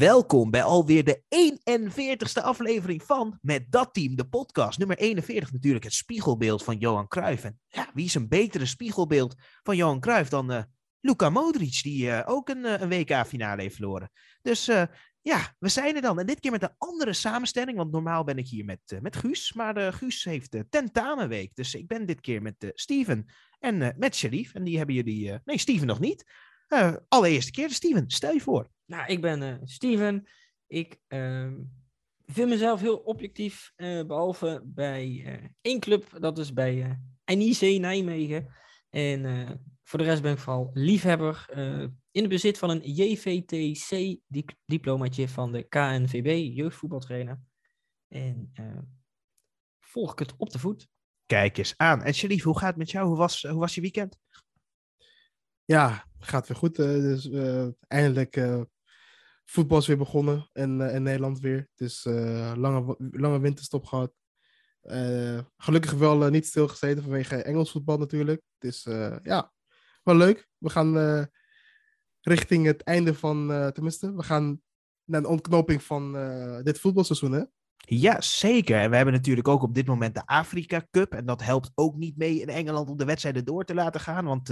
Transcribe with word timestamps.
Welkom 0.00 0.50
bij 0.50 0.62
alweer 0.62 1.04
de 1.04 1.22
41ste 1.28 2.42
aflevering 2.42 3.02
van 3.02 3.38
Met 3.40 3.72
Dat 3.72 3.94
Team, 3.94 4.16
de 4.16 4.28
podcast. 4.28 4.78
Nummer 4.78 4.98
41 4.98 5.52
natuurlijk, 5.52 5.84
het 5.84 5.92
spiegelbeeld 5.92 6.64
van 6.64 6.78
Johan 6.78 7.08
Cruijff. 7.08 7.44
En 7.44 7.60
ja, 7.68 7.90
wie 7.94 8.04
is 8.04 8.14
een 8.14 8.28
betere 8.28 8.66
spiegelbeeld 8.66 9.34
van 9.62 9.76
Johan 9.76 10.00
Cruijff 10.00 10.30
dan 10.30 10.52
uh, 10.52 10.62
Luka 11.00 11.30
Modric, 11.30 11.82
die 11.82 12.06
uh, 12.06 12.22
ook 12.24 12.48
een, 12.48 12.64
uh, 12.64 12.80
een 12.80 12.88
WK-finale 12.88 13.62
heeft 13.62 13.74
verloren. 13.74 14.10
Dus 14.42 14.64
ja, 15.20 15.56
we 15.58 15.68
zijn 15.68 15.94
er 15.94 16.02
dan. 16.02 16.18
En 16.18 16.26
dit 16.26 16.40
keer 16.40 16.50
met 16.50 16.62
een 16.62 16.74
andere 16.78 17.12
samenstelling, 17.12 17.76
want 17.76 17.92
normaal 17.92 18.24
ben 18.24 18.38
ik 18.38 18.48
hier 18.48 18.64
met, 18.64 18.98
met 19.00 19.16
Guus. 19.16 19.52
Maar 19.52 19.92
Guus 19.92 20.24
heeft 20.24 20.56
tentamenweek, 20.70 21.54
dus 21.54 21.74
ik 21.74 21.86
ben 21.86 22.06
dit 22.06 22.20
keer 22.20 22.42
met 22.42 22.70
Steven 22.74 23.26
en 23.58 23.94
met 23.98 24.16
Sharif. 24.16 24.54
En 24.54 24.64
die 24.64 24.76
hebben 24.76 24.94
jullie... 24.94 25.38
nee, 25.44 25.58
Steven 25.58 25.86
nog 25.86 26.00
niet. 26.00 26.24
Allereerste 27.08 27.50
keer. 27.50 27.70
Steven, 27.70 28.10
stel 28.10 28.32
je 28.32 28.40
voor. 28.40 28.70
Nou, 28.86 29.06
ik 29.06 29.20
ben 29.20 29.42
uh, 29.42 29.54
Steven. 29.64 30.28
Ik 30.66 30.98
uh, 31.08 31.52
vind 32.26 32.48
mezelf 32.48 32.80
heel 32.80 32.96
objectief, 32.96 33.72
uh, 33.76 34.06
behalve 34.06 34.62
bij 34.64 35.50
één 35.60 35.80
club, 35.80 36.20
dat 36.20 36.38
is 36.38 36.52
bij 36.52 36.98
NIC 37.24 37.80
Nijmegen. 37.80 38.54
En 38.88 39.60
voor 39.82 39.98
de 39.98 40.04
rest 40.04 40.22
ben 40.22 40.32
ik 40.32 40.38
vooral 40.38 40.70
liefhebber. 40.72 41.46
in 42.10 42.20
het 42.20 42.28
bezit 42.28 42.58
van 42.58 42.70
een 42.70 42.92
JVTC-diplomaatje 42.92 45.28
van 45.28 45.52
de 45.52 45.62
KNVB, 45.62 46.56
jeugdvoetbaltrainer. 46.56 47.40
En 48.08 48.52
volg 49.80 50.12
ik 50.12 50.18
het 50.18 50.34
op 50.36 50.50
de 50.50 50.58
voet. 50.58 50.88
Kijk 51.26 51.58
eens 51.58 51.74
aan. 51.76 52.02
En 52.02 52.14
Sharif, 52.14 52.42
hoe 52.42 52.58
gaat 52.58 52.68
het 52.68 52.76
met 52.76 52.90
jou? 52.90 53.06
Hoe 53.06 53.16
was, 53.16 53.42
hoe 53.42 53.58
was 53.58 53.74
je 53.74 53.80
weekend? 53.80 54.18
Ja, 55.70 56.04
gaat 56.18 56.48
weer 56.48 56.56
goed. 56.56 56.76
dus 56.76 57.30
eindelijk 57.86 58.40
voetbal 59.44 59.78
is 59.78 59.86
weer 59.86 59.96
begonnen 59.96 60.48
in, 60.52 60.80
uh, 60.80 60.94
in 60.94 61.02
Nederland 61.02 61.40
weer. 61.40 61.68
Dus 61.74 62.04
uh, 62.04 62.52
lange, 62.56 62.96
lange 63.10 63.40
winterstop 63.40 63.84
gehad. 63.84 64.12
Gelukkig 65.56 65.92
wel 65.92 66.30
niet 66.30 66.46
stilgezeten 66.46 67.02
vanwege 67.02 67.42
Engels 67.42 67.70
voetbal 67.70 67.98
natuurlijk. 67.98 68.42
Dus 68.58 68.82
ja, 69.22 69.52
wel 70.02 70.16
leuk. 70.16 70.48
We 70.58 70.70
gaan 70.70 71.28
richting 72.20 72.66
het 72.66 72.82
einde 72.82 73.14
van, 73.14 73.70
tenminste, 73.72 74.14
we 74.14 74.22
gaan 74.22 74.60
naar 75.04 75.20
een 75.20 75.26
ontknoping 75.26 75.82
van 75.82 76.12
dit 76.62 76.78
voetbalseizoen 76.78 77.32
hè? 77.32 77.42
Ja, 77.76 78.20
zeker. 78.20 78.80
En 78.80 78.90
we 78.90 78.96
hebben 78.96 79.14
natuurlijk 79.14 79.48
ook 79.48 79.62
op 79.62 79.74
dit 79.74 79.86
moment 79.86 80.14
de 80.14 80.26
Afrika 80.26 80.86
Cup. 80.90 81.12
En 81.12 81.26
dat 81.26 81.42
helpt 81.42 81.70
ook 81.74 81.96
niet 81.96 82.16
mee 82.16 82.40
in 82.40 82.48
Engeland 82.48 82.88
om 82.88 82.96
de 82.96 83.04
wedstrijden 83.04 83.44
door 83.44 83.64
te 83.64 83.74
laten 83.74 84.00
gaan. 84.00 84.24
Want 84.24 84.48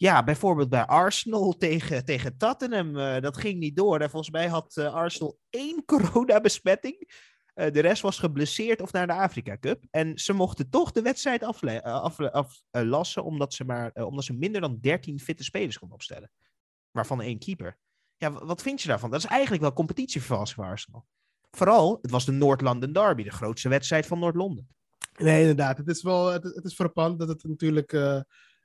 ja, 0.00 0.24
bijvoorbeeld 0.24 0.68
bij 0.68 0.86
Arsenal 0.86 1.56
tegen, 1.66 2.04
tegen 2.04 2.36
Tottenham. 2.36 2.96
Uh, 2.96 3.20
dat 3.20 3.36
ging 3.36 3.58
niet 3.58 3.76
door. 3.76 4.00
En 4.00 4.10
volgens 4.10 4.30
mij 4.30 4.48
had 4.48 4.76
uh, 4.76 4.94
Arsenal 4.94 5.38
één 5.50 5.84
coronabesmetting. 5.90 7.12
Uh, 7.54 7.70
de 7.70 7.80
rest 7.80 8.02
was 8.02 8.18
geblesseerd 8.18 8.80
of 8.80 8.92
naar 8.92 9.06
de 9.06 9.12
Afrika 9.12 9.58
Cup. 9.58 9.84
En 9.90 10.18
ze 10.18 10.32
mochten 10.32 10.70
toch 10.70 10.90
de 10.90 11.02
wedstrijd 11.02 11.42
aflassen, 11.42 11.82
af, 11.82 12.20
af, 12.20 13.16
omdat, 13.16 13.54
ze 13.54 13.64
maar, 13.64 13.92
omdat 13.92 14.24
ze 14.24 14.32
minder 14.32 14.60
dan 14.60 14.78
13 14.80 15.20
fitte 15.20 15.44
spelers 15.44 15.78
konden 15.78 15.96
opstellen. 15.96 16.30
Waarvan 16.90 17.22
één 17.22 17.38
keeper. 17.38 17.78
Ja, 18.16 18.32
wat 18.32 18.62
vind 18.62 18.82
je 18.82 18.88
daarvan? 18.88 19.10
Dat 19.10 19.20
is 19.20 19.30
eigenlijk 19.30 19.62
wel 19.62 19.72
competitievervalsing 19.72 20.56
voor 20.56 20.64
Arsenal. 20.64 21.06
Vooral, 21.50 21.98
het 22.02 22.10
was 22.10 22.24
de 22.24 22.32
Noord-London 22.32 22.92
Derby, 22.92 23.22
de 23.22 23.30
grootste 23.30 23.68
wedstrijd 23.68 24.06
van 24.06 24.18
Noord-Londen. 24.18 24.68
Nee, 25.18 25.40
inderdaad. 25.40 25.78
Het 25.78 25.88
is 25.88 26.02
wel, 26.02 26.26
het, 26.26 26.42
het 26.42 26.64
is 26.64 26.74
frappant 26.74 27.18
dat 27.18 27.28
het 27.28 27.44
natuurlijk 27.44 27.92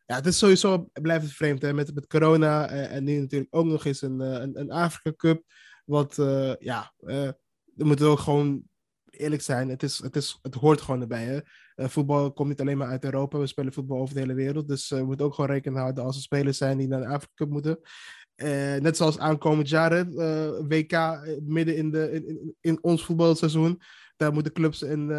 ja, 0.05 0.16
het 0.16 0.25
is 0.25 0.38
sowieso, 0.38 0.89
blijft 0.93 1.23
het 1.23 1.33
vreemd 1.33 1.61
hè, 1.61 1.73
met, 1.73 1.93
met 1.93 2.07
corona 2.07 2.69
en, 2.69 2.89
eh, 2.89 2.95
en 2.95 3.03
nu 3.03 3.19
natuurlijk 3.19 3.55
ook 3.55 3.66
nog 3.66 3.85
eens 3.85 4.01
een, 4.01 4.21
eh, 4.21 4.41
een, 4.41 4.59
een 4.59 4.71
Afrika 4.71 5.16
Cup. 5.16 5.43
Wat, 5.85 6.17
uh, 6.17 6.55
ja, 6.59 6.93
we 6.97 7.35
moeten 7.75 8.07
ook 8.07 8.19
gewoon 8.19 8.63
eerlijk 9.09 9.41
zijn, 9.41 9.69
het, 9.69 9.83
is, 9.83 9.97
het, 10.03 10.15
is, 10.15 10.39
het 10.41 10.55
hoort 10.55 10.81
gewoon 10.81 11.01
erbij. 11.01 11.23
Hè? 11.23 11.39
Voetbal 11.89 12.33
komt 12.33 12.49
niet 12.49 12.61
alleen 12.61 12.77
maar 12.77 12.88
uit 12.88 13.03
Europa, 13.03 13.38
we 13.38 13.47
spelen 13.47 13.73
voetbal 13.73 13.99
over 13.99 14.13
de 14.13 14.19
hele 14.19 14.33
wereld. 14.33 14.67
Dus 14.67 14.89
we 14.89 15.03
moeten 15.03 15.25
ook 15.25 15.33
gewoon 15.33 15.49
rekening 15.49 15.81
houden 15.81 16.03
als 16.03 16.15
er 16.15 16.21
spelers 16.21 16.57
zijn 16.57 16.77
die 16.77 16.88
naar 16.88 16.99
de 16.99 17.07
Afrika 17.07 17.33
Cup 17.35 17.49
moeten. 17.49 17.79
net 18.81 18.97
zoals 18.97 19.19
aankomend 19.19 19.69
jaar, 19.69 20.11
WK 20.67 21.19
midden 21.44 21.75
in, 21.75 21.91
de, 21.91 22.53
in 22.61 22.83
ons 22.83 23.05
voetbalseizoen. 23.05 23.81
Daar 24.15 24.33
moeten 24.33 24.53
clubs 24.53 24.81
in, 24.81 25.11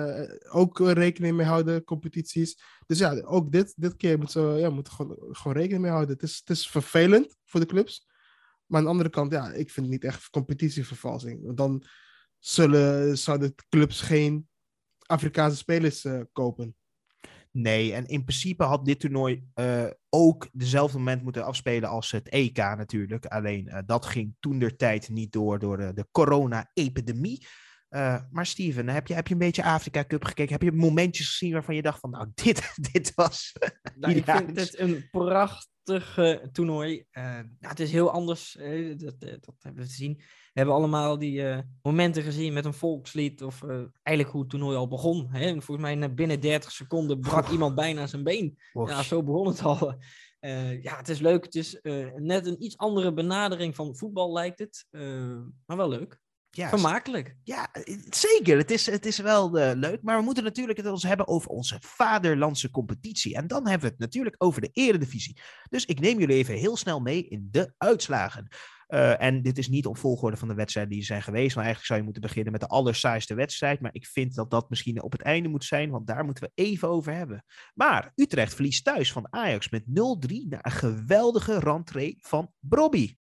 ook 0.49 0.79
rekening 0.79 1.37
mee 1.37 1.47
houden, 1.47 1.85
competities. 1.85 2.61
Dus 2.87 2.99
ja, 2.99 3.21
ook 3.21 3.53
dit, 3.53 3.75
dit 3.77 3.97
keer 3.97 4.19
moeten 4.19 4.43
ze 4.43 4.59
ja, 4.59 4.71
moeten 4.71 4.93
gewoon, 4.93 5.17
gewoon 5.31 5.57
rekening 5.57 5.83
mee 5.83 5.91
houden. 5.91 6.15
Het 6.15 6.23
is, 6.23 6.37
het 6.37 6.51
is 6.51 6.69
vervelend 6.69 7.37
voor 7.45 7.61
de 7.61 7.67
clubs. 7.67 8.07
Maar 8.67 8.79
aan 8.79 8.85
de 8.85 8.91
andere 8.91 9.11
kant, 9.11 9.33
ja, 9.33 9.53
ik 9.53 9.71
vind 9.71 9.87
het 9.87 9.95
niet 9.95 10.05
echt 10.05 10.31
competitievervalsing. 10.31 11.45
Want 11.45 11.57
dan 11.57 11.85
zullen, 12.39 13.19
zouden 13.19 13.55
clubs 13.69 14.01
geen 14.01 14.49
Afrikaanse 14.99 15.57
spelers 15.57 16.05
uh, 16.05 16.21
kopen. 16.33 16.77
Nee, 17.51 17.93
en 17.93 18.07
in 18.07 18.25
principe 18.25 18.65
had 18.65 18.85
dit 18.85 19.01
toernooi 19.01 19.49
uh, 19.55 19.87
ook 20.09 20.49
dezelfde 20.53 20.99
moment 20.99 21.23
moeten 21.23 21.45
afspelen 21.45 21.89
als 21.89 22.11
het 22.11 22.29
EK 22.29 22.57
natuurlijk. 22.57 23.27
Alleen 23.27 23.83
dat 23.87 24.07
ging 24.07 24.35
toen 24.41 24.59
der 24.59 24.77
tijd 24.77 25.09
niet 25.09 25.33
door 25.33 25.59
door 25.59 25.77
de, 25.77 25.93
de 25.93 26.07
corona-epidemie. 26.11 27.47
Uh, 27.97 28.17
maar 28.31 28.47
Steven, 28.47 28.89
heb 28.89 29.07
je, 29.07 29.15
heb 29.15 29.27
je 29.27 29.33
een 29.33 29.41
beetje 29.41 29.65
Afrika 29.65 30.05
Cup 30.05 30.25
gekeken? 30.25 30.53
Heb 30.53 30.63
je 30.63 30.73
momentjes 30.73 31.29
gezien 31.29 31.53
waarvan 31.53 31.75
je 31.75 31.83
dacht 31.83 32.01
van, 32.01 32.11
nou, 32.11 32.31
dit, 32.45 32.75
dit 32.93 33.13
was... 33.15 33.53
Nou, 33.95 34.15
ik 34.15 34.25
vind 34.25 34.57
het 34.57 34.79
een 34.79 35.09
prachtig 35.11 36.19
toernooi. 36.53 37.05
Uh, 37.13 37.23
nou, 37.25 37.47
het 37.59 37.81
is 37.81 37.93
heel 37.93 38.11
anders, 38.11 38.59
dat, 38.97 39.21
dat, 39.21 39.55
hebben 39.59 39.83
we 39.83 39.89
gezien. 39.89 40.15
We 40.17 40.63
hebben 40.63 40.75
allemaal 40.75 41.19
die 41.19 41.65
momenten 41.83 42.23
gezien 42.23 42.53
met 42.53 42.65
een 42.65 42.75
volkslied, 42.75 43.43
of 43.43 43.63
eigenlijk 44.03 44.31
hoe 44.31 44.41
het 44.41 44.51
toernooi 44.51 44.77
al 44.77 44.89
begon. 44.89 45.29
Hè? 45.31 45.51
Volgens 45.63 45.97
mij 45.97 46.15
binnen 46.15 46.41
30 46.41 46.73
seconden 46.73 47.21
brak 47.21 47.49
iemand 47.49 47.75
bijna 47.75 48.07
zijn 48.07 48.25
been. 48.25 48.59
Ja, 48.73 49.03
zo 49.03 49.23
begon 49.23 49.47
het 49.47 49.63
al. 49.63 49.95
ja, 50.81 50.97
het 50.97 51.09
is 51.09 51.21
leuk. 51.21 51.45
Het 51.45 51.55
is 51.55 51.81
net 52.17 52.47
een 52.47 52.63
iets 52.63 52.77
andere 52.77 53.13
benadering 53.13 53.75
van 53.75 53.97
voetbal, 53.97 54.33
lijkt 54.33 54.59
het. 54.59 54.87
maar 55.67 55.77
wel 55.77 55.89
leuk. 55.89 56.25
Ja, 56.57 56.69
Vermakelijk. 56.69 57.37
Ja, 57.43 57.69
zeker. 58.09 58.59
Het 58.59 58.71
is, 58.71 58.87
het 58.87 59.07
is 59.07 59.19
wel 59.19 59.59
uh, 59.59 59.71
leuk. 59.75 60.03
Maar 60.03 60.19
we 60.19 60.25
moeten 60.25 60.45
natuurlijk 60.45 60.79
het 60.79 60.87
ons 60.87 61.03
hebben 61.03 61.29
over 61.29 61.51
onze 61.51 61.77
vaderlandse 61.81 62.71
competitie. 62.71 63.35
En 63.35 63.47
dan 63.47 63.69
hebben 63.69 63.87
we 63.87 63.93
het 63.93 63.99
natuurlijk 63.99 64.35
over 64.39 64.61
de 64.61 64.71
eredivisie. 64.73 65.41
Dus 65.71 65.85
ik 65.85 66.01
neem 66.01 66.19
jullie 66.19 66.37
even 66.37 66.55
heel 66.55 66.77
snel 66.77 67.01
mee 67.01 67.29
in 67.29 67.49
de 67.51 67.75
uitslagen. 67.77 68.49
Uh, 68.89 69.23
en 69.23 69.43
dit 69.43 69.59
is 69.59 69.69
niet 69.69 69.87
op 69.87 69.99
volgorde 69.99 70.37
van 70.37 70.49
de 70.49 70.55
wedstrijden 70.55 70.93
die 70.93 71.05
zijn 71.05 71.23
geweest. 71.23 71.55
Maar 71.55 71.65
eigenlijk 71.65 71.87
zou 71.87 71.99
je 71.99 72.05
moeten 72.05 72.23
beginnen 72.23 72.53
met 72.53 72.61
de 72.61 72.69
allersaaiste 72.69 73.35
wedstrijd. 73.35 73.81
Maar 73.81 73.95
ik 73.95 74.07
vind 74.07 74.35
dat 74.35 74.51
dat 74.51 74.71
misschien 74.71 75.03
op 75.03 75.13
het 75.13 75.23
einde 75.23 75.49
moet 75.49 75.65
zijn. 75.65 75.91
Want 75.91 76.07
daar 76.07 76.25
moeten 76.25 76.45
we 76.45 76.63
even 76.63 76.89
over 76.89 77.13
hebben. 77.13 77.45
Maar 77.75 78.13
Utrecht 78.15 78.55
verliest 78.55 78.85
thuis 78.85 79.13
van 79.13 79.27
Ajax 79.31 79.69
met 79.69 79.83
0-3 79.83 79.85
na 80.49 80.59
een 80.61 80.71
geweldige 80.71 81.59
rentree 81.59 82.19
van 82.21 82.53
Brobby. 82.59 83.15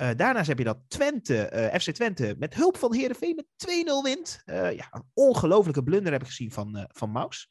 Uh, 0.00 0.08
daarnaast 0.16 0.48
heb 0.48 0.58
je 0.58 0.64
dat 0.64 0.78
Twente, 0.88 1.50
uh, 1.52 1.74
eh, 1.74 1.80
FC 1.80 1.90
Twente, 1.90 2.34
met 2.38 2.54
hulp 2.54 2.76
van 2.76 2.94
Heerenveen 2.94 3.34
met 3.34 3.46
2-0 3.56 4.02
wint. 4.02 4.42
Uh, 4.46 4.72
ja, 4.72 4.88
een 4.90 5.04
ongelofelijke 5.14 5.82
blunder 5.82 6.12
heb 6.12 6.20
ik 6.20 6.26
gezien 6.26 6.50
van, 6.50 6.88
van 6.92 7.10
Maus. 7.10 7.50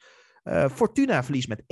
Fortuna 0.72 1.24
verliest 1.24 1.48
met 1.48 1.64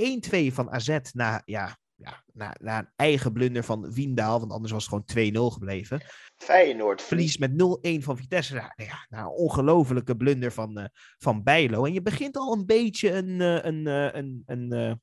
1-2 0.50 0.52
van 0.52 0.70
AZ 0.70 0.98
na, 1.12 1.42
ja, 1.44 1.78
ja, 1.94 2.24
na, 2.32 2.54
na 2.60 2.78
een 2.78 2.88
eigen 2.96 3.32
blunder 3.32 3.64
van 3.64 3.92
Wiendaal, 3.92 4.38
want 4.38 4.52
anders 4.52 4.72
was 4.72 4.86
het 4.86 5.10
gewoon 5.10 5.50
2-0 5.50 5.52
gebleven. 5.52 6.00
Feyenoord 6.36 7.02
verliest 7.02 7.38
met 7.38 7.50
0-1 7.50 7.54
van 8.02 8.16
Vitesse. 8.16 8.54
Nou, 8.54 8.70
ja, 8.76 9.06
nou, 9.08 9.24
een 9.24 9.36
ongelofelijke 9.36 10.16
blunder 10.16 10.52
van, 10.52 10.90
van 11.18 11.42
Bijlo. 11.42 11.84
En 11.84 11.92
je 11.92 12.02
begint 12.02 12.36
al 12.36 12.52
een 12.52 12.66
beetje 12.66 13.12
een, 13.12 13.40
een, 13.40 13.86
een, 13.86 14.42
een, 14.46 14.72
een 14.72 15.00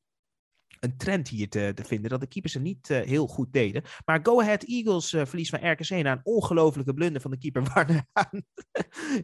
een 0.86 0.98
trend 0.98 1.28
hier 1.28 1.50
te, 1.50 1.72
te, 1.76 1.84
vinden. 1.84 2.10
Dat 2.10 2.20
de 2.20 2.28
keepers 2.28 2.54
het 2.54 2.64
niet 2.64 2.90
uh, 2.90 3.02
heel 3.02 3.28
goed 3.28 3.54
deden. 3.54 3.84
Maar 4.06 4.20
Go 4.24 4.42
Ahead 4.42 4.64
Eagles 4.64 5.14
uh, 5.14 5.26
verlies 5.26 5.50
van 5.50 5.72
RKC 5.72 5.90
na 5.90 6.12
een 6.12 6.20
ongelofelijke 6.24 6.94
blunder 6.94 7.22
van 7.22 7.32
de 7.32 7.38
keeper 7.38 7.64
Warner 7.74 8.06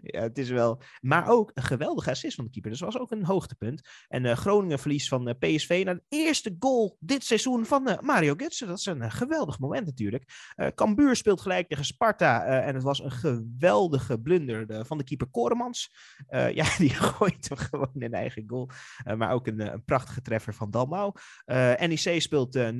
ja, 0.01 0.21
het 0.21 0.37
is 0.37 0.49
wel. 0.49 0.81
Maar 1.01 1.27
ook 1.27 1.51
een 1.53 1.63
geweldige 1.63 2.09
assist 2.09 2.35
van 2.35 2.45
de 2.45 2.51
keeper. 2.51 2.71
Dus 2.71 2.79
dat 2.79 2.93
was 2.93 3.01
ook 3.01 3.11
een 3.11 3.25
hoogtepunt. 3.25 3.81
En 4.07 4.23
uh, 4.23 4.35
Groningen 4.35 4.79
verlies 4.79 5.07
van 5.07 5.35
PSV 5.39 5.81
na 5.85 5.93
de 5.93 6.03
eerste 6.09 6.55
goal 6.59 6.97
dit 6.99 7.23
seizoen 7.23 7.65
van 7.65 7.97
Mario 8.01 8.33
Götze. 8.33 8.67
Dat 8.67 8.77
is 8.77 8.85
een 8.85 9.11
geweldig 9.11 9.59
moment 9.59 9.85
natuurlijk. 9.85 10.51
Cambuur 10.75 11.15
speelt 11.15 11.41
gelijk 11.41 11.67
tegen 11.67 11.85
Sparta. 11.85 12.43
en 12.43 12.73
het 12.73 12.83
was 12.83 13.03
een 13.03 13.11
geweldige 13.11 14.19
blunder 14.19 14.85
van 14.85 14.97
de 14.97 15.03
keeper 15.03 15.27
Koremans. 15.27 15.93
ja, 16.59 16.77
die 16.77 16.89
gooit 17.09 17.49
hem 17.49 17.57
gewoon 17.57 17.93
in 17.93 18.13
eigen 18.13 18.43
goal. 18.47 18.69
maar 19.17 19.31
ook 19.31 19.47
een, 19.47 19.73
een 19.73 19.83
prachtige 19.83 20.21
treffer 20.21 20.53
van 20.53 20.71
Dalmau. 20.71 21.13
Eh, 21.51 21.87
NEC 21.87 22.21
speelt 22.21 22.57
0-0 22.57 22.59
uh, 22.59 22.73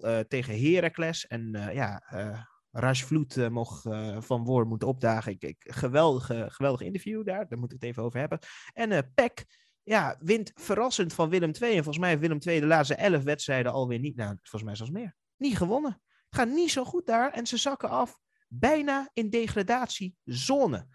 uh, 0.00 0.18
tegen 0.18 0.60
Heracles. 0.60 1.26
En 1.26 1.70
ja, 1.72 2.02
Raj 2.70 2.94
Vloed 2.94 3.50
mocht 3.50 3.82
van 4.18 4.44
Woord 4.44 4.68
moeten 4.68 4.88
opdagen. 4.88 5.32
Ik, 5.32 5.42
ik, 5.42 5.56
geweldige, 5.58 6.46
geweldig 6.48 6.80
interview 6.80 7.24
daar, 7.24 7.48
daar 7.48 7.58
moeten 7.58 7.78
we 7.78 7.84
het 7.86 7.94
even 7.94 8.02
over 8.02 8.18
hebben. 8.18 8.38
En 8.72 9.12
Peck 9.14 9.44
ja, 9.82 10.16
wint 10.18 10.52
verrassend 10.54 11.12
van 11.12 11.28
Willem 11.28 11.50
II. 11.60 11.70
En 11.70 11.84
volgens 11.84 12.04
mij 12.04 12.18
Willem 12.18 12.38
II 12.40 12.60
de 12.60 12.66
laatste 12.66 12.94
elf 12.94 13.22
wedstrijden 13.22 13.72
alweer 13.72 13.98
niet, 13.98 14.16
nou, 14.16 14.36
volgens 14.42 14.62
mij 14.62 14.74
zelfs 14.74 14.92
meer, 14.92 15.16
niet 15.36 15.56
gewonnen. 15.56 16.02
Het 16.28 16.38
gaat 16.40 16.48
niet 16.48 16.70
zo 16.70 16.84
goed 16.84 17.06
daar 17.06 17.32
en 17.32 17.46
ze 17.46 17.56
zakken 17.56 17.88
af 17.88 18.18
bijna 18.48 19.10
in 19.12 19.30
degradatiezone. 19.30 20.86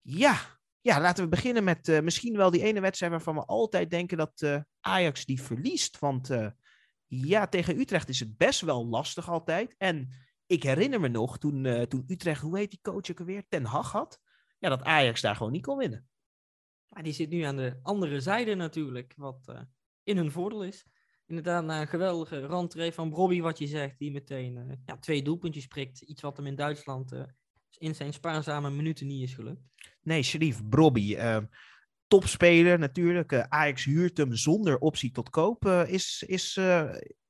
Ja, 0.00 0.57
ja 0.88 1.00
laten 1.00 1.24
we 1.24 1.30
beginnen 1.30 1.64
met 1.64 1.88
uh, 1.88 2.00
misschien 2.00 2.36
wel 2.36 2.50
die 2.50 2.62
ene 2.62 2.80
wedstrijd 2.80 3.12
waarvan 3.12 3.34
we 3.34 3.44
altijd 3.44 3.90
denken 3.90 4.16
dat 4.16 4.40
uh, 4.42 4.60
Ajax 4.80 5.24
die 5.24 5.42
verliest. 5.42 5.98
Want 5.98 6.30
uh, 6.30 6.50
ja, 7.06 7.46
tegen 7.46 7.78
Utrecht 7.78 8.08
is 8.08 8.20
het 8.20 8.36
best 8.36 8.60
wel 8.60 8.86
lastig 8.86 9.30
altijd. 9.30 9.74
En 9.78 10.08
ik 10.46 10.62
herinner 10.62 11.00
me 11.00 11.08
nog 11.08 11.38
toen, 11.38 11.86
toen 11.88 12.04
Utrecht, 12.06 12.40
hoe 12.40 12.58
heet 12.58 12.70
die 12.70 12.80
coach 12.82 13.10
ook 13.10 13.18
alweer, 13.18 13.44
Ten 13.48 13.64
Hag 13.64 13.92
had. 13.92 14.20
Ja, 14.58 14.68
dat 14.68 14.82
Ajax 14.82 15.20
daar 15.20 15.36
gewoon 15.36 15.52
niet 15.52 15.62
kon 15.62 15.78
winnen. 15.78 16.08
Die 17.02 17.12
zit 17.12 17.30
nu 17.30 17.42
aan 17.42 17.56
de 17.56 17.78
andere 17.82 18.20
zijde 18.20 18.54
natuurlijk, 18.54 19.12
wat 19.16 19.52
in 20.02 20.16
hun 20.16 20.30
voordeel 20.30 20.64
is. 20.64 20.86
Inderdaad, 21.26 21.64
na 21.64 21.80
een 21.80 21.88
geweldige 21.88 22.40
randtree 22.40 22.92
van 22.92 23.10
Bobby, 23.10 23.40
wat 23.40 23.58
je 23.58 23.66
zegt, 23.66 23.98
die 23.98 24.10
meteen 24.10 24.82
ja, 24.86 24.98
twee 24.98 25.22
doelpuntjes 25.22 25.66
prikt. 25.66 26.00
Iets 26.00 26.22
wat 26.22 26.36
hem 26.36 26.46
in 26.46 26.56
Duitsland 26.56 27.12
in 27.78 27.94
zijn 27.94 28.12
spaarzame 28.12 28.70
minuten 28.70 29.06
niet 29.06 29.22
is 29.22 29.34
gelukt. 29.34 29.62
Nee, 30.02 30.22
Sharif 30.22 30.68
Brobby, 30.68 31.14
uh, 31.14 31.38
topspeler 32.06 32.78
natuurlijk. 32.78 33.34
Ajax 33.48 33.84
huurt 33.84 34.16
hem 34.16 34.34
zonder 34.34 34.78
optie 34.78 35.10
tot 35.10 35.30
koop. 35.30 35.66
is, 35.66 36.24
is, 36.26 36.60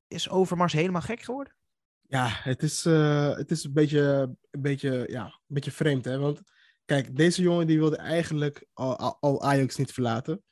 is 0.09 0.29
Overmars 0.29 0.73
helemaal 0.73 1.00
gek 1.00 1.23
geworden? 1.23 1.56
Ja, 2.03 2.29
het 2.31 2.62
is, 2.62 2.85
het 2.85 3.50
is 3.50 3.65
een, 3.65 3.73
beetje, 3.73 4.35
een, 4.50 4.62
beetje, 4.62 5.06
ja, 5.11 5.25
een 5.25 5.55
beetje 5.55 5.71
vreemd. 5.71 6.05
Hè? 6.05 6.19
Want 6.19 6.43
kijk, 6.85 7.17
deze 7.17 7.43
jongen 7.43 7.67
die 7.67 7.79
wilde 7.79 7.97
eigenlijk 7.97 8.67
al, 8.73 9.17
al 9.21 9.43
Ajax 9.43 9.77
niet 9.77 9.93
verlaten. 9.93 10.43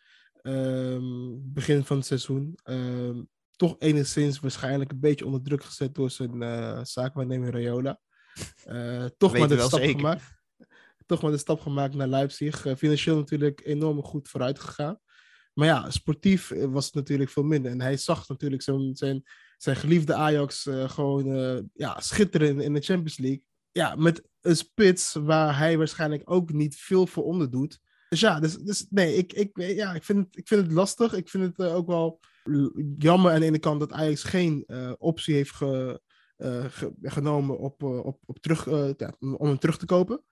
Um, 0.42 1.52
begin 1.52 1.84
van 1.84 1.96
het 1.96 2.06
seizoen. 2.06 2.58
Um, 2.64 3.28
toch 3.56 3.76
enigszins 3.78 4.40
waarschijnlijk 4.40 4.92
een 4.92 5.00
beetje 5.00 5.26
onder 5.26 5.42
druk 5.42 5.64
gezet 5.64 5.94
door 5.94 6.10
zijn 6.10 6.42
uh, 6.42 6.80
zaakwaarnemer 6.82 7.50
Rayola. 7.50 8.00
Uh, 8.68 9.04
toch 9.16 9.38
maar 9.38 9.48
de 9.48 9.60
stap 9.60 9.80
zeker. 9.80 9.96
gemaakt. 9.96 10.22
Toch 11.06 11.22
maar 11.22 11.30
de 11.30 11.38
stap 11.38 11.60
gemaakt 11.60 11.94
naar 11.94 12.06
Leipzig. 12.06 12.64
Uh, 12.64 12.74
financieel 12.74 13.16
natuurlijk 13.16 13.60
enorm 13.64 14.02
goed 14.02 14.28
vooruit 14.28 14.58
gegaan. 14.58 15.00
Maar 15.52 15.66
ja, 15.66 15.90
sportief 15.90 16.48
was 16.48 16.84
het 16.84 16.94
natuurlijk 16.94 17.30
veel 17.30 17.42
minder. 17.42 17.70
En 17.70 17.80
hij 17.80 17.96
zag 17.96 18.28
natuurlijk 18.28 18.62
zijn, 18.62 18.96
zijn, 18.96 19.22
zijn 19.56 19.76
geliefde 19.76 20.14
Ajax 20.14 20.68
gewoon 20.86 21.68
ja, 21.74 22.00
schitteren 22.00 22.60
in 22.60 22.74
de 22.74 22.80
Champions 22.80 23.18
League. 23.18 23.44
Ja, 23.72 23.94
met 23.94 24.22
een 24.40 24.56
spits 24.56 25.12
waar 25.12 25.58
hij 25.58 25.78
waarschijnlijk 25.78 26.22
ook 26.24 26.52
niet 26.52 26.76
veel 26.76 27.06
voor 27.06 27.24
onder 27.24 27.50
doet. 27.50 27.80
Dus 28.08 28.20
ja, 28.20 28.40
dus, 28.40 28.56
dus 28.56 28.86
nee, 28.90 29.14
ik, 29.14 29.32
ik, 29.32 29.50
ja, 29.54 29.94
ik, 29.94 30.04
vind 30.04 30.18
het, 30.18 30.36
ik 30.36 30.48
vind 30.48 30.62
het 30.62 30.72
lastig. 30.72 31.12
Ik 31.12 31.28
vind 31.28 31.56
het 31.56 31.66
ook 31.68 31.86
wel 31.86 32.20
jammer 32.98 33.32
aan 33.32 33.40
de 33.40 33.46
ene 33.46 33.58
kant 33.58 33.80
dat 33.80 33.92
Ajax 33.92 34.22
geen 34.22 34.64
optie 34.98 35.34
heeft 35.34 35.54
ge, 35.54 36.00
ge, 36.38 36.92
genomen 37.02 37.58
op, 37.58 37.82
uh, 37.82 38.04
op, 38.04 38.18
op 38.26 38.38
terug, 38.38 38.64
ja, 38.96 39.14
om 39.18 39.46
hem 39.46 39.58
terug 39.58 39.78
te 39.78 39.86
kopen. 39.86 40.22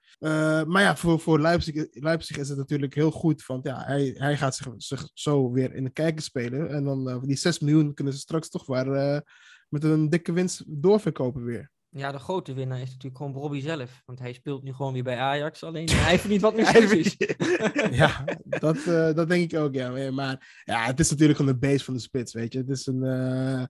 maar 0.66 0.82
ja, 0.82 0.96
voor, 0.96 1.20
voor 1.20 1.40
Leipzig, 1.40 1.86
Leipzig 1.90 2.36
is 2.36 2.48
het 2.48 2.58
natuurlijk 2.58 2.94
heel 2.94 3.10
goed. 3.10 3.46
Want 3.46 3.64
ja, 3.64 3.82
hij, 3.84 4.14
hij 4.18 4.36
gaat 4.36 4.56
zich, 4.56 4.68
zich 4.76 5.10
zo 5.14 5.52
weer 5.52 5.74
in 5.74 5.84
de 5.84 5.90
kijker 5.90 6.22
spelen. 6.22 6.70
En 6.70 6.84
dan 6.84 7.22
die 7.26 7.36
6 7.36 7.58
miljoen 7.58 7.94
kunnen 7.94 8.12
ze 8.12 8.18
straks 8.18 8.48
toch 8.48 8.66
maar 8.66 9.22
met 9.68 9.84
een 9.84 10.08
dikke 10.08 10.32
winst 10.32 10.64
doorverkopen 10.66 11.44
weer. 11.44 11.72
Ja, 11.96 12.12
de 12.12 12.18
grote 12.18 12.54
winnaar 12.54 12.80
is 12.80 12.88
natuurlijk 12.88 13.16
gewoon 13.16 13.32
Robbie 13.32 13.62
zelf. 13.62 14.02
Want 14.04 14.18
hij 14.18 14.32
speelt 14.32 14.62
nu 14.62 14.72
gewoon 14.72 14.92
weer 14.92 15.02
bij 15.02 15.16
Ajax. 15.16 15.62
Alleen 15.62 15.90
hij 16.08 16.18
verdient 16.18 16.40
wat 16.40 16.56
meer 16.56 16.98
is. 16.98 17.16
ja, 18.02 18.24
dat, 18.44 18.76
uh, 18.76 19.12
dat 19.12 19.28
denk 19.28 19.52
ik 19.52 19.58
ook, 19.58 19.74
ja. 19.74 20.10
Maar 20.10 20.62
ja, 20.64 20.84
het 20.84 21.00
is 21.00 21.10
natuurlijk 21.10 21.38
gewoon 21.38 21.52
de 21.52 21.66
base 21.66 21.84
van 21.84 21.94
de 21.94 22.00
spits, 22.00 22.32
weet 22.32 22.52
je. 22.52 22.58
Het 22.58 22.68
is 22.68 22.86
een... 22.86 23.04
Uh, 23.04 23.64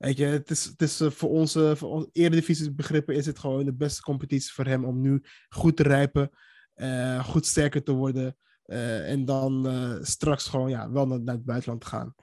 weet 0.00 0.16
je, 0.16 0.24
het 0.24 0.80
is, 0.80 1.00
uh, 1.00 1.10
voor 1.10 1.30
onze, 1.30 1.76
voor 1.76 1.88
onze 1.88 2.08
eredivisie 2.12 2.72
begrippen 2.72 3.14
is 3.14 3.26
het 3.26 3.38
gewoon 3.38 3.64
de 3.64 3.74
beste 3.74 4.02
competitie 4.02 4.52
voor 4.52 4.66
hem 4.66 4.84
om 4.84 5.00
nu 5.00 5.22
goed 5.48 5.76
te 5.76 5.82
rijpen. 5.82 6.30
goed 7.24 7.46
sterker 7.46 7.82
te 7.82 7.92
worden. 7.92 8.36
en 9.06 9.24
dan 9.24 9.68
straks 10.02 10.46
gewoon 10.46 10.70
ja, 10.70 10.90
wel 10.90 11.06
naar, 11.06 11.34
het 11.34 11.44
buitenland 11.44 11.80
te 11.80 11.86
gaan. 11.86 12.14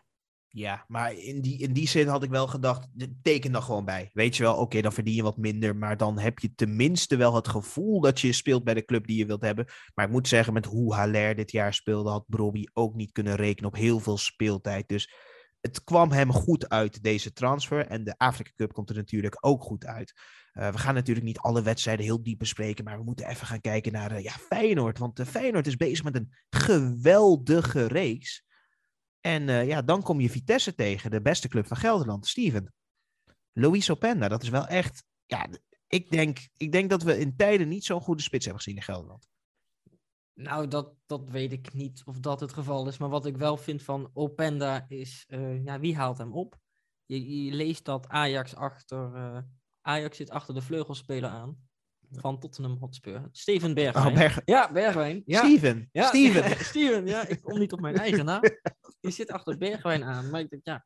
Ja, 0.49 0.85
maar 0.87 1.13
in 1.13 1.41
die, 1.41 1.57
in 1.57 1.73
die 1.73 1.87
zin 1.87 2.07
had 2.07 2.23
ik 2.23 2.29
wel 2.29 2.47
gedacht, 2.47 2.87
teken 3.21 3.51
dan 3.51 3.63
gewoon 3.63 3.85
bij. 3.85 4.09
Weet 4.13 4.37
je 4.37 4.43
wel, 4.43 4.55
oké, 4.55 4.81
dan 4.81 4.93
verdien 4.93 5.15
je 5.15 5.23
wat 5.23 5.37
minder, 5.37 5.75
maar 5.75 5.97
dan 5.97 6.19
heb 6.19 6.39
je 6.39 6.55
tenminste 6.55 7.15
wel 7.15 7.35
het 7.35 7.47
gevoel 7.47 8.01
dat 8.01 8.19
je 8.19 8.33
speelt 8.33 8.63
bij 8.63 8.73
de 8.73 8.85
club 8.85 9.07
die 9.07 9.17
je 9.17 9.25
wilt 9.25 9.41
hebben. 9.41 9.65
Maar 9.93 10.05
ik 10.05 10.11
moet 10.11 10.27
zeggen, 10.27 10.53
met 10.53 10.65
hoe 10.65 10.93
Haller 10.93 11.35
dit 11.35 11.51
jaar 11.51 11.73
speelde, 11.73 12.09
had 12.09 12.25
Brobby 12.27 12.63
ook 12.73 12.95
niet 12.95 13.11
kunnen 13.11 13.35
rekenen 13.35 13.69
op 13.69 13.75
heel 13.75 13.99
veel 13.99 14.17
speeltijd. 14.17 14.87
Dus 14.87 15.13
het 15.61 15.83
kwam 15.83 16.11
hem 16.11 16.31
goed 16.31 16.69
uit, 16.69 17.03
deze 17.03 17.33
transfer. 17.33 17.87
En 17.87 18.03
de 18.03 18.17
Afrika 18.17 18.51
Cup 18.55 18.73
komt 18.73 18.89
er 18.89 18.95
natuurlijk 18.95 19.37
ook 19.39 19.63
goed 19.63 19.85
uit. 19.85 20.13
Uh, 20.53 20.69
we 20.69 20.77
gaan 20.77 20.93
natuurlijk 20.93 21.25
niet 21.25 21.37
alle 21.37 21.61
wedstrijden 21.61 22.05
heel 22.05 22.23
diep 22.23 22.39
bespreken, 22.39 22.83
maar 22.83 22.97
we 22.97 23.03
moeten 23.03 23.27
even 23.27 23.47
gaan 23.47 23.61
kijken 23.61 23.91
naar 23.91 24.11
uh, 24.11 24.23
ja, 24.23 24.31
Feyenoord. 24.31 24.97
Want 24.97 25.19
uh, 25.19 25.25
Feyenoord 25.25 25.67
is 25.67 25.75
bezig 25.75 26.03
met 26.03 26.15
een 26.15 26.33
geweldige 26.49 27.87
reeks. 27.87 28.45
En 29.21 29.67
ja, 29.67 29.81
dan 29.81 30.03
kom 30.03 30.19
je 30.19 30.29
Vitesse 30.29 30.75
tegen, 30.75 31.11
de 31.11 31.21
beste 31.21 31.47
club 31.47 31.67
van 31.67 31.77
Gelderland. 31.77 32.27
Steven, 32.27 32.73
Luis 33.53 33.89
Openda, 33.89 34.27
dat 34.27 34.43
is 34.43 34.49
wel 34.49 34.67
echt... 34.67 35.03
Ja, 35.25 35.47
ik 35.87 36.09
denk, 36.09 36.47
ik 36.57 36.71
denk 36.71 36.89
dat 36.89 37.03
we 37.03 37.19
in 37.19 37.35
tijden 37.35 37.67
niet 37.67 37.85
zo'n 37.85 38.01
goede 38.01 38.21
spits 38.21 38.45
hebben 38.45 38.63
gezien 38.63 38.79
in 38.79 38.85
Gelderland. 38.85 39.27
Nou, 40.37 40.67
dat, 40.67 40.93
dat 41.05 41.29
weet 41.29 41.51
ik 41.51 41.73
niet 41.73 42.01
of 42.05 42.19
dat 42.19 42.39
het 42.39 42.53
geval 42.53 42.87
is. 42.87 42.97
Maar 42.97 43.09
wat 43.09 43.25
ik 43.25 43.37
wel 43.37 43.57
vind 43.57 43.83
van 43.83 44.09
Openda 44.13 44.85
is, 44.87 45.25
uh, 45.27 45.63
ja, 45.63 45.79
wie 45.79 45.95
haalt 45.95 46.17
hem 46.17 46.33
op? 46.33 46.57
Je, 47.05 47.45
je 47.45 47.51
leest 47.51 47.85
dat 47.85 48.07
Ajax 48.07 48.55
achter, 48.55 49.15
uh, 49.15 49.37
Ajax 49.81 50.17
zit 50.17 50.29
achter 50.29 50.53
de 50.53 50.61
vleugelspeler 50.61 51.29
aan 51.29 51.67
van 52.11 52.39
Tottenham 52.39 52.77
Hotspur. 52.77 53.29
Steven 53.31 53.73
Bergwijn. 53.73 54.07
Oh, 54.07 54.13
Berg... 54.13 54.41
Ja, 54.45 54.71
Bergwijn. 54.71 55.21
Ja. 55.25 55.39
Steven. 55.39 55.89
Ja. 55.91 56.07
Steven. 56.07 56.57
Steven, 56.65 57.05
ja. 57.05 57.27
Ik 57.27 57.41
kom 57.41 57.59
niet 57.59 57.73
op 57.73 57.79
mijn 57.79 57.95
eigen 57.95 58.25
naam. 58.25 58.41
Die 59.01 59.11
zit 59.11 59.31
achter 59.31 59.57
Bergwijn 59.57 60.03
aan. 60.03 60.29
Maar 60.29 60.39
ik 60.39 60.49
denk, 60.49 60.65
ja, 60.65 60.85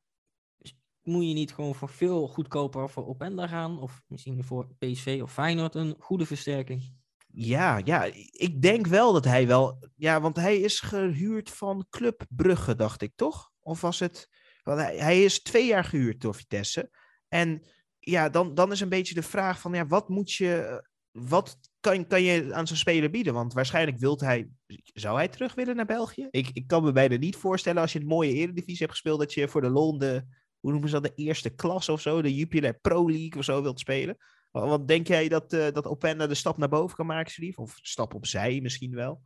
dus 0.57 0.75
moet 1.01 1.27
je 1.27 1.33
niet 1.33 1.53
gewoon 1.53 1.75
voor 1.75 1.89
veel 1.89 2.27
goedkoper 2.27 2.89
voor 2.89 3.07
Openda 3.07 3.47
gaan? 3.47 3.79
Of 3.79 4.01
misschien 4.07 4.43
voor 4.43 4.67
PSV 4.77 5.19
of 5.23 5.33
Feyenoord 5.33 5.75
een 5.75 5.95
goede 5.99 6.25
versterking? 6.25 6.99
Ja, 7.33 7.81
ja, 7.83 8.03
ik 8.31 8.61
denk 8.61 8.87
wel 8.87 9.13
dat 9.13 9.25
hij 9.25 9.47
wel... 9.47 9.89
Ja, 9.95 10.21
want 10.21 10.35
hij 10.35 10.59
is 10.59 10.79
gehuurd 10.79 11.49
van 11.49 11.85
Club 11.89 12.25
Brugge, 12.29 12.75
dacht 12.75 13.01
ik, 13.01 13.11
toch? 13.15 13.51
Of 13.59 13.81
was 13.81 13.99
het... 13.99 14.29
Want 14.63 14.79
hij, 14.79 15.23
is 15.23 15.41
twee 15.41 15.65
jaar 15.65 15.83
gehuurd 15.83 16.21
door 16.21 16.35
Vitesse. 16.35 16.89
En 17.27 17.63
ja, 17.99 18.29
dan, 18.29 18.53
dan 18.55 18.71
is 18.71 18.79
een 18.79 18.89
beetje 18.89 19.13
de 19.13 19.23
vraag 19.23 19.59
van, 19.59 19.73
ja, 19.73 19.87
wat 19.87 20.09
moet 20.09 20.31
je 20.31 20.81
wat 21.11 21.59
kan, 21.79 22.07
kan 22.07 22.23
je 22.23 22.53
aan 22.53 22.67
zo'n 22.67 22.77
speler 22.77 23.09
bieden? 23.09 23.33
Want 23.33 23.53
waarschijnlijk 23.53 23.97
wilt 23.97 24.21
hij, 24.21 24.49
zou 24.93 25.15
hij 25.15 25.27
terug 25.27 25.55
willen 25.55 25.75
naar 25.75 25.85
België? 25.85 26.27
Ik, 26.31 26.49
ik 26.53 26.67
kan 26.67 26.83
me 26.83 26.91
bijna 26.91 27.15
niet 27.15 27.35
voorstellen 27.35 27.81
als 27.81 27.93
je 27.93 27.99
een 27.99 28.05
mooie 28.05 28.33
eredivisie 28.33 28.77
hebt 28.79 28.91
gespeeld, 28.91 29.19
dat 29.19 29.33
je 29.33 29.47
voor 29.47 29.61
de 29.61 29.69
Loon 29.69 29.97
de, 29.97 30.23
hoe 30.59 30.71
noemen 30.71 30.89
ze 30.89 31.01
dat, 31.01 31.15
de 31.15 31.23
eerste 31.23 31.49
klas 31.49 31.89
of 31.89 32.01
zo, 32.01 32.21
de 32.21 32.35
Jupiler 32.35 32.79
Pro 32.79 33.09
League 33.09 33.37
of 33.37 33.43
zo 33.43 33.61
wilt 33.61 33.79
spelen. 33.79 34.17
Wat 34.51 34.87
denk 34.87 35.07
jij 35.07 35.27
dat, 35.27 35.53
uh, 35.53 35.71
dat 35.71 35.85
Openda 35.85 36.27
de 36.27 36.33
stap 36.33 36.57
naar 36.57 36.69
boven 36.69 36.95
kan 36.95 37.05
maken, 37.05 37.31
Steve? 37.31 37.61
Of 37.61 37.79
stap 37.81 38.13
opzij 38.13 38.59
misschien 38.61 38.95
wel? 38.95 39.21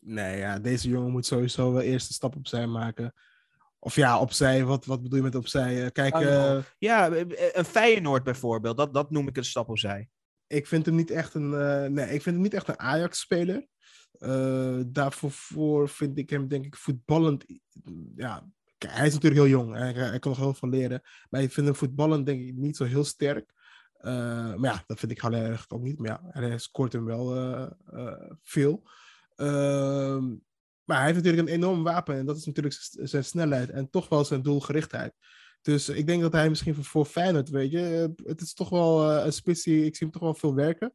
Nee, 0.00 0.38
ja, 0.38 0.58
deze 0.58 0.88
jongen 0.88 1.10
moet 1.10 1.26
sowieso 1.26 1.72
wel 1.72 1.82
eerst 1.82 2.08
een 2.08 2.14
stap 2.14 2.36
opzij 2.36 2.66
maken. 2.66 3.14
Of 3.78 3.96
ja, 3.96 4.20
opzij, 4.20 4.64
wat, 4.64 4.84
wat 4.84 5.02
bedoel 5.02 5.18
je 5.18 5.24
met 5.24 5.34
opzij? 5.34 5.84
Uh, 5.84 5.90
kijk, 5.90 6.20
uh... 6.20 6.58
Ja, 6.78 7.10
een 7.52 7.64
Feyenoord 7.64 8.22
bijvoorbeeld, 8.22 8.76
dat, 8.76 8.94
dat 8.94 9.10
noem 9.10 9.28
ik 9.28 9.36
een 9.36 9.44
stap 9.44 9.68
opzij 9.68 10.08
ik 10.52 10.66
vind 10.66 10.86
hem 10.86 10.94
niet 10.94 11.10
echt 11.10 11.34
een, 11.34 11.52
uh, 11.52 11.86
nee, 11.86 12.04
ik 12.04 12.22
vind 12.22 12.24
hem 12.24 12.40
niet 12.40 12.54
echt 12.54 12.68
een 12.68 12.78
Ajax-speler. 12.78 13.66
Uh, 14.18 14.80
daarvoor 14.86 15.88
vind 15.88 16.18
ik 16.18 16.30
hem, 16.30 16.48
denk 16.48 16.64
ik, 16.64 16.76
voetballend. 16.76 17.44
Ja, 18.16 18.48
hij 18.78 19.06
is 19.06 19.12
natuurlijk 19.12 19.42
heel 19.42 19.50
jong. 19.50 19.74
Hij, 19.74 19.92
hij 19.92 20.18
kan 20.18 20.30
nog 20.30 20.40
heel 20.40 20.54
veel 20.54 20.68
leren. 20.68 21.00
Maar 21.30 21.42
ik 21.42 21.52
vind 21.52 21.66
hem 21.66 21.76
voetballend, 21.76 22.26
denk 22.26 22.40
ik, 22.40 22.54
niet 22.54 22.76
zo 22.76 22.84
heel 22.84 23.04
sterk. 23.04 23.52
Uh, 24.02 24.54
maar 24.54 24.72
ja, 24.72 24.84
dat 24.86 24.98
vind 24.98 25.12
ik 25.12 25.18
Haller 25.18 25.38
eigenlijk 25.38 25.72
ook 25.72 25.82
niet. 25.82 25.98
Maar 25.98 26.08
ja, 26.08 26.40
hij 26.40 26.58
scoort 26.58 26.92
hem 26.92 27.04
wel 27.04 27.68
veel. 28.42 28.82
Ehm, 29.36 30.28
maar 30.84 30.96
hij 30.96 31.06
heeft 31.06 31.16
natuurlijk 31.16 31.48
een 31.48 31.54
enorm 31.54 31.82
wapen. 31.82 32.16
En 32.16 32.26
dat 32.26 32.36
is 32.36 32.44
natuurlijk 32.44 32.76
zijn 32.90 33.24
snelheid. 33.24 33.70
En 33.70 33.90
toch 33.90 34.08
wel 34.08 34.24
zijn 34.24 34.42
doelgerichtheid. 34.42 35.14
Dus 35.62 35.88
ik 35.88 36.06
denk 36.06 36.22
dat 36.22 36.32
hij 36.32 36.48
misschien 36.48 36.74
voor, 36.74 36.84
voor 36.84 37.04
Feyenoord, 37.04 37.48
weet 37.48 37.70
je, 37.70 38.12
het 38.24 38.40
is 38.40 38.54
toch 38.54 38.68
wel 38.68 39.10
een 39.24 39.32
spitsie, 39.32 39.84
ik 39.84 39.96
zie 39.96 40.06
hem 40.06 40.10
toch 40.10 40.22
wel 40.22 40.34
veel 40.34 40.54
werken. 40.54 40.92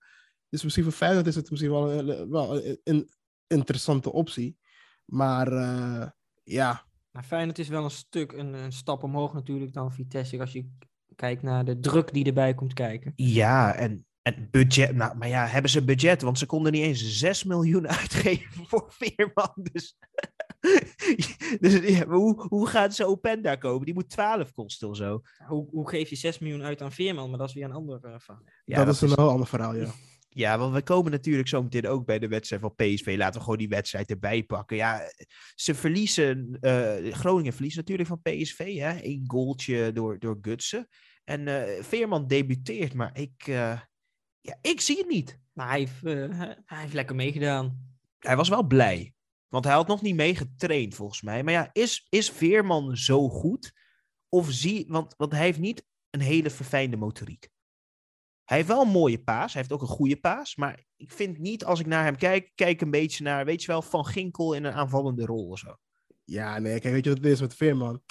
Dus 0.50 0.64
misschien 0.64 0.84
voor 0.84 0.94
Feyenoord 0.94 1.28
is 1.28 1.36
het 1.36 1.50
misschien 1.50 1.72
wel 1.72 1.92
een, 1.92 2.30
wel 2.30 2.62
een 2.84 3.10
interessante 3.48 4.12
optie. 4.12 4.58
Maar 5.06 5.52
ja. 6.44 6.86
Nou, 7.12 7.26
Feyenoord 7.26 7.60
is 7.60 7.68
wel 7.68 7.84
een 7.84 7.92
stuk 7.92 8.32
een, 8.32 8.54
een, 8.54 8.72
stap 8.72 9.04
omhoog 9.04 9.34
natuurlijk 9.34 9.74
dan 9.74 9.92
Vitesse, 9.94 10.40
als 10.40 10.52
je 10.52 10.70
kijkt 11.18 11.42
naar 11.42 11.66
de 11.66 11.80
druk 11.80 12.14
die 12.14 12.26
erbij 12.26 12.54
komt 12.54 12.74
kijken. 12.74 13.14
Ja, 13.16 13.76
en 13.76 14.08
en 14.28 14.48
budget, 14.52 14.96
nou, 14.96 15.18
maar 15.18 15.28
ja, 15.28 15.46
hebben 15.46 15.72
ze 15.72 15.84
budget? 15.84 16.22
Want 16.22 16.38
ze 16.38 16.46
konden 16.46 16.72
niet 16.72 16.84
eens 16.84 17.18
6 17.20 17.44
miljoen 17.44 17.88
uitgeven 18.00 18.66
voor 18.66 18.86
Veerman. 18.90 19.54
Dus, 19.72 19.98
dus 21.60 22.02
hoe, 22.04 22.46
hoe 22.48 22.68
gaan 22.68 22.92
ze 22.92 23.06
Openda 23.06 23.56
kopen? 23.56 23.86
Die 23.86 23.94
moet 23.94 24.10
12 24.10 24.52
kosten 24.52 24.90
of 24.90 24.96
zo. 24.96 25.22
Hoe, 25.48 25.68
hoe 25.70 25.90
geef 25.90 26.10
je 26.10 26.16
6 26.16 26.40
miljoen 26.40 26.64
uit 26.64 26.82
aan 26.82 26.92
Veerman? 26.92 27.30
Maar 27.30 27.40
dat 27.40 27.48
is 27.48 27.54
weer 27.54 27.64
een 27.64 27.72
ander 27.72 28.00
uh, 28.06 28.14
verhaal. 28.18 28.44
Ja, 28.66 28.86
dat, 28.86 28.96
is 28.96 29.02
een 29.02 29.08
heel 29.08 29.30
ander 29.30 29.48
verhaal, 29.48 29.76
ja. 29.76 29.92
Ja, 30.38 30.58
want 30.58 30.74
we 30.74 30.82
komen 30.82 31.12
natuurlijk 31.12 31.48
zo 31.48 31.64
meteen 31.64 31.88
ook 31.88 32.06
bij 32.06 32.20
de 32.20 32.28
wedstrijd 32.28 32.62
van 32.62 32.76
PSV. 32.76 33.16
Laten 33.18 33.34
we 33.34 33.44
gewoon 33.44 33.58
die 33.58 33.68
wedstrijd 33.68 34.10
erbij 34.10 34.44
pakken. 34.44 34.78
Ja, 34.78 35.12
ze 35.56 35.76
verliezen, 35.76 36.58
uh, 36.62 37.14
Groningen 37.14 37.54
verliest 37.54 37.76
natuurlijk 37.76 38.10
van 38.10 38.22
PSV. 38.22 38.76
Hè? 38.78 39.04
Eén 39.04 39.24
goaltje 39.28 39.92
door, 39.92 40.20
door 40.20 40.38
Gutsen. 40.42 40.88
En 41.24 41.48
uh, 41.48 41.64
Veerman 41.82 42.28
debuteert, 42.28 42.94
maar 42.94 43.18
ik, 43.20 43.48
uh, 43.48 43.80
ja, 44.42 44.58
ik 44.62 44.82
zie 44.82 44.98
het 44.98 45.08
niet. 45.08 45.40
Maar 45.54 45.70
hij 45.70 45.80
heeft, 45.80 46.02
hij 46.66 46.82
heeft 46.82 46.94
lekker 46.94 47.16
meegedaan. 47.16 47.96
Hij 48.20 48.36
was 48.36 48.50
wel 48.50 48.64
blij. 48.64 49.14
Want 49.48 49.66
hij 49.66 49.74
had 49.74 49.88
nog 49.88 50.02
niet 50.02 50.16
meegetraind, 50.16 50.96
volgens 50.96 51.22
mij. 51.22 51.44
Maar 51.44 51.54
ja, 51.54 51.70
is, 51.74 52.08
is 52.10 52.32
Veerman 52.32 52.98
zo 52.98 53.30
goed? 53.30 53.74
Of 54.30 54.52
zie... 54.52 54.86
Want, 54.88 55.14
want 55.18 55.32
hij 55.32 55.42
heeft 55.42 55.60
niet 55.60 55.86
een 56.10 56.22
hele 56.22 56.50
verfijnde 56.50 56.98
motoriek. 56.98 57.50
Hij 58.48 58.58
heeft 58.58 58.70
wel 58.70 58.82
een 58.82 58.92
mooie 58.92 59.24
paas. 59.24 59.54
Hij 59.54 59.62
heeft 59.62 59.74
ook 59.74 59.82
een 59.82 59.96
goede 59.96 60.16
paas. 60.16 60.56
Maar 60.56 60.84
ik 60.96 61.12
vind 61.12 61.38
niet, 61.38 61.66
als 61.66 61.80
ik 61.80 61.86
naar 61.86 62.04
hem 62.04 62.18
kijk, 62.18 62.52
kijk 62.56 62.82
een 62.82 62.92
beetje 62.92 63.24
naar, 63.24 63.46
weet 63.46 63.62
je 63.62 63.68
wel, 63.68 63.82
Van 63.82 64.06
Ginkel 64.06 64.54
in 64.54 64.64
een 64.64 64.74
aanvallende 64.74 65.26
rol 65.26 65.48
of 65.48 65.60
zo. 65.60 65.76
Ja, 66.24 66.60
nee, 66.60 66.80
kijk, 66.80 66.94
weet 66.94 67.04
je 67.04 67.10
wat 67.10 67.20
het 67.20 67.32
is 67.32 67.42
met 67.42 67.56
Veerman? 67.56 68.02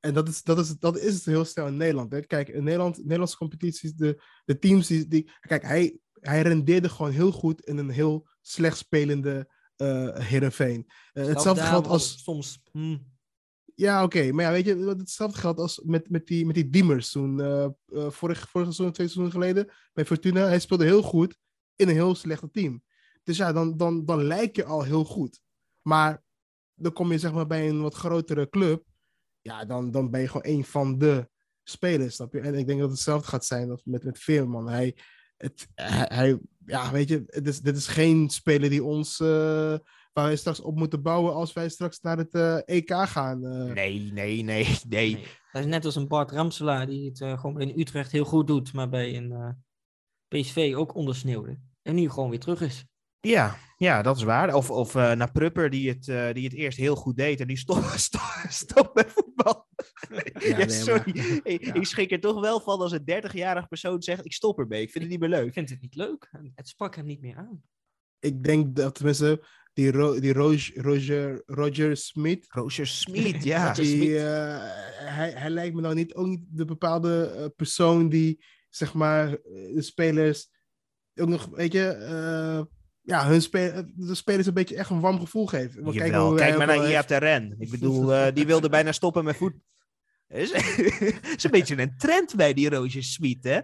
En 0.00 0.14
dat 0.14 0.28
is, 0.28 0.42
dat 0.42 0.58
is, 0.58 0.78
dat 0.78 0.98
is 0.98 1.14
het 1.14 1.24
heel 1.24 1.44
snel 1.44 1.66
in 1.66 1.76
Nederland. 1.76 2.12
Hè? 2.12 2.20
Kijk, 2.20 2.48
in 2.48 2.64
Nederland, 2.64 2.98
Nederlandse 2.98 3.36
competities, 3.36 3.92
de, 3.92 4.22
de 4.44 4.58
teams 4.58 4.86
die, 4.86 5.08
die... 5.08 5.30
Kijk, 5.40 5.62
hij, 5.62 5.98
hij 6.12 6.42
rendeerde 6.42 6.88
gewoon 6.88 7.12
heel 7.12 7.32
goed 7.32 7.60
in 7.60 7.78
een 7.78 7.90
heel 7.90 8.28
slecht 8.40 8.76
spelende 8.76 9.52
uh, 9.76 10.16
Heerenveen. 10.16 10.90
Uh, 11.12 11.26
hetzelfde 11.26 11.62
geldt 11.62 11.86
als... 11.86 12.22
Soms... 12.22 12.60
Hmm. 12.70 13.16
Ja, 13.78 14.02
oké. 14.02 14.32
Maar 14.32 14.44
ja, 14.44 14.50
weet 14.50 14.66
je, 14.66 14.94
hetzelfde 14.98 15.38
geldt 15.38 15.60
als 15.60 15.80
met, 15.84 16.10
met, 16.10 16.26
die, 16.26 16.46
met 16.46 16.54
die 16.54 16.70
Diemers 16.70 17.10
toen. 17.10 17.38
Uh, 17.38 17.68
vorig, 17.88 18.48
vorig 18.48 18.66
seizoen, 18.66 18.92
twee 18.92 19.08
seizoenen 19.08 19.32
geleden, 19.32 19.72
bij 19.92 20.04
Fortuna. 20.04 20.46
Hij 20.46 20.58
speelde 20.58 20.84
heel 20.84 21.02
goed 21.02 21.36
in 21.76 21.88
een 21.88 21.94
heel 21.94 22.14
slechte 22.14 22.50
team. 22.50 22.82
Dus 23.22 23.36
ja, 23.36 23.52
dan, 23.52 23.76
dan, 23.76 24.04
dan 24.04 24.22
lijk 24.22 24.56
je 24.56 24.64
al 24.64 24.82
heel 24.82 25.04
goed. 25.04 25.40
Maar 25.82 26.22
dan 26.74 26.92
kom 26.92 27.12
je 27.12 27.18
zeg 27.18 27.32
maar 27.32 27.46
bij 27.46 27.68
een 27.68 27.82
wat 27.82 27.94
grotere 27.94 28.48
club. 28.48 28.84
Ja, 29.40 29.64
dan, 29.64 29.90
dan 29.90 30.10
ben 30.10 30.20
je 30.20 30.28
gewoon 30.28 30.56
een 30.56 30.64
van 30.64 30.98
de 30.98 31.28
spelers, 31.62 32.14
snap 32.14 32.32
je? 32.32 32.40
En 32.40 32.54
ik 32.54 32.66
denk 32.66 32.80
dat 32.80 32.90
hetzelfde 32.90 33.28
gaat 33.28 33.44
zijn 33.44 33.80
met, 33.84 34.04
met 34.04 34.18
Veerman. 34.18 34.68
Hij, 34.68 34.96
het, 35.36 35.68
hij, 35.74 36.38
ja, 36.66 36.92
weet 36.92 37.08
je, 37.08 37.22
het 37.26 37.46
is, 37.46 37.60
dit 37.60 37.76
is 37.76 37.86
geen 37.86 38.30
speler 38.30 38.70
die 38.70 38.84
ons, 38.84 39.20
uh, 39.20 39.78
waar 40.18 40.26
wij 40.26 40.36
straks 40.36 40.60
op 40.60 40.76
moeten 40.76 41.02
bouwen 41.02 41.34
als 41.34 41.52
wij 41.52 41.68
straks 41.68 42.00
naar 42.00 42.16
het 42.16 42.34
uh, 42.34 42.58
EK 42.64 42.92
gaan. 42.94 43.44
Uh. 43.44 43.72
Nee, 43.72 44.12
nee, 44.12 44.42
nee, 44.42 44.78
nee, 44.88 45.26
Hij 45.50 45.60
is 45.60 45.66
net 45.66 45.84
als 45.84 45.96
een 45.96 46.08
Bart 46.08 46.30
Ramselaar 46.30 46.86
die 46.86 47.08
het 47.08 47.40
gewoon 47.40 47.60
in 47.60 47.80
Utrecht 47.80 48.12
heel 48.12 48.24
goed 48.24 48.46
doet, 48.46 48.72
maar 48.72 48.88
bij 48.88 49.16
een 49.16 49.56
PSV 50.28 50.72
ook 50.76 50.94
ondersneeuwde. 50.94 51.58
En 51.82 51.94
nu 51.94 52.10
gewoon 52.10 52.30
weer 52.30 52.40
terug 52.40 52.60
is. 52.60 52.86
Ja, 53.20 53.56
ja, 53.76 54.02
dat 54.02 54.16
is 54.16 54.22
waar. 54.22 54.54
Of, 54.54 54.70
of 54.70 54.94
uh, 54.94 55.12
naar 55.12 55.32
Prupper, 55.32 55.70
die 55.70 55.88
het, 55.88 56.06
uh, 56.06 56.32
die 56.32 56.44
het 56.44 56.52
eerst 56.52 56.78
heel 56.78 56.96
goed 56.96 57.16
deed 57.16 57.40
en 57.40 57.46
die 57.46 57.58
stopt 57.66 58.00
stop, 58.00 58.44
stop 58.48 58.94
met 58.94 59.12
voetbal. 59.12 59.66
Ja, 60.38 60.68
sorry. 60.68 61.16
Maar, 61.16 61.40
ik, 61.52 61.64
ja. 61.64 61.74
ik 61.74 61.86
schrik 61.86 62.10
er 62.10 62.20
toch 62.20 62.40
wel 62.40 62.60
van 62.60 62.80
als 62.80 62.92
een 62.92 63.24
30-jarig 63.24 63.68
persoon 63.68 64.02
zegt: 64.02 64.24
Ik 64.24 64.32
stop 64.32 64.58
ermee. 64.58 64.82
Ik 64.82 64.90
vind 64.90 65.04
het 65.04 65.12
niet 65.12 65.20
meer 65.20 65.28
leuk. 65.28 65.46
Ik 65.46 65.52
vind 65.52 65.70
het 65.70 65.80
niet 65.80 65.94
leuk. 65.94 66.30
Het 66.54 66.68
sprak 66.68 66.96
hem 66.96 67.06
niet 67.06 67.20
meer 67.20 67.36
aan. 67.36 67.62
Ik 68.18 68.42
denk 68.42 68.76
dat 68.76 68.94
tenminste 68.94 69.44
die, 69.78 69.92
Ro 69.92 70.20
die 70.20 70.32
Roger, 70.32 70.82
Roger, 70.82 71.42
Roger 71.46 71.96
Smith. 71.96 72.46
Roger 72.48 72.86
Smith, 72.86 73.44
ja. 73.44 73.72
Die, 73.80 74.08
uh, 74.08 74.22
hij, 74.94 75.30
hij 75.30 75.50
lijkt 75.50 75.74
me 75.74 75.80
nou 75.80 75.94
niet 75.94 76.14
ook 76.14 76.26
niet 76.26 76.42
de 76.50 76.64
bepaalde 76.64 77.52
persoon 77.56 78.08
die, 78.08 78.44
zeg 78.70 78.94
maar, 78.94 79.30
de 79.74 79.82
spelers 79.82 80.48
ook 81.14 81.28
nog, 81.28 81.48
weet 81.52 81.72
je 81.72 82.66
ja, 83.02 83.26
hun 83.26 83.42
spe 83.42 83.92
de 83.96 84.14
spelers 84.14 84.46
een 84.46 84.54
beetje 84.54 84.76
echt 84.76 84.90
een 84.90 85.00
warm 85.00 85.20
gevoel 85.20 85.46
geven. 85.46 85.82
Maar 85.82 85.92
kijk, 85.92 86.56
maar 86.56 86.66
naar 86.66 86.90
Ia 86.90 87.02
Terren. 87.02 87.54
Ik 87.58 87.70
bedoel, 87.70 88.32
die 88.34 88.46
wilde 88.46 88.68
bijna 88.68 88.92
stoppen 88.92 89.24
met 89.24 89.36
voet. 89.36 89.54
is, 90.28 90.52
is 91.36 91.44
een 91.44 91.50
beetje 91.50 91.78
een 91.78 91.96
trend 91.96 92.36
bij 92.36 92.52
die 92.52 92.70
Roger 92.70 93.02
Smit, 93.02 93.44
hè? 93.44 93.60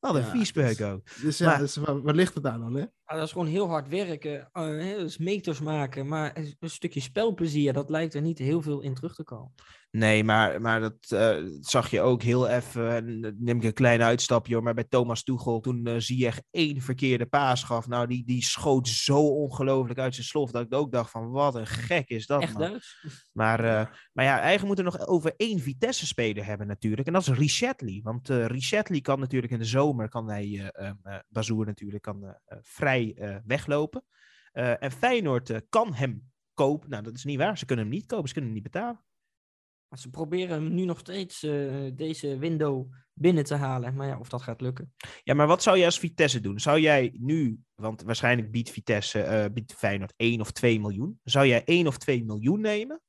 Wat 0.00 0.14
een 0.14 0.20
ja, 0.20 0.30
viespeuk 0.30 0.80
ook. 0.80 1.20
Dus 1.22 1.38
ja, 1.38 1.46
maar, 1.46 1.58
dus 1.58 1.76
waar, 1.76 2.02
waar, 2.02 2.14
ligt 2.14 2.34
het 2.34 2.46
aan 2.46 2.60
dan, 2.60 2.74
hè? 2.74 2.80
Ja, 2.80 3.14
dat 3.14 3.22
is 3.22 3.32
gewoon 3.32 3.46
heel 3.46 3.68
hard 3.68 3.88
werken, 3.88 4.50
uh, 4.52 4.96
dus 4.96 5.18
meters 5.18 5.60
maken, 5.60 6.06
maar 6.06 6.36
een 6.36 6.70
stukje 6.70 7.00
spelplezier, 7.00 7.72
dat 7.72 7.90
lijkt 7.90 8.14
er 8.14 8.22
niet 8.22 8.38
heel 8.38 8.62
veel 8.62 8.80
in 8.80 8.94
terug 8.94 9.14
te 9.14 9.24
komen. 9.24 9.52
Nee, 9.96 10.24
maar, 10.24 10.60
maar 10.60 10.80
dat 10.80 11.10
uh, 11.12 11.36
zag 11.60 11.90
je 11.90 12.00
ook 12.00 12.22
heel 12.22 12.48
even. 12.48 13.20
neem 13.38 13.56
ik 13.56 13.64
een 13.64 13.72
klein 13.72 14.02
uitstapje 14.02 14.54
hoor. 14.54 14.62
Maar 14.62 14.74
bij 14.74 14.84
Thomas 14.84 15.22
Tuchel, 15.22 15.60
toen 15.60 15.88
uh, 15.88 15.94
zie 15.98 16.18
je 16.18 16.32
één 16.50 16.80
verkeerde 16.80 17.26
paas 17.26 17.62
gaf. 17.62 17.86
Nou, 17.86 18.06
die, 18.06 18.24
die 18.24 18.42
schoot 18.42 18.88
zo 18.88 19.18
ongelooflijk 19.18 19.98
uit 19.98 20.14
zijn 20.14 20.26
slof. 20.26 20.50
Dat 20.50 20.64
ik 20.64 20.74
ook 20.74 20.92
dacht 20.92 21.10
van, 21.10 21.30
wat 21.30 21.54
een 21.54 21.66
gek 21.66 22.08
is 22.08 22.26
dat, 22.26 22.42
Echt 22.42 22.58
man. 22.58 22.80
Maar, 23.32 23.64
uh, 23.64 23.86
maar 24.12 24.24
ja, 24.24 24.40
eigenlijk 24.40 24.66
moeten 24.66 24.84
we 24.84 24.90
nog 24.90 25.06
over 25.06 25.34
één 25.36 25.58
Vitesse-speler 25.58 26.44
hebben 26.44 26.66
natuurlijk. 26.66 27.06
En 27.06 27.12
dat 27.12 27.22
is 27.22 27.38
Richetli. 27.38 28.02
Want 28.02 28.30
uh, 28.30 28.46
Richetli 28.46 29.00
kan 29.00 29.20
natuurlijk 29.20 29.52
in 29.52 29.58
de 29.58 29.64
zomer, 29.64 30.08
kan 30.08 30.28
hij, 30.28 30.72
um, 30.80 31.00
Bazoer 31.28 31.66
natuurlijk, 31.66 32.02
kan 32.02 32.36
vrij 32.62 33.40
weglopen. 33.46 34.04
en 34.52 34.92
Feyenoord 34.92 35.60
kan 35.68 35.94
hem 35.94 36.30
kopen. 36.54 36.90
Nou, 36.90 37.02
dat 37.02 37.14
is 37.14 37.24
niet 37.24 37.38
waar. 37.38 37.58
Ze 37.58 37.66
kunnen 37.66 37.84
hem 37.84 37.94
niet 37.94 38.06
kopen. 38.06 38.28
Ze 38.28 38.34
kunnen 38.34 38.52
hem 38.52 38.62
niet 38.62 38.72
betalen. 38.72 39.05
Maar 39.88 39.98
ze 39.98 40.10
proberen 40.10 40.74
nu 40.74 40.84
nog 40.84 40.98
steeds 40.98 41.42
uh, 41.42 41.90
deze 41.94 42.38
window 42.38 42.92
binnen 43.12 43.44
te 43.44 43.54
halen. 43.54 43.94
Maar 43.94 44.06
ja, 44.06 44.18
of 44.18 44.28
dat 44.28 44.42
gaat 44.42 44.60
lukken. 44.60 44.94
Ja, 45.22 45.34
maar 45.34 45.46
wat 45.46 45.62
zou 45.62 45.76
jij 45.76 45.86
als 45.86 45.98
Vitesse 45.98 46.40
doen? 46.40 46.58
Zou 46.58 46.80
jij 46.80 47.14
nu, 47.18 47.60
want 47.74 48.02
waarschijnlijk 48.02 48.50
biedt 48.50 48.70
Vitesse, 48.70 49.24
uh, 49.24 49.44
biedt 49.52 49.74
Feyenoord 49.74 50.12
1 50.16 50.40
of 50.40 50.52
2 50.52 50.80
miljoen. 50.80 51.20
Zou 51.24 51.46
jij 51.46 51.64
1 51.64 51.86
of 51.86 51.98
2 51.98 52.24
miljoen 52.24 52.60
nemen? 52.60 53.00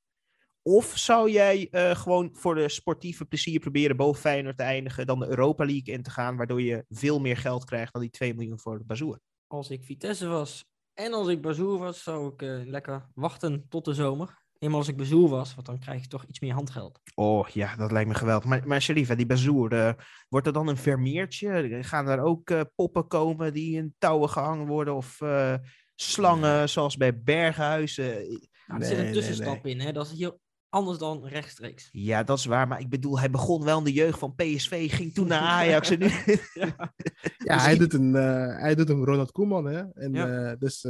Of 0.62 0.98
zou 0.98 1.32
jij 1.32 1.68
uh, 1.72 1.96
gewoon 1.96 2.30
voor 2.34 2.56
de 2.56 2.70
sportieve 2.70 3.26
plezier 3.26 3.60
proberen 3.60 3.98
boven 3.98 4.22
Feyenoord 4.22 4.58
te 4.58 4.64
eindigen, 4.64 5.06
dan 5.06 5.20
de 5.20 5.28
Europa 5.28 5.66
League 5.66 5.94
in 5.94 6.04
te 6.04 6.10
gaan, 6.10 6.38
waardoor 6.38 6.62
je 6.62 6.86
veel 6.90 7.20
meer 7.20 7.38
geld 7.38 7.66
krijgt 7.66 7.94
dan 7.94 8.02
die 8.02 8.12
2 8.12 8.34
miljoen 8.34 8.60
voor 8.60 8.78
de 8.78 8.86
Bazoer? 8.86 9.20
Als 9.48 9.70
ik 9.70 9.84
Vitesse 9.84 10.28
was 10.28 10.66
en 10.94 11.14
als 11.14 11.28
ik 11.28 11.42
Bazoer 11.42 11.78
was, 11.78 12.04
zou 12.04 12.34
ik 12.34 12.42
lekker 12.68 13.08
wachten 13.14 13.66
tot 13.70 13.86
de 13.86 13.94
zomer. 13.94 14.46
Eenmaal 14.60 14.80
als 14.80 14.88
ik 14.88 14.98
bezoer 14.98 15.30
was, 15.30 15.56
want 15.56 15.68
dan 15.68 15.80
krijg 15.80 16.02
je 16.02 16.08
toch 16.08 16.26
iets 16.28 16.40
meer 16.40 16.54
handgeld. 16.54 17.00
Oh 17.16 17.48
ja, 17.48 17.76
dat 17.76 17.92
lijkt 17.92 18.10
me 18.10 18.16
geweldig. 18.16 18.46
Maar, 18.46 18.68
maar 18.68 18.82
Sharifa, 18.82 19.16
die 19.16 19.26
bezoer, 19.26 19.74
uh, 19.74 19.92
wordt 20.30 20.48
er 20.48 20.54
dan 20.54 20.68
een 20.68 20.78
vermeertje? 20.78 21.84
Gaan 21.84 22.06
daar 22.06 22.20
ook 22.20 22.50
uh, 22.50 22.62
poppen 22.76 23.08
komen 23.08 23.54
die 23.54 23.76
in 23.78 23.96
touwen 23.98 24.30
gehangen 24.30 24.68
worden? 24.68 24.96
Of 24.96 25.22
uh, 25.22 25.54
slangen, 25.96 26.58
nee. 26.58 26.68
zoals 26.68 26.98
bij 26.98 27.22
Berghuizen? 27.22 28.06
Nou, 28.06 28.22
er 28.68 28.78
nee, 28.78 28.88
zit 28.88 28.98
een 28.98 29.14
tussenstap 29.14 29.64
nee, 29.64 29.74
in, 29.74 29.80
hè? 29.80 29.92
dat 29.92 30.06
is 30.06 30.12
hier 30.12 30.38
anders 30.70 30.98
dan 30.98 31.28
rechtstreeks. 31.28 31.90
Ja, 31.92 32.24
dat 32.24 32.38
is 32.38 32.46
waar. 32.46 32.68
Maar 32.68 32.80
ik 32.80 32.90
bedoel, 32.90 33.20
hij 33.20 33.30
begon 33.30 33.64
wel 33.64 33.78
in 33.78 33.84
de 33.84 33.94
jeugd 33.94 34.20
van 34.20 34.36
PSV, 34.36 34.92
ging 34.92 35.14
toen 35.14 35.28
naar 35.28 35.42
Ajax 35.42 35.90
en 35.90 36.00
nu... 36.00 36.06
ja, 36.54 36.94
ja 37.38 37.60
hij, 37.60 37.78
doet 37.78 37.94
een, 37.94 38.14
hij 38.14 38.76
doet 38.76 38.90
een 38.90 39.06
Ronald 39.06 39.32
Koeman, 39.32 39.66
hè? 39.66 39.84
En, 39.94 40.14
ja. 40.14 40.56
dus, 40.56 40.86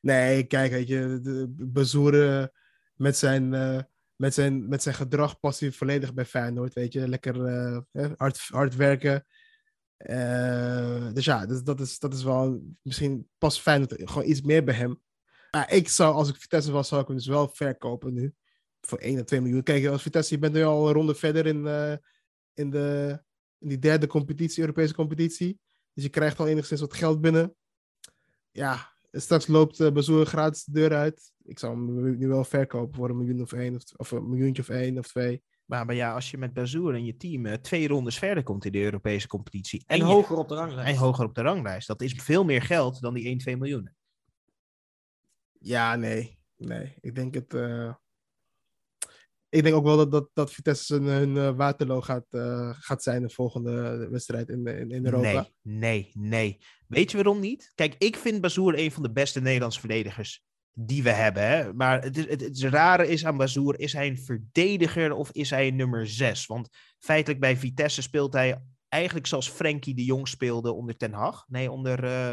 nee, 0.00 0.44
kijk, 0.44 0.72
weet 0.72 0.88
je, 0.88 1.18
de 1.22 1.54
bezoeren 1.56 2.52
met 2.98 3.16
zijn, 3.16 3.52
uh, 3.52 3.80
met 4.16 4.34
zijn, 4.34 4.68
met 4.68 4.82
zijn 4.82 4.94
gedrag 4.94 5.40
past 5.40 5.60
hij 5.60 5.72
volledig 5.72 6.14
bij 6.14 6.24
Feyenoord, 6.24 6.74
weet 6.74 6.92
je. 6.92 7.08
Lekker 7.08 7.36
uh, 7.36 8.10
hard, 8.16 8.38
hard 8.38 8.76
werken. 8.76 9.26
Dus 11.12 11.24
ja, 11.24 11.46
dus 11.46 11.62
dat, 11.62 11.80
is, 11.80 11.98
dat 11.98 12.14
is 12.14 12.22
wel... 12.22 12.62
Misschien 12.82 13.28
past 13.38 13.60
Feyenoord 13.60 13.94
gewoon 13.96 14.28
iets 14.28 14.42
meer 14.42 14.64
bij 14.64 14.74
hem. 14.74 15.02
Maar 15.50 15.72
ik 15.72 15.88
zou, 15.88 16.14
als 16.14 16.28
ik 16.28 16.36
Vitesse 16.36 16.72
was, 16.72 16.88
zou 16.88 17.00
ik 17.00 17.06
hem 17.06 17.16
dus 17.16 17.26
wel 17.26 17.48
verkopen 17.48 18.12
nu. 18.12 18.34
Voor 18.80 18.98
1 18.98 19.18
of 19.18 19.24
2 19.24 19.40
miljoen. 19.40 19.62
Kijk, 19.62 19.86
als 19.86 20.02
Vitesse, 20.02 20.34
je 20.34 20.40
bent 20.40 20.52
nu 20.52 20.62
al 20.62 20.86
een 20.86 20.94
ronde 20.94 21.14
verder 21.14 21.46
in, 21.46 21.66
in, 22.54 22.70
de, 22.70 23.20
in 23.58 23.68
die 23.68 23.78
derde 23.78 24.06
competitie, 24.06 24.60
Europese 24.60 24.94
competitie. 24.94 25.60
Dus 25.94 26.04
je 26.04 26.10
krijgt 26.10 26.38
al 26.38 26.46
enigszins 26.46 26.80
wat 26.80 26.94
geld 26.94 27.20
binnen. 27.20 27.54
Ja, 28.50 28.92
straks 29.12 29.46
loopt 29.46 29.80
uh, 29.80 30.24
gratis 30.24 30.64
de 30.64 30.72
deur 30.72 30.94
uit. 30.94 31.32
Ik 31.48 31.58
zou 31.58 31.74
hem 31.74 32.18
nu 32.18 32.28
wel 32.28 32.44
verkopen 32.44 32.94
voor 32.94 33.10
een 33.10 33.16
miljoen 33.16 33.40
of 33.40 33.52
één, 33.52 33.74
of, 33.74 33.82
of 33.96 34.10
een 34.10 34.28
miljoentje 34.28 34.62
of 34.62 34.68
één 34.68 34.98
of 34.98 35.06
twee. 35.08 35.42
Maar, 35.64 35.86
maar 35.86 35.94
ja, 35.94 36.14
als 36.14 36.30
je 36.30 36.38
met 36.38 36.52
Bazoer 36.52 36.94
en 36.94 37.04
je 37.04 37.16
team 37.16 37.46
uh, 37.46 37.52
twee 37.52 37.88
rondes 37.88 38.18
verder 38.18 38.42
komt 38.42 38.64
in 38.64 38.72
de 38.72 38.82
Europese 38.82 39.26
competitie. 39.26 39.84
En, 39.86 40.00
en 40.00 40.06
hoger 40.06 40.36
op 40.36 40.48
de 40.48 40.54
ranglijst. 40.54 40.88
En 40.88 40.96
hoger 40.96 41.24
op 41.24 41.34
de 41.34 41.42
ranglijst. 41.42 41.86
Dat 41.86 42.02
is 42.02 42.12
veel 42.12 42.44
meer 42.44 42.62
geld 42.62 43.00
dan 43.00 43.14
die 43.14 43.26
1, 43.26 43.38
2 43.38 43.56
miljoen. 43.56 43.94
Ja, 45.58 45.96
nee. 45.96 46.38
Nee, 46.56 46.94
ik 47.00 47.14
denk 47.14 47.34
het... 47.34 47.54
Uh... 47.54 47.94
Ik 49.48 49.62
denk 49.62 49.74
ook 49.74 49.84
wel 49.84 49.96
dat, 49.96 50.10
dat, 50.10 50.30
dat 50.32 50.52
Vitesse 50.52 51.00
hun 51.00 51.36
uh, 51.36 51.56
Waterloo 51.56 52.00
gaat, 52.00 52.26
uh, 52.30 52.74
gaat 52.78 53.02
zijn 53.02 53.22
de 53.22 53.30
volgende 53.30 54.08
wedstrijd 54.10 54.48
in, 54.48 54.66
in, 54.66 54.90
in 54.90 55.04
Europa. 55.04 55.30
Nee, 55.30 55.50
nee, 55.62 56.10
nee. 56.14 56.58
Weet 56.86 57.10
je 57.10 57.16
waarom 57.16 57.40
niet? 57.40 57.72
Kijk, 57.74 57.94
ik 57.98 58.16
vind 58.16 58.40
Bazoer 58.40 58.78
een 58.78 58.92
van 58.92 59.02
de 59.02 59.12
beste 59.12 59.40
Nederlandse 59.40 59.80
verdedigers 59.80 60.46
die 60.80 61.02
we 61.02 61.10
hebben. 61.10 61.42
Hè? 61.42 61.72
Maar 61.72 62.02
het, 62.02 62.16
het, 62.16 62.40
het, 62.40 62.60
rare 62.60 63.08
is 63.08 63.26
aan 63.26 63.36
Bazoer, 63.36 63.80
is 63.80 63.92
hij 63.92 64.06
een 64.06 64.18
verdediger 64.18 65.12
of 65.12 65.30
is 65.32 65.50
hij 65.50 65.68
een 65.68 65.76
nummer 65.76 66.06
6? 66.06 66.46
Want 66.46 66.68
feitelijk 66.98 67.40
bij 67.40 67.56
Vitesse 67.56 68.02
speelt 68.02 68.32
hij 68.32 68.62
eigenlijk 68.88 69.26
zoals 69.26 69.48
Frenkie 69.48 69.94
de 69.94 70.04
Jong 70.04 70.28
speelde 70.28 70.72
onder 70.72 70.96
Ten 70.96 71.12
Hag. 71.12 71.44
Nee, 71.48 71.70
onder, 71.70 72.04
uh, 72.04 72.32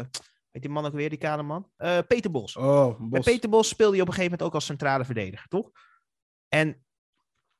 Weet 0.56 0.64
die 0.64 0.74
man 0.74 0.86
ook 0.86 0.92
weer, 0.92 1.08
die 1.08 1.18
kale 1.18 1.42
man? 1.42 1.70
Eh, 1.76 1.98
Peter 2.06 2.30
Bos. 2.30 2.56
Oh, 2.56 3.00
Bij. 3.10 3.20
Peter 3.20 3.48
Bos 3.48 3.68
speelde 3.68 3.92
hij 3.92 4.00
op 4.00 4.08
een 4.08 4.14
gegeven 4.14 4.30
moment 4.30 4.48
ook 4.48 4.54
als 4.54 4.64
centrale 4.64 5.04
verdediger, 5.04 5.48
toch? 5.48 5.70
En 6.48 6.85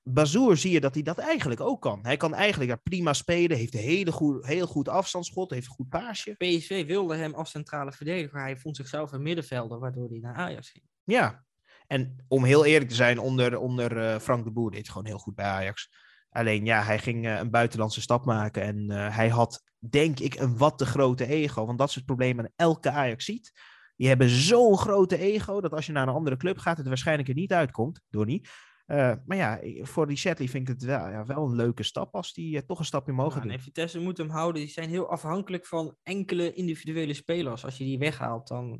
Bazoer 0.08 0.56
zie 0.56 0.72
je 0.72 0.80
dat 0.80 0.94
hij 0.94 1.02
dat 1.02 1.18
eigenlijk 1.18 1.60
ook 1.60 1.80
kan. 1.80 1.98
Hij 2.02 2.16
kan 2.16 2.34
eigenlijk 2.34 2.70
daar 2.70 2.82
prima 2.82 3.12
spelen, 3.12 3.56
heeft 3.56 3.74
een 3.74 3.80
hele 3.80 4.12
goed, 4.12 4.46
heel 4.46 4.66
goed 4.66 4.88
afstandsschot, 4.88 5.50
heeft 5.50 5.66
een 5.66 5.72
goed 5.72 5.88
paasje. 5.88 6.34
PSV 6.34 6.86
wilde 6.86 7.16
hem 7.16 7.34
als 7.34 7.50
centrale 7.50 7.92
verdediger. 7.92 8.40
Hij 8.40 8.56
vond 8.56 8.76
zichzelf 8.76 9.12
een 9.12 9.22
middenvelder, 9.22 9.78
waardoor 9.78 10.08
hij 10.08 10.18
naar 10.18 10.34
Ajax 10.34 10.70
ging. 10.70 10.84
Ja, 11.04 11.44
en 11.86 12.24
om 12.28 12.44
heel 12.44 12.64
eerlijk 12.64 12.90
te 12.90 12.96
zijn, 12.96 13.18
onder, 13.18 13.58
onder 13.58 13.96
eh, 13.96 14.18
Frank 14.18 14.44
de 14.44 14.50
Boer 14.50 14.70
deed 14.70 14.78
het 14.78 14.88
gewoon 14.88 15.06
heel 15.06 15.18
goed 15.18 15.34
bij 15.34 15.46
Ajax. 15.46 15.90
Alleen 16.30 16.64
ja, 16.64 16.82
hij 16.82 16.98
ging 16.98 17.26
eh, 17.26 17.38
een 17.38 17.50
buitenlandse 17.50 18.00
stap 18.00 18.24
maken 18.24 18.62
en 18.62 18.90
eh, 18.90 19.16
hij 19.16 19.28
had, 19.28 19.62
denk 19.78 20.18
ik, 20.18 20.34
een 20.34 20.58
wat 20.58 20.78
te 20.78 20.86
grote 20.86 21.26
ego. 21.26 21.66
Want 21.66 21.78
dat 21.78 21.88
is 21.88 21.94
het 21.94 22.04
probleem 22.04 22.38
aan 22.38 22.48
elke 22.56 22.90
Ajax 22.90 23.24
ziet. 23.24 23.52
Die 23.96 24.08
hebben 24.08 24.28
zo'n 24.28 24.78
grote 24.78 25.18
ego 25.18 25.60
dat 25.60 25.72
als 25.72 25.86
je 25.86 25.92
naar 25.92 26.08
een 26.08 26.14
andere 26.14 26.36
club 26.36 26.58
gaat, 26.58 26.76
het 26.76 26.88
waarschijnlijk 26.88 27.28
er 27.28 27.34
niet 27.34 27.52
uitkomt, 27.52 28.00
Donny. 28.10 28.44
Eh 28.86 29.12
maar 29.26 29.36
ja, 29.36 29.60
voor 29.80 30.06
die 30.06 30.16
Shatley 30.16 30.48
vind 30.48 30.68
ik 30.68 30.74
het 30.74 30.84
wel, 30.84 31.08
ja, 31.08 31.24
wel 31.24 31.44
een 31.44 31.56
leuke 31.56 31.82
stap 31.82 32.14
als 32.14 32.32
die 32.32 32.56
eh, 32.56 32.62
toch 32.66 32.78
een 32.78 32.84
stapje 32.84 33.12
mogen 33.12 33.42
Ja, 33.42 33.48
doen. 33.48 33.60
Vitesse 33.60 34.00
moet 34.00 34.18
hem 34.18 34.28
houden. 34.28 34.62
Die 34.62 34.70
zijn 34.70 34.88
heel 34.88 35.10
afhankelijk 35.10 35.66
van 35.66 35.96
enkele 36.02 36.52
individuele 36.52 37.14
spelers. 37.14 37.64
Als 37.64 37.76
je 37.76 37.84
die 37.84 37.98
weghaalt, 37.98 38.48
dan, 38.48 38.78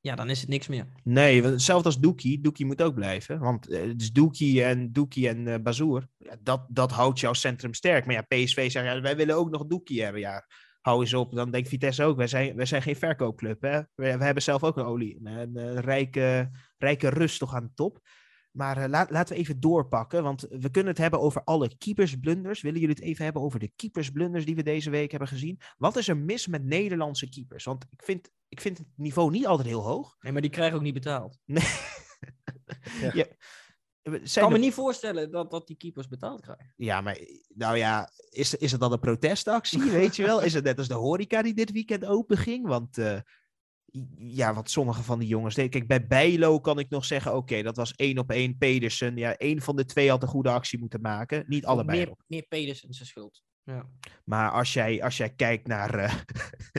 ja, 0.00 0.14
dan 0.14 0.30
is 0.30 0.40
het 0.40 0.48
niks 0.48 0.68
meer. 0.68 0.86
Nee, 1.04 1.42
hetzelfde 1.42 1.86
als 1.86 1.98
Doekie. 1.98 2.40
Doekie 2.40 2.66
moet 2.66 2.82
ook 2.82 2.94
blijven. 2.94 3.38
Want 3.38 3.68
eh, 3.68 3.82
het 3.86 4.00
is 4.00 4.12
Doekie 4.12 4.64
en 4.64 4.92
Doekie 4.92 5.28
en 5.28 5.46
eh 5.48 5.60
Bazoer. 5.62 6.08
Ja, 6.18 6.36
dat, 6.40 6.66
dat 6.68 6.92
houdt 6.92 7.20
jouw 7.20 7.32
centrum 7.32 7.74
sterk. 7.74 8.06
Maar 8.06 8.14
ja, 8.14 8.22
PSV 8.22 8.70
zegt, 8.70 8.86
ja, 8.86 9.00
wij 9.00 9.16
willen 9.16 9.36
ook 9.36 9.50
nog 9.50 9.66
Doekie 9.66 10.02
hebben. 10.02 10.20
Ja, 10.20 10.46
hou 10.80 11.00
eens 11.00 11.14
op. 11.14 11.34
Dan 11.34 11.50
denkt 11.50 11.68
Vitesse 11.68 12.04
ook, 12.04 12.16
wij 12.16 12.26
zijn, 12.26 12.56
wij 12.56 12.66
zijn 12.66 12.82
geen 12.82 12.96
verkoopclub. 12.96 13.60
Hè? 13.60 13.78
We, 13.78 13.86
we 13.94 14.24
hebben 14.24 14.42
zelf 14.42 14.64
ook 14.64 14.76
een 14.76 14.84
olie. 14.84 15.18
Een, 15.22 15.26
een, 15.26 15.56
een 15.56 15.80
rijke, 15.80 16.50
rijke 16.78 17.08
rust 17.08 17.38
toch 17.38 17.54
aan 17.54 17.64
de 17.64 17.74
top. 17.74 18.00
Maar 18.52 18.76
eh, 18.76 18.88
laat, 18.88 19.10
laten 19.10 19.34
we 19.34 19.40
even 19.40 19.60
doorpakken. 19.60 20.22
Want 20.22 20.46
we 20.50 20.70
kunnen 20.70 20.92
het 20.92 21.00
hebben 21.00 21.20
over 21.20 21.44
alle 21.44 21.76
keepersblunders. 21.78 22.60
Willen 22.60 22.80
jullie 22.80 22.94
het 22.94 23.04
even 23.04 23.24
hebben 23.24 23.42
over 23.42 23.58
de 23.58 23.72
keepersblunders 23.76 24.44
die 24.44 24.56
we 24.56 24.62
deze 24.62 24.90
week 24.90 25.10
hebben 25.10 25.28
gezien? 25.28 25.60
Wat 25.78 25.96
is 25.96 26.08
er 26.08 26.16
mis 26.16 26.46
met 26.46 26.64
Nederlandse 26.64 27.28
keepers? 27.28 27.64
Want 27.64 27.84
ik 27.90 28.02
vind, 28.02 28.30
ik 28.48 28.60
vind 28.60 28.78
het 28.78 28.86
niveau 28.96 29.30
niet 29.30 29.46
altijd 29.46 29.68
heel 29.68 29.82
hoog. 29.82 30.16
Nee, 30.20 30.32
maar 30.32 30.42
die 30.42 30.50
krijgen 30.50 30.76
ook 30.76 30.82
niet 30.82 30.94
betaald. 30.94 31.38
Nee. 33.00 33.10
Ja. 33.10 33.10
Ja. 33.14 33.26
Ik 34.02 34.32
kan 34.34 34.52
me 34.52 34.58
niet 34.58 34.74
voorstellen 34.74 35.30
dat, 35.30 35.50
dat 35.50 35.66
die 35.66 35.76
keepers 35.76 36.08
betaald 36.08 36.40
krijgen. 36.40 36.72
Ja, 36.76 37.00
maar 37.00 37.18
nou 37.48 37.76
ja, 37.76 38.10
is, 38.30 38.54
is 38.54 38.70
het 38.72 38.80
dan 38.80 38.92
een 38.92 39.00
protestactie? 39.00 39.90
Weet 39.90 40.16
je 40.16 40.22
wel? 40.22 40.42
Is 40.42 40.54
het 40.54 40.64
net 40.64 40.78
als 40.78 40.88
de 40.88 40.94
horeca 40.94 41.42
die 41.42 41.54
dit 41.54 41.72
weekend 41.72 42.04
open 42.04 42.36
ging? 42.36 42.66
Want 42.66 42.98
eh, 42.98 43.18
ja, 44.16 44.54
wat 44.54 44.70
sommige 44.70 45.02
van 45.02 45.18
die 45.18 45.28
jongens 45.28 45.54
deden. 45.54 45.70
Kijk, 45.70 45.86
bij 45.86 46.06
Bijlo 46.06 46.60
kan 46.60 46.78
ik 46.78 46.90
nog 46.90 47.04
zeggen: 47.04 47.36
oké, 47.36 47.62
dat 47.62 47.76
was 47.76 47.92
één 47.94 48.18
op 48.18 48.30
één 48.30 48.58
Pedersen. 48.58 49.16
Ja, 49.16 49.36
één 49.36 49.60
van 49.62 49.76
de 49.76 49.84
twee 49.84 50.10
had 50.10 50.22
een 50.22 50.28
goede 50.28 50.50
actie 50.50 50.78
moeten 50.78 51.00
maken. 51.00 51.44
Niet 51.46 51.64
allebei. 51.66 51.98
Meer, 51.98 52.14
meer 52.26 52.46
Pedersen 52.48 52.94
zijn 52.94 53.08
schuld. 53.08 53.42
Ja. 53.64 53.88
Maar 54.24 54.50
als 54.50 54.72
jij, 54.72 55.02
als 55.02 55.16
jij 55.16 55.30
kijkt 55.30 55.66
naar, 55.66 55.94
eh, 55.94 56.14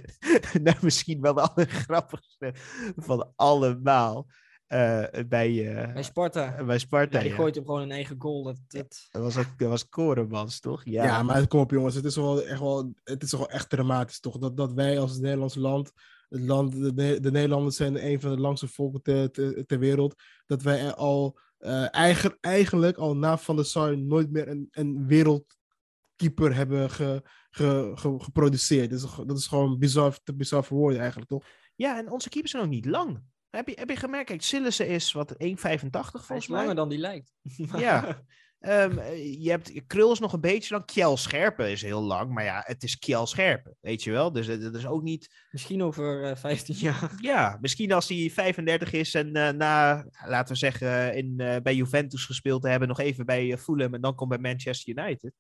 naar 0.64 0.80
misschien 0.82 1.22
wel 1.22 1.34
de 1.34 1.42
allergrappigste 1.42 2.54
van 2.96 3.32
allemaal. 3.36 4.28
eh, 4.68 5.04
bij, 5.28 5.76
eh, 5.76 5.94
Bij 5.94 6.04
Sparta. 6.04 6.64
bij 6.64 6.78
Sparta. 6.78 7.18
Ja, 7.18 7.24
die 7.24 7.32
ja. 7.32 7.38
gooit 7.38 7.56
hem 7.56 7.66
gewoon 7.66 7.82
een 7.82 7.92
eigen 7.92 8.16
goal. 8.20 8.44
Dat, 8.44 8.58
dat... 8.68 9.08
Dat 9.12 9.22
was 9.22 9.38
ook 9.38 9.58
dat 9.58 9.70
was 9.70 9.90
Korenmans, 9.90 10.60
toch? 10.60 10.82
Ja, 10.86 11.24
maar 11.24 11.48
kom 11.48 11.60
op 11.60 11.72
jongens, 11.72 11.96
het 11.96 12.06
is 12.06 12.16
wel 12.16 12.44
echt 12.44 12.60
wel, 12.60 12.94
het 13.04 13.24
is 13.24 13.30
toch 13.30 13.40
wel 13.40 13.50
echt 13.50 13.70
dramatisch 13.70 14.20
toch? 14.20 14.38
Dat, 14.38 14.58
dat 14.58 14.74
wij 14.74 15.00
als 15.00 15.20
Nederlands 15.20 15.56
land, 15.56 15.92
het 16.34 16.42
land 16.42 16.96
de, 16.96 17.20
de 17.20 17.32
Nederlanders 17.32 17.76
zijn 17.76 18.06
een 18.06 18.22
van 18.22 18.32
de 18.36 18.42
langste 18.42 18.68
volken 18.68 19.02
ter, 19.02 19.32
ter, 19.32 19.66
ter 19.66 19.80
wereld, 19.80 20.16
dat 20.46 20.62
wij 20.62 20.80
er 20.86 20.94
al 20.96 21.40
eh, 21.58 21.94
eigen, 21.96 22.38
eigenlijk 22.42 22.98
al 22.98 23.16
na 23.16 23.38
Van 23.38 23.56
der 23.56 23.66
Sar 23.66 23.98
nooit 23.98 24.32
meer 24.32 24.48
een, 24.48 24.68
een 24.72 25.08
wereldkeeper 25.08 26.56
hebben 26.56 26.90
ge, 26.90 27.22
ge, 27.50 27.92
ge- 27.96 28.20
geproduceerd. 28.20 28.90
Dat 28.90 29.00
is, 29.04 29.26
dat 29.28 29.38
is 29.38 29.48
gewoon 29.48 29.78
bizar, 29.80 30.18
te 30.24 30.34
bizar 30.36 30.64
voor 30.64 30.78
woorden 30.78 31.00
eigenlijk, 31.00 31.30
toch? 31.30 31.46
Ja, 31.76 31.98
en 31.98 32.12
onze 32.12 32.30
keepers 32.30 32.52
zijn 32.52 32.64
ook 32.64 32.70
niet 32.70 32.86
lang. 32.86 33.24
Heb 33.50 33.68
je, 33.68 33.76
heb 33.80 33.90
je 33.90 33.96
gemerkt? 33.96 34.28
Kijk, 34.28 34.42
Sillissen 34.42 34.88
is 34.88 35.12
wat 35.12 35.34
1,85 35.34 35.38
Hij 35.38 35.78
volgens 35.78 36.30
is 36.30 36.48
mij. 36.48 36.60
langer 36.60 36.76
dan 36.76 36.90
die 36.90 36.98
lijkt. 36.98 37.34
Ja. 37.78 38.24
Ehm, 38.64 38.98
eh, 38.98 39.44
je 39.44 39.50
hebt 39.50 39.88
Krul 39.88 40.12
is 40.12 40.20
nog 40.20 40.34
een 40.34 40.42
beetje 40.42 40.74
lang. 40.74 40.86
Kjell 40.86 41.16
Scherpen 41.16 41.72
is 41.72 41.82
heel 41.82 42.02
lang, 42.02 42.32
maar 42.34 42.44
ja, 42.44 42.64
het 42.66 42.84
is 42.84 43.00
Kjell 43.00 43.26
Scherpen, 43.26 43.78
weet 43.82 44.04
je 44.04 44.12
wel. 44.12 44.32
Dus 44.32 44.48
eh, 44.48 44.62
dat 44.62 44.76
is 44.76 44.86
ook 44.86 45.02
niet. 45.02 45.46
Misschien 45.52 45.84
over 45.84 46.24
eh 46.24 46.36
15 46.36 46.76
jaar. 46.76 47.14
Ja, 47.22 47.58
misschien 47.62 47.92
als 47.92 48.08
hij 48.08 48.30
35 48.30 48.92
is 48.92 49.14
en 49.14 49.36
eh, 49.36 49.50
na, 49.50 50.06
laten 50.26 50.54
we 50.54 50.60
zeggen, 50.60 51.16
in, 51.16 51.36
bij 51.36 51.76
Juventus 51.76 52.26
gespeeld 52.26 52.62
te 52.62 52.70
hebben, 52.70 52.88
nog 52.88 53.00
even 53.00 53.26
bij 53.26 53.58
Fulham 53.58 53.94
en 53.94 54.02
dan 54.02 54.16
komt 54.16 54.30
bij 54.30 54.38
Manchester 54.38 54.98
United. 54.98 55.34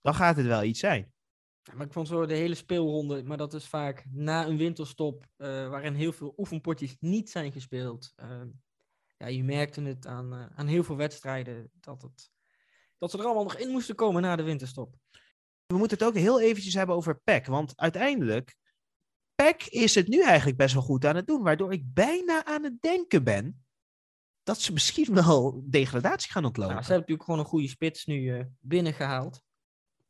Dan 0.00 0.14
gaat 0.14 0.36
het 0.36 0.46
wel 0.46 0.62
iets 0.62 0.80
zijn. 0.80 1.12
Ja, 1.62 1.74
Maar 1.74 1.86
ik 1.86 1.92
vond 1.92 2.08
zo 2.08 2.26
de 2.26 2.34
hele 2.34 2.54
speelronde, 2.54 3.22
maar 3.24 3.36
dat 3.36 3.54
is 3.54 3.66
vaak 3.66 4.04
na 4.10 4.46
een 4.46 4.56
winterstop, 4.56 5.26
waarin 5.36 5.94
heel 5.94 6.12
veel 6.12 6.34
oefenpotjes 6.36 6.96
niet 7.00 7.30
zijn 7.30 7.52
gespeeld. 7.52 8.12
Ehm, 8.16 8.48
ja, 9.16 9.26
je 9.26 9.44
merkte 9.44 9.82
het 9.82 10.06
aan, 10.06 10.50
aan 10.54 10.66
heel 10.66 10.84
veel 10.84 10.96
wedstrijden 10.96 11.70
dat, 11.80 12.02
het, 12.02 12.30
dat 13.02 13.10
ze 13.10 13.18
er 13.18 13.24
allemaal 13.24 13.42
nog 13.42 13.56
in 13.56 13.70
moesten 13.70 13.94
komen 13.94 14.22
na 14.22 14.36
de 14.36 14.42
winterstop. 14.42 14.94
We 15.66 15.76
moeten 15.76 15.98
het 15.98 16.06
ook 16.06 16.14
heel 16.14 16.40
eventjes 16.40 16.74
hebben 16.74 16.96
over 16.96 17.20
PEC, 17.24 17.46
want 17.46 17.72
uiteindelijk, 17.76 18.56
PEC 19.34 19.62
is 19.66 19.94
het 19.94 20.08
nu 20.08 20.22
eigenlijk 20.22 20.56
best 20.56 20.74
wel 20.74 20.82
goed 20.82 21.04
aan 21.04 21.16
het 21.16 21.26
doen, 21.26 21.42
waardoor 21.42 21.72
ik 21.72 21.82
bijna 21.94 22.44
aan 22.44 22.62
het 22.64 22.80
denken 22.82 23.24
ben 23.24 23.64
dat 24.42 24.60
ze 24.60 24.72
misschien 24.72 25.14
wel 25.24 25.62
degradatie 25.66 26.32
gaan 26.32 26.44
ontlopen. 26.44 26.72
Nou, 26.74 26.84
ze 26.86 26.92
hebben 26.92 27.00
natuurlijk 27.10 27.24
gewoon 27.24 27.40
een 27.40 27.50
goede 27.50 27.68
spits 27.68 28.04
nu 28.04 28.38
eh, 28.38 28.44
binnengehaald. 28.60 29.42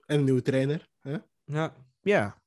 En 0.07 0.19
een 0.19 0.25
nieuwe 0.25 0.43
trainer. 0.43 0.89
Hè? 1.01 1.17
Ja, 1.45 1.75
Ja, 2.01 2.43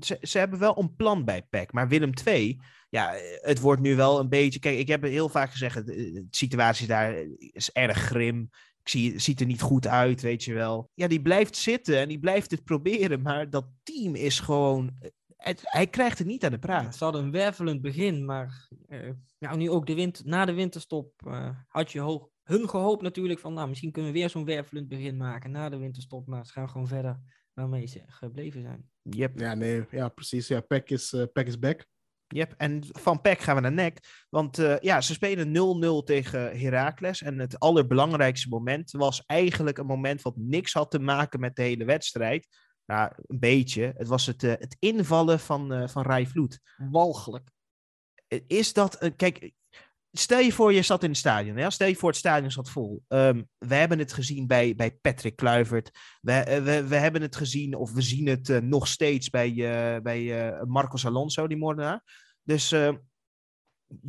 ze, 0.00 0.18
ze 0.22 0.38
hebben 0.38 0.58
wel 0.58 0.78
een 0.78 0.94
plan 0.94 1.24
bij 1.24 1.42
PEC. 1.42 1.72
Maar 1.72 1.88
Willem 1.88 2.12
II, 2.24 2.60
ja, 2.88 3.14
eh, 3.16 3.42
het 3.42 3.60
wordt 3.60 3.80
nu 3.82 3.96
wel 3.96 4.20
een 4.20 4.28
beetje... 4.28 4.58
Kijk, 4.58 4.78
ik 4.78 4.88
heb 4.88 5.02
heel 5.02 5.28
vaak 5.28 5.50
gezegd, 5.50 5.74
het- 5.74 5.86
de 5.86 6.26
situatie 6.30 6.86
daar 6.86 7.14
is 7.38 7.70
erg 7.72 7.98
grim. 7.98 8.50
Ik 8.86 8.92
zie, 8.92 9.18
ziet 9.18 9.40
er 9.40 9.46
niet 9.46 9.60
goed 9.60 9.86
uit, 9.86 10.20
weet 10.20 10.44
je 10.44 10.54
wel. 10.54 10.90
Ja, 10.94 11.06
die 11.06 11.22
blijft 11.22 11.56
zitten 11.56 11.98
en 11.98 12.08
die 12.08 12.18
blijft 12.18 12.50
het 12.50 12.64
proberen. 12.64 13.22
Maar 13.22 13.50
dat 13.50 13.66
team 13.82 14.14
is 14.14 14.40
gewoon... 14.40 14.90
Het, 15.36 15.60
hij 15.62 15.86
krijgt 15.86 16.18
het 16.18 16.26
niet 16.26 16.44
aan 16.44 16.50
de 16.50 16.58
praat. 16.58 16.96
ze 16.96 17.04
hadden 17.04 17.24
een 17.24 17.30
wervelend 17.30 17.80
begin, 17.80 18.24
maar 18.24 18.68
eh, 18.88 19.10
ja, 19.38 19.56
nu 19.56 19.70
ook 19.70 19.86
de 19.86 19.94
wint 19.94 20.24
na 20.24 20.44
de 20.44 20.52
winterstop 20.52 21.12
eh, 21.26 21.50
had 21.68 21.92
je 21.92 22.00
hoog, 22.00 22.28
hun 22.42 22.68
gehoopt 22.68 23.02
natuurlijk 23.02 23.40
van, 23.40 23.54
nou, 23.54 23.68
misschien 23.68 23.92
kunnen 23.92 24.12
we 24.12 24.18
weer 24.18 24.30
zo'n 24.30 24.44
wervelend 24.44 24.88
begin 24.88 25.16
maken 25.16 25.50
na 25.50 25.68
de 25.68 25.76
winterstop, 25.76 26.26
maar 26.26 26.46
ze 26.46 26.52
gaan 26.52 26.68
gewoon 26.68 26.88
verder 26.88 27.20
waarmee 27.52 27.86
ze 27.86 28.02
gebleven 28.06 28.62
zijn. 28.62 28.90
Yep. 29.02 29.38
Ja, 29.38 29.54
nee, 29.54 29.84
ja, 29.90 30.08
precies. 30.08 30.48
Ja, 30.48 30.60
Peck 30.60 30.90
is, 30.90 31.12
eh, 31.12 31.22
Peck 31.32 31.46
is 31.46 31.58
back. 31.58 31.86
Yep. 32.28 32.54
En 32.56 32.84
van 32.92 33.20
PEC 33.20 33.40
gaan 33.40 33.54
we 33.54 33.60
naar 33.60 33.72
NEC. 33.72 33.98
Want 34.28 34.58
eh, 34.58 34.78
ja, 34.78 35.00
ze 35.00 35.12
spelen 35.12 36.02
0-0 36.02 36.04
tegen 36.04 36.58
Heracles. 36.58 37.22
En 37.22 37.38
het 37.38 37.58
allerbelangrijkste 37.58 38.48
moment 38.48 38.90
was 38.90 39.22
eigenlijk 39.26 39.78
een 39.78 39.86
moment 39.86 40.22
wat 40.22 40.36
niks 40.36 40.72
had 40.72 40.90
te 40.90 40.98
maken 40.98 41.40
met 41.40 41.56
de 41.56 41.62
hele 41.62 41.84
wedstrijd. 41.84 42.48
Nou, 42.86 43.12
een 43.16 43.38
beetje. 43.38 43.92
Het 43.96 44.08
was 44.08 44.26
het, 44.26 44.42
eh, 44.42 44.50
het 44.50 44.76
invallen 44.78 45.40
van, 45.40 45.72
eh 45.72 45.88
van 45.88 46.02
Rai 46.02 46.26
Vloed. 46.26 46.60
Walgelijk. 46.90 47.50
Is 48.46 48.72
dat... 48.72 49.02
een 49.02 49.16
kijk, 49.16 49.52
stel 50.18 50.38
je 50.38 50.52
voor 50.52 50.72
je 50.72 50.82
zat 50.82 51.02
in 51.02 51.08
het 51.08 51.18
stadion. 51.18 51.56
Ja? 51.56 51.70
Stel 51.70 51.88
je 51.88 51.96
voor 51.96 52.08
het 52.08 52.18
stadion 52.18 52.50
zat 52.50 52.70
vol. 52.70 53.02
Ehm, 53.08 53.42
we 53.58 53.74
hebben 53.74 53.98
het 53.98 54.12
gezien 54.12 54.46
bij, 54.46 54.74
bij 54.74 54.90
Patrick 54.90 55.36
Kluivert. 55.36 55.90
We, 56.20 56.32
eh, 56.32 56.62
we, 56.62 56.86
we 56.86 56.96
hebben 56.96 57.22
het 57.22 57.36
gezien, 57.36 57.74
of 57.74 57.92
we 57.92 58.02
zien 58.02 58.26
het 58.26 58.48
eh, 58.48 58.58
nog 58.58 58.88
steeds 58.88 59.30
bij, 59.30 59.48
eh, 59.48 60.02
bij 60.02 60.48
eh, 60.48 60.62
Marcos 60.62 61.06
Alonso, 61.06 61.46
die 61.46 61.56
moordenaar. 61.56 62.02
Dus 62.42 62.72
eh, 62.72 62.92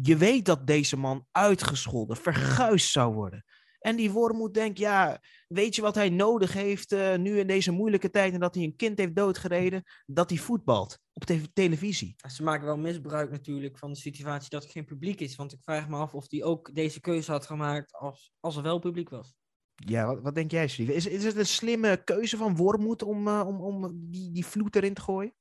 je 0.02 0.18
weet 0.18 0.46
dat 0.46 0.68
deze 0.68 0.98
man 0.98 1.26
uitgescholden, 1.32 2.18
verguisd 2.18 2.92
zou 2.92 3.14
worden. 3.14 3.46
En 3.88 3.96
die 3.96 4.12
Wormoed 4.12 4.54
denkt, 4.54 4.78
ja, 4.78 5.22
weet 5.48 5.76
je 5.76 5.82
wat 5.82 5.96
hij 5.96 6.10
nodig 6.10 6.54
heeft 6.54 6.92
eh, 6.92 7.18
nu 7.18 7.40
in 7.40 7.48
deze 7.48 7.72
moeilijke 7.72 8.10
tijd 8.10 8.34
en 8.34 8.40
dat 8.40 8.56
hij 8.56 8.64
een 8.64 8.76
kind 8.76 8.98
heeft 8.98 9.16
doodgereden? 9.16 9.84
Dat 10.06 10.30
hij 10.30 10.40
voetbalt 10.40 11.00
op 11.14 11.24
te- 11.24 11.54
televisie. 11.54 12.16
Ze 12.32 12.44
maken 12.44 12.66
wel 12.66 12.78
misbruik 12.78 13.32
natuurlijk 13.32 13.78
van 13.78 13.92
de 13.92 13.98
situatie 14.00 14.50
dat 14.50 14.64
er 14.64 14.70
geen 14.70 14.86
publiek 14.86 15.20
is. 15.20 15.36
Want 15.36 15.54
ik 15.54 15.62
vraag 15.62 15.90
me 15.90 15.96
af 15.96 16.14
of 16.14 16.26
hij 16.30 16.44
ook 16.44 16.76
deze 16.76 17.00
keuze 17.00 17.32
had 17.32 17.46
gemaakt 17.46 17.94
als, 17.94 18.32
als 18.40 18.56
er 18.56 18.64
wel 18.64 18.80
publiek 18.80 19.10
was. 19.10 19.36
Ja, 19.76 20.06
wat, 20.06 20.22
wat 20.22 20.36
denk 20.36 20.52
jij, 20.52 20.68
Steve? 20.68 20.94
Is, 20.94 21.06
is 21.06 21.24
het 21.24 21.36
een 21.36 21.46
slimme 21.46 22.04
keuze 22.04 22.38
van 22.38 22.56
Wormoed 22.56 23.04
om, 23.04 23.28
eh, 23.28 23.44
om, 23.48 23.62
om 23.62 24.10
die, 24.12 24.32
die 24.32 24.46
vloed 24.46 24.76
erin 24.76 24.94
te 24.94 25.02
gooien? 25.02 25.34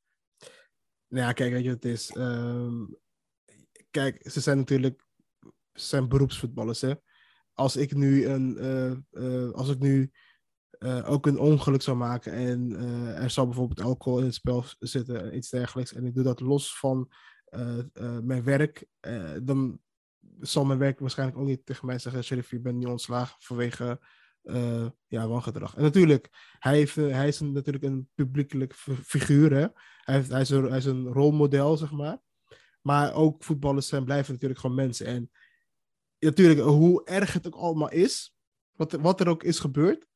Nou 1.09 1.27
ja, 1.27 1.33
kijk, 1.33 1.53
weet 1.53 1.65
je 1.65 1.71
wat 1.71 1.83
het 1.83 1.93
is? 1.93 2.11
Ehm, 2.11 2.85
kijk, 3.91 4.31
ze 4.31 4.41
zijn 4.41 4.57
natuurlijk 4.57 5.05
ze 5.73 5.87
zijn 5.87 6.09
beroepsvoetballers, 6.09 6.81
hè. 6.81 6.95
Als 7.57 7.77
ik 7.77 7.95
nu, 7.95 8.27
een, 8.27 8.59
eh, 8.59 8.91
eh, 8.91 9.51
als 9.51 9.69
ik 9.69 9.79
nu 9.79 10.11
eh, 10.71 11.11
ook 11.11 11.27
een 11.27 11.39
ongeluk 11.39 11.83
zou 11.83 11.97
maken 11.97 12.33
en 12.33 12.77
er 13.17 13.31
zou 13.31 13.47
bijvoorbeeld 13.47 13.81
alcohol 13.81 14.19
in 14.19 14.25
het 14.25 14.35
spel 14.35 14.65
zitten 14.79 15.23
en 15.23 15.37
iets 15.37 15.51
dergelijks, 15.51 15.93
en 15.93 16.05
ik 16.05 16.15
doe 16.15 16.25
dat 16.25 16.41
los 16.41 16.79
van 16.79 17.13
mijn 18.23 18.45
werk, 18.45 18.87
dan 19.43 19.81
zal 20.41 20.65
mijn 20.65 20.79
werk 20.79 20.99
waarschijnlijk 20.99 21.39
ook 21.39 21.47
niet 21.47 21.67
tegen 21.67 21.87
mij 21.87 21.99
zeggen: 21.99 22.25
Sheriff, 22.25 22.51
je 22.51 22.61
bent 22.61 22.77
niet 22.77 22.87
ontslagen 22.87 23.37
vanwege 23.39 24.01
eh, 24.47 24.87
ja, 25.07 25.29
wangedrag. 25.29 25.77
En 25.77 25.83
natuurlijk, 25.83 26.29
hij, 26.59 26.77
heeft, 26.77 26.95
hij 26.95 27.29
is 27.29 27.41
natuurlijk 27.41 27.85
een 27.85 28.09
publiekelijk 28.15 28.75
fi- 28.75 28.97
figuur. 29.03 29.51
Hij, 29.51 29.71
heeft, 30.15 30.31
is 30.31 30.51
een, 30.51 30.65
hij 30.65 30.79
is 30.79 30.85
een 30.85 31.07
rolmodel, 31.07 31.77
zeg 31.77 31.91
maar. 31.91 32.19
Maar 32.81 33.15
ook 33.15 33.45
voetballers 33.45 33.89
zijn 33.89 34.05
blijven 34.05 34.33
natuurlijk 34.33 34.61
gewoon 34.61 34.77
mensen. 34.77 35.07
En 35.07 35.31
natuurlijk, 36.27 36.61
hoe 36.61 37.05
erg 37.05 37.33
het 37.33 37.47
ook 37.47 37.55
allemaal 37.55 37.91
is, 37.91 38.35
wat, 38.73 38.93
er- 38.93 39.01
wat 39.01 39.21
er 39.21 39.29
ook 39.29 39.43
is 39.43 39.59
gebeurd, 39.59 40.07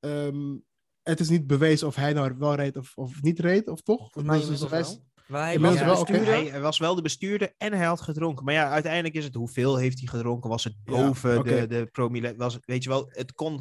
ehm, 0.00 0.56
het 1.02 1.20
is 1.20 1.28
niet 1.28 1.46
bewezen 1.46 1.86
of 1.86 1.94
hij 1.94 2.12
nou 2.12 2.34
wel 2.38 2.54
reed 2.54 2.76
of, 2.76 2.92
of 2.96 3.22
niet 3.22 3.38
reed, 3.38 3.68
of 3.68 3.80
toch? 3.82 3.98
Volgens 4.12 4.24
mij 4.24 4.36
Dus- 4.38 4.46
dus 4.46 4.60
inmiddels 4.60 4.70
hij 4.70 4.80
is- 4.80 4.96
wel. 4.96 5.06
Maar 5.26 5.42
hij 5.42 5.54
Inmiddels 5.54 5.82
was 5.82 5.88
wel, 5.96 6.04
de 6.04 6.12
oké. 6.12 6.18
bestuurder. 6.20 6.52
Hij 6.52 6.60
was 6.60 6.78
wel 6.78 6.94
de 6.94 7.02
bestuurder 7.02 7.54
en 7.58 7.72
hij 7.72 7.86
had 7.86 8.00
gedronken. 8.00 8.44
Maar 8.44 8.54
ja, 8.54 8.70
uiteindelijk 8.70 9.14
is 9.14 9.24
het 9.24 9.34
hoeveel 9.34 9.76
heeft 9.76 9.98
hij 9.98 10.08
gedronken? 10.08 10.50
Was 10.50 10.64
het 10.64 10.74
Ja, 10.84 10.92
boven 10.92 11.44
de, 11.44 11.66
de 11.66 11.86
promille? 11.92 12.34
Was, 12.36 12.58
weet 12.64 12.82
je 12.82 12.88
wel, 12.88 13.08
het 13.12 13.32
kon 13.32 13.52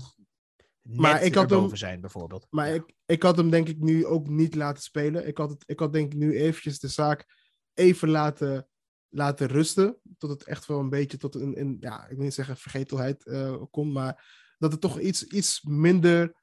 net 0.81 0.99
Maar 0.99 1.23
ik 1.23 1.33
had 1.35 1.43
erboven 1.43 1.67
hem- 1.67 1.77
zijn, 1.77 2.01
bijvoorbeeld. 2.01 2.47
Maar 2.49 2.67
Ja. 2.67 2.73
ik, 2.73 2.93
ik 3.05 3.23
had 3.23 3.37
hem 3.37 3.49
denk 3.49 3.67
ik 3.69 3.79
nu 3.79 4.05
ook 4.05 4.27
niet 4.27 4.55
laten 4.55 4.83
spelen. 4.83 5.27
Ik 5.27 5.37
had, 5.37 5.49
het, 5.49 5.63
ik 5.65 5.79
had 5.79 5.93
denk 5.93 6.13
ik 6.13 6.19
nu 6.19 6.37
eventjes 6.39 6.79
de 6.79 6.87
zaak 6.87 7.25
even 7.73 8.09
laten, 8.09 8.67
laten 9.09 9.47
rusten. 9.47 9.97
Tot 10.17 10.29
het 10.29 10.43
echt 10.43 10.65
wel 10.65 10.79
een 10.79 10.89
beetje 10.89 11.17
tot 11.17 11.35
een, 11.35 11.59
een 11.59 11.77
ja, 11.79 12.07
ik 12.07 12.15
wil 12.15 12.23
niet 12.23 12.33
zeggen 12.33 12.57
vergetelheid 12.57 13.25
eh, 13.25 13.63
komt. 13.71 13.93
Maar 13.93 14.25
dat 14.57 14.71
het 14.71 14.81
toch 14.81 14.99
iets, 14.99 15.23
iets 15.23 15.61
minder 15.61 16.35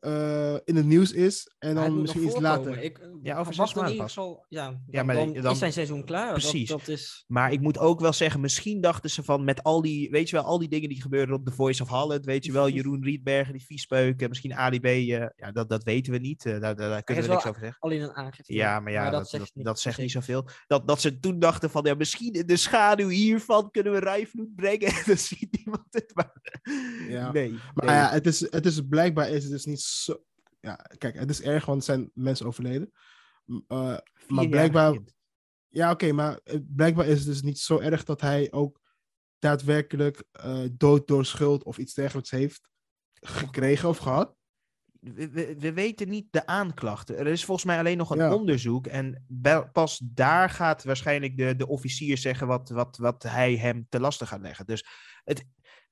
eh, 0.00 0.54
in 0.64 0.76
het 0.76 0.86
nieuws 0.86 1.12
is. 1.12 1.54
En 1.58 1.74
dan 1.74 2.00
misschien 2.00 2.24
iets 2.24 2.38
later. 2.40 2.82
Ik, 2.82 3.00
Ja, 3.22 3.38
over 3.38 3.54
zes 3.54 3.74
maanden 3.74 3.92
ieder 3.92 4.04
pas. 4.06 4.14
geval- 4.14 4.44
ja, 4.48 4.64
dan, 4.64 4.82
Ja, 4.90 5.02
maar 5.02 5.14
dan, 5.14 5.32
dan- 5.32 5.52
is 5.52 5.58
zijn 5.58 5.72
seizoen 5.72 6.04
klaar. 6.04 6.32
Precies. 6.32 6.68
Dat, 6.68 6.78
dat 6.78 6.88
is, 6.88 7.24
Maar 7.26 7.52
ik 7.52 7.60
moet 7.60 7.78
ook 7.78 8.00
wel 8.00 8.12
zeggen, 8.12 8.40
misschien 8.40 8.80
dachten 8.80 9.10
ze 9.10 9.22
van 9.22 9.44
met 9.44 9.62
al 9.62 9.82
die, 9.82 10.10
weet 10.10 10.28
je 10.30 10.36
wel, 10.36 10.44
al 10.44 10.58
die 10.58 10.68
dingen 10.68 10.88
die 10.88 11.02
gebeuren 11.02 11.34
op 11.34 11.44
The 11.46 11.52
Voice 11.52 11.82
of 11.82 11.88
Holland, 11.88 12.24
weet 12.24 12.44
je 12.44 12.52
wel, 12.52 12.68
Jeroen 12.78 13.04
Rietbergen, 13.04 13.52
die 13.52 13.64
viespeuk, 13.66 14.22
eh, 14.22 14.28
misschien 14.28 14.54
Ali 14.54 14.80
B, 14.80 14.84
eh, 14.84 15.06
ja, 15.08 15.52
dat, 15.52 15.68
dat 15.68 15.82
weten 15.84 16.12
we 16.12 16.18
niet, 16.18 16.44
eh, 16.46 16.52
daar, 16.52 16.76
daar, 16.76 16.88
daar 16.88 17.02
kunnen 17.02 17.24
we 17.24 17.30
niks 17.30 17.46
over 17.46 17.60
zeggen. 17.60 17.76
alleen 17.80 18.00
een 18.00 18.12
aangifte. 18.14 18.54
Ja, 18.54 18.80
maar 18.80 18.92
ja, 18.92 19.02
dat, 19.10 19.12
dat, 19.12 19.28
zegt 19.28 19.50
dat, 19.64 19.80
zegt 19.80 19.98
niet 19.98 20.10
zoveel. 20.10 20.48
Dat, 20.66 20.88
dat 20.88 21.00
ze 21.00 21.18
toen 21.18 21.38
dachten 21.38 21.70
van, 21.70 21.84
ja, 21.84 21.94
misschien 21.94 22.32
in 22.32 22.46
de 22.46 22.56
schaduw 22.56 23.08
hiervan 23.08 23.70
kunnen 23.70 23.92
we 23.92 23.98
Rijvloed 23.98 24.54
brengen. 24.54 24.92
dat 25.06 25.18
ziet 25.18 25.56
niemand 25.64 25.86
het, 25.90 26.10
maar 26.14 26.32
Ja. 27.08 27.32
nee. 27.32 27.50
Maar 27.74 27.86
nee. 27.86 27.94
ja, 27.94 28.10
het 28.10 28.26
is, 28.26 28.40
het 28.40 28.66
is 28.66 28.80
blijkbaar 28.88 29.30
is 29.30 29.42
het 29.42 29.52
dus 29.52 29.64
niet 29.64 29.80
zo. 29.88 30.24
Ja, 30.60 30.74
kijk, 30.98 31.18
het 31.18 31.30
is 31.30 31.42
erg, 31.42 31.64
want 31.64 31.78
er 31.78 31.84
zijn 31.84 32.10
mensen 32.14 32.46
overleden. 32.46 32.92
Eh, 33.66 33.96
maar 34.26 34.48
blijkbaar-. 34.48 34.98
Ja, 35.68 35.90
oké, 35.90 36.12
maar 36.12 36.40
eh, 36.44 36.58
blijkbaar 36.66 37.06
is 37.06 37.18
het 37.18 37.26
dus 37.26 37.42
niet 37.42 37.58
zo 37.58 37.78
erg 37.78 38.04
dat 38.04 38.20
hij 38.20 38.52
ook 38.52 38.80
daadwerkelijk 39.38 40.24
eh, 40.32 40.64
dood 40.72 41.06
door 41.06 41.24
schuld 41.24 41.64
of 41.64 41.78
iets 41.78 41.94
dergelijks 41.94 42.30
heeft 42.30 42.68
gekregen 43.12 43.88
of 43.88 43.98
gehad. 43.98 44.36
we, 45.00 45.30
we, 45.30 45.56
we 45.58 45.72
weten 45.72 46.08
niet 46.08 46.26
de 46.30 46.46
aanklachten. 46.46 47.16
Er 47.18 47.26
is 47.26 47.44
volgens 47.44 47.66
mij 47.66 47.78
alleen 47.78 47.96
nog 47.96 48.10
een 48.10 48.18
Ja. 48.18 48.34
onderzoek. 48.34 48.86
En 48.86 49.24
be- 49.28 49.68
pas 49.72 50.00
daar 50.04 50.50
gaat 50.50 50.84
waarschijnlijk 50.84 51.36
de, 51.36 51.56
de 51.56 51.66
officier 51.66 52.18
zeggen 52.18 52.46
wat, 52.46 52.68
wat, 52.68 52.96
wat 52.96 53.22
hij 53.22 53.56
hem 53.56 53.86
te 53.88 54.00
lasten 54.00 54.26
gaat 54.26 54.40
leggen. 54.40 54.66
Dus 54.66 54.86
het, 55.24 55.44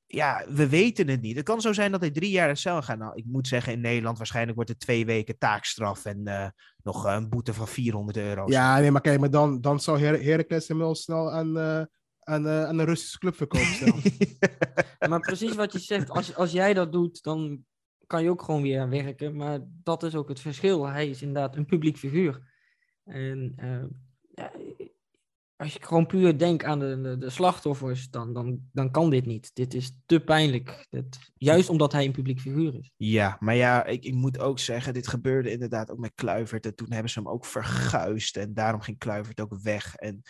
ja, 0.07 0.45
we 0.49 0.69
weten 0.69 1.09
het 1.09 1.21
niet. 1.21 1.37
Het 1.37 1.45
kan 1.45 1.61
zo 1.61 1.73
zijn 1.73 1.93
dat 1.93 2.01
hij 2.01 2.11
drie 2.11 2.31
jaar 2.31 2.49
in 2.49 2.57
cel 2.57 2.83
gaat. 2.83 2.99
Nou, 2.99 3.13
ik 3.15 3.25
moet 3.27 3.49
zeggen, 3.49 3.73
in 3.73 3.81
Nederland 3.81 4.17
waarschijnlijk 4.19 4.57
wordt 4.57 4.71
het 4.71 4.81
twee 4.81 5.07
weken 5.07 5.39
taakstraf 5.39 6.05
en 6.05 6.27
eh, 6.27 6.49
nog 6.83 7.07
eh, 7.07 7.15
een 7.15 7.29
boete 7.29 7.55
van 7.55 7.69
400 7.69 8.17
euro. 8.17 8.45
Ja, 8.47 8.79
nee, 8.79 8.91
maar 8.91 9.01
kijk, 9.01 9.21
maar 9.21 9.31
dan, 9.31 9.61
dan 9.61 9.81
zou 9.81 9.99
Her 9.99 10.23
Heracles 10.23 10.69
hem 10.69 10.79
wel 10.79 10.95
snel 10.95 11.33
aan, 11.33 11.59
eh, 11.59 11.83
aan, 12.21 12.47
eh, 12.47 12.65
aan 12.65 12.79
een 12.79 12.85
Russische 12.85 13.19
club 13.19 13.37
verkopen. 13.37 13.95
Maar 15.09 15.21
precies 15.21 15.55
wat 15.55 15.73
je 15.73 15.79
zegt, 15.79 16.11
als, 16.11 16.35
als 16.35 16.53
jij 16.53 16.75
dat 16.75 16.93
doet, 16.93 17.23
dan 17.23 17.65
kan 18.07 18.23
je 18.23 18.31
ook 18.31 18.43
gewoon 18.43 18.63
weer 18.63 18.89
werken. 18.89 19.37
Maar 19.37 19.61
dat 19.83 20.03
is 20.03 20.15
ook 20.15 20.29
het 20.29 20.41
verschil. 20.41 20.87
Hij 20.87 21.09
is 21.09 21.23
inderdaad 21.23 21.57
een 21.57 21.67
publiek 21.67 21.97
figuur. 21.97 22.41
En 23.05 23.53
eh, 23.57 23.85
ja, 24.35 24.53
als 25.57 25.73
je 25.73 25.83
gewoon 25.83 26.07
puur 26.07 26.39
denkt 26.39 26.65
aan 26.65 26.79
de, 26.79 27.01
de, 27.01 27.19
de 27.19 27.31
slachtoffers, 27.31 28.11
dan, 28.11 28.33
dan, 28.33 28.59
dan 28.73 28.91
kan 28.91 29.11
dit 29.11 29.27
niet. 29.27 29.51
Dit 29.55 29.75
is 29.75 29.93
te 30.07 30.21
pijnlijk. 30.21 30.87
Dit, 30.91 31.19
juist 31.35 31.69
omdat 31.69 31.93
hij 31.93 32.05
een 32.05 32.13
publiek 32.13 32.41
figuur 32.41 32.75
is. 32.75 32.91
Ja, 32.97 33.37
maar 33.41 33.55
ja, 33.55 33.85
ik, 33.85 34.05
ik 34.05 34.15
moet 34.15 34.39
ook 34.39 34.59
zeggen, 34.59 34.95
dit 34.95 35.09
gebeurde 35.09 35.51
inderdaad 35.51 35.91
ook 35.91 35.99
met 35.99 36.13
Kluivert. 36.15 36.67
En 36.67 36.75
toen 36.75 36.93
hebben 36.93 37.11
ze 37.11 37.19
hem 37.19 37.29
ook 37.29 37.47
verguisd. 37.47 38.37
En 38.37 38.55
daarom 38.55 38.81
ging 38.81 38.99
Kluivert 38.99 39.41
ook 39.41 39.57
weg. 39.63 39.95
En 39.95 40.23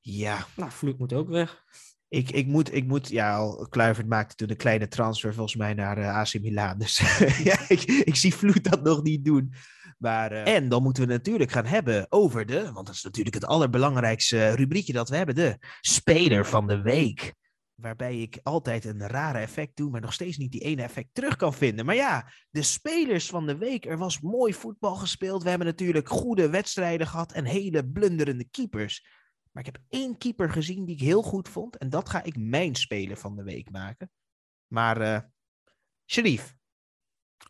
ja, 0.00 0.46
Nou, 0.56 0.70
Vloed 0.70 0.98
moet 0.98 1.12
ook 1.12 1.28
weg. 1.28 1.64
ik, 2.08 2.30
ik, 2.30 2.46
moet, 2.46 2.74
ik 2.74 2.86
moet, 2.86 3.08
ja, 3.08 3.56
Kluivert 3.68 4.08
maakte 4.08 4.34
toen 4.34 4.50
een 4.50 4.56
kleine 4.56 4.88
transfer 4.88 5.34
volgens 5.34 5.56
mij 5.56 5.74
naar 5.74 5.98
eh, 5.98 6.16
AC 6.16 6.40
Milan. 6.40 6.78
Dus 6.78 6.98
ja, 7.50 7.68
ik, 7.68 7.82
ik 7.82 8.16
zie 8.16 8.34
Vloed 8.34 8.70
dat 8.70 8.82
nog 8.82 9.02
niet 9.02 9.24
doen. 9.24 9.52
Maar, 10.00 10.32
eh, 10.32 10.54
en 10.54 10.68
dan 10.68 10.82
moeten 10.82 11.06
we 11.06 11.12
natuurlijk 11.12 11.50
gaan 11.50 11.66
hebben 11.66 12.06
over 12.08 12.46
de, 12.46 12.72
want 12.72 12.86
dat 12.86 12.94
is 12.94 13.02
natuurlijk 13.02 13.34
het 13.34 13.44
allerbelangrijkste 13.44 14.50
rubriekje 14.50 14.92
dat 14.92 15.08
we 15.08 15.16
hebben, 15.16 15.34
de 15.34 15.58
Speler 15.80 16.46
van 16.46 16.66
de 16.66 16.80
Week. 16.80 17.34
Waarbij 17.74 18.20
ik 18.20 18.40
altijd 18.42 18.84
een 18.84 19.06
rare 19.06 19.38
effect 19.38 19.76
doe, 19.76 19.90
maar 19.90 20.00
nog 20.00 20.12
steeds 20.12 20.36
niet 20.36 20.52
die 20.52 20.60
ene 20.60 20.82
effect 20.82 21.08
terug 21.12 21.36
kan 21.36 21.54
vinden. 21.54 21.84
Maar 21.84 21.94
ja, 21.94 22.32
de 22.50 22.62
spelers 22.62 23.26
van 23.26 23.46
de 23.46 23.56
week. 23.56 23.86
Er 23.86 23.98
was 23.98 24.20
mooi 24.20 24.54
voetbal 24.54 24.94
gespeeld. 24.94 25.42
We 25.42 25.48
hebben 25.48 25.66
natuurlijk 25.66 26.08
goede 26.08 26.50
wedstrijden 26.50 27.06
gehad 27.06 27.32
en 27.32 27.44
hele 27.44 27.88
blunderende 27.88 28.48
keepers. 28.50 29.06
Maar 29.50 29.66
ik 29.66 29.72
heb 29.72 29.82
één 29.88 30.18
keeper 30.18 30.50
gezien 30.50 30.84
die 30.84 30.94
ik 30.94 31.00
heel 31.00 31.22
goed 31.22 31.48
vond. 31.48 31.76
En 31.76 31.90
dat 31.90 32.08
ga 32.08 32.22
ik 32.22 32.36
mijn 32.36 32.74
speler 32.74 33.16
van 33.16 33.36
de 33.36 33.42
week 33.42 33.70
maken. 33.70 34.10
Maar, 34.66 35.30
Sharif. 36.06 36.54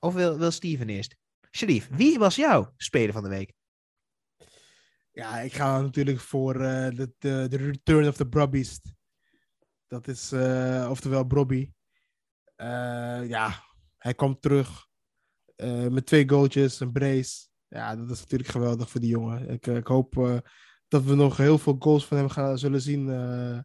Of 0.01 0.15
wil, 0.15 0.39
wil 0.39 0.51
Steven 0.51 0.89
eerst? 0.89 1.20
Sharif, 1.51 1.89
wie 1.89 2.19
was 2.19 2.37
jouw 2.37 2.73
speler 2.77 3.13
van 3.13 3.23
de 3.23 3.29
week? 3.29 3.53
Ja, 5.13 5.39
ik 5.41 5.53
ga 5.53 5.81
natuurlijk 5.81 6.21
voor 6.21 6.55
eh, 6.55 6.89
de, 6.91 7.15
de, 7.19 7.57
Return 7.57 8.09
of 8.09 8.17
the 8.17 8.29
Brobbeast. 8.29 8.95
Dat 9.87 10.09
is, 10.09 10.33
eh, 10.33 10.87
oftewel 10.91 11.25
Brobby. 11.25 11.73
Eh, 12.57 13.29
ja, 13.29 13.65
hij 13.97 14.15
komt 14.15 14.43
terug 14.43 14.89
met 15.91 16.07
twee 16.07 16.29
goaltjes, 16.29 16.81
een 16.81 16.93
brace. 16.93 17.49
Ja, 17.69 17.97
dat 17.97 18.11
is 18.11 18.21
natuurlijk 18.21 18.51
geweldig 18.51 18.91
voor 18.91 19.01
die 19.01 19.11
jongen. 19.11 19.49
Ik, 19.49 19.67
ik 19.67 19.87
hoop 19.87 20.41
dat 20.91 21.05
we 21.05 21.15
nog 21.15 21.37
heel 21.37 21.59
veel 21.59 21.77
goals 21.79 22.07
van 22.07 22.17
hem 22.17 22.29
gaan 22.29 22.59
zullen 22.59 22.81
zien. 22.81 23.09
eh, 23.09 23.59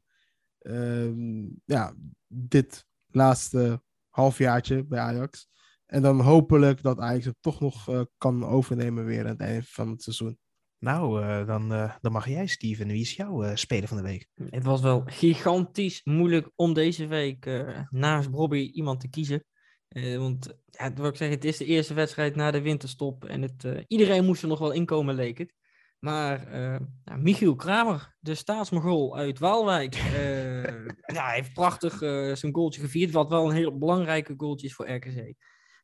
ehm, 1.05 1.47
ja, 1.65 1.95
dit 2.27 2.85
laatste 3.07 3.83
halfjaartje 4.09 4.85
bij 4.85 4.99
Ajax. 4.99 5.49
En 5.85 6.01
dan 6.01 6.19
hopelijk 6.19 6.81
dat 6.81 6.99
Ajax 6.99 7.25
het 7.25 7.35
toch 7.39 7.59
nog 7.59 7.89
eh, 7.89 8.01
kan 8.17 8.45
overnemen 8.45 9.05
weer 9.05 9.23
aan 9.23 9.29
het 9.29 9.39
einde 9.39 9.63
van 9.67 9.89
het 9.89 10.01
seizoen. 10.03 10.37
Nou, 10.79 11.21
eh, 11.23 11.47
dan, 11.47 11.73
eh, 11.73 11.95
dan 12.01 12.11
mag 12.11 12.27
jij, 12.27 12.47
Steven. 12.47 12.87
Wie 12.87 13.01
is 13.01 13.15
jouw 13.15 13.43
eh, 13.43 13.55
speler 13.55 13.87
van 13.87 13.97
de 13.97 14.03
week? 14.03 14.27
Het 14.49 14.63
was 14.63 14.81
wel 14.81 15.03
gigantisch 15.05 16.01
moeilijk 16.03 16.51
om 16.55 16.73
deze 16.73 17.07
week 17.07 17.45
eh, 17.45 17.79
naast 17.89 18.31
Bobby 18.31 18.57
iemand 18.73 18.99
te 18.99 19.09
kiezen. 19.09 19.45
Eh, 19.87 20.17
want 20.17 20.53
ja, 20.65 20.93
wat 20.93 21.07
ik 21.07 21.15
zeg, 21.15 21.29
het 21.29 21.45
is 21.45 21.57
de 21.57 21.65
eerste 21.65 21.93
wedstrijd 21.93 22.35
na 22.35 22.51
de 22.51 22.61
winterstop. 22.61 23.25
En 23.25 23.41
het, 23.41 23.63
eh, 23.63 23.83
iedereen 23.87 24.25
moest 24.25 24.41
er 24.41 24.47
nog 24.47 24.59
wel 24.59 24.71
inkomen, 24.71 25.15
leek 25.15 25.37
het. 25.37 25.53
Maar 25.99 26.47
eh, 26.47 26.79
ja, 27.03 27.15
Michiel 27.17 27.55
Kramer, 27.55 28.15
de 28.19 28.35
staatsmogol 28.35 29.17
uit 29.17 29.39
Waalwijk. 29.39 29.95
eh, 29.95 30.63
ja, 31.15 31.25
hij 31.25 31.35
heeft 31.35 31.53
prachtig 31.53 32.01
eh, 32.01 32.33
zijn 32.35 32.53
goaltje 32.55 32.81
gevierd. 32.81 33.11
Wat 33.11 33.29
wel 33.29 33.49
een 33.49 33.55
heel 33.55 33.77
belangrijke 33.77 34.33
goaltje 34.37 34.67
is 34.67 34.73
voor 34.73 34.89
RKC. 34.89 35.33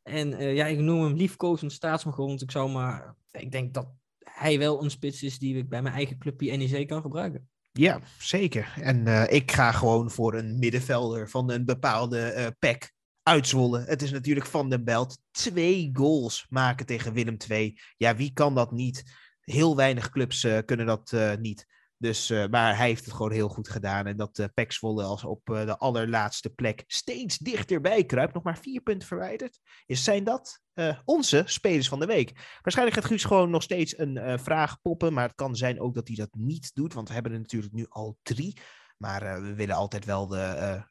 En 0.02 0.34
eh, 0.34 0.54
ja, 0.54 0.66
ik 0.66 0.78
noem 0.78 1.02
hem 1.02 1.16
liefkozend 1.16 1.72
staatsmogol. 1.72 2.26
Want 2.26 2.42
ik 2.42 2.50
zou 2.50 2.70
maar... 2.70 3.14
Ik 3.30 3.52
denk 3.52 3.74
dat 3.74 3.88
hij 4.18 4.58
wel 4.58 4.82
een 4.82 4.90
spits 4.90 5.22
is 5.22 5.38
die 5.38 5.56
ik 5.56 5.68
bij 5.68 5.82
mijn 5.82 5.94
eigen 5.94 6.18
clubje 6.18 6.56
NEC 6.56 6.88
kan 6.88 7.02
gebruiken. 7.02 7.48
Ja, 7.72 8.00
zeker. 8.18 8.72
En 8.80 9.06
eh, 9.06 9.36
ik 9.36 9.52
ga 9.52 9.72
gewoon 9.72 10.10
voor 10.10 10.34
een 10.34 10.58
middenvelder 10.58 11.30
van 11.30 11.50
een 11.50 11.64
bepaalde 11.64 12.20
eh 12.20 12.46
pack 12.58 12.92
uitzwolle. 13.22 13.80
Het 13.80 14.02
is 14.02 14.10
natuurlijk 14.10 14.46
Van 14.46 14.70
den 14.70 14.84
Belt. 14.84 15.18
Twee 15.30 15.90
goals 15.92 16.46
maken 16.48 16.86
tegen 16.86 17.12
Willem 17.12 17.36
II. 17.48 17.80
Ja, 17.96 18.16
wie 18.16 18.32
kan 18.32 18.54
dat 18.54 18.72
niet? 18.72 19.02
Heel 19.40 19.76
weinig 19.76 20.10
clubs 20.10 20.46
kunnen 20.64 20.86
dat 20.86 21.16
niet. 21.38 21.66
Dus, 22.02 22.30
eh, 22.30 22.46
maar 22.46 22.76
hij 22.76 22.86
heeft 22.86 23.04
het 23.04 23.14
gewoon 23.14 23.32
heel 23.32 23.48
goed 23.48 23.68
gedaan. 23.68 24.06
En 24.06 24.16
dat 24.16 24.38
uh, 24.38 24.98
als 25.08 25.24
op 25.24 25.50
eh, 25.50 25.64
de 25.64 25.78
allerlaatste 25.78 26.50
plek 26.50 26.84
steeds 26.86 27.38
dichterbij 27.38 28.04
kruipt. 28.04 28.34
Nog 28.34 28.42
maar 28.42 28.58
vier 28.58 28.80
punten 28.80 29.08
verwijderd. 29.08 29.58
Is, 29.86 30.04
zijn 30.04 30.24
dat 30.24 30.60
onze 31.04 31.42
spelers 31.46 31.88
van 31.88 32.00
de 32.00 32.06
week? 32.06 32.58
Waarschijnlijk 32.62 32.98
gaat 32.98 33.06
Guus 33.06 33.24
gewoon 33.24 33.50
nog 33.50 33.62
steeds 33.62 33.98
een 33.98 34.38
vraag 34.38 34.80
poppen. 34.80 35.12
Maar 35.12 35.26
het 35.26 35.34
kan 35.34 35.56
zijn 35.56 35.80
ook 35.80 35.94
dat 35.94 36.06
hij 36.06 36.16
dat 36.16 36.34
niet 36.34 36.70
doet. 36.74 36.92
Want 36.92 37.08
we 37.08 37.14
hebben 37.14 37.32
er 37.32 37.38
natuurlijk 37.38 37.72
nu 37.72 37.86
al 37.88 38.18
drie. 38.22 38.60
Maar 38.96 39.42
we 39.42 39.54
willen 39.54 39.76
altijd 39.76 40.04
wel 40.04 40.26
de... 40.26 40.84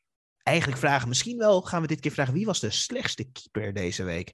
eigenlijk 0.44 0.80
vragen, 0.80 1.08
misschien 1.08 1.38
wel 1.38 1.62
gaan 1.62 1.82
we 1.82 1.88
dit 1.88 2.00
keer 2.00 2.12
vragen. 2.12 2.34
Wie 2.34 2.46
was 2.46 2.60
de 2.60 2.70
slechtste 2.70 3.32
keeper 3.32 3.74
deze 3.74 4.04
week? 4.04 4.34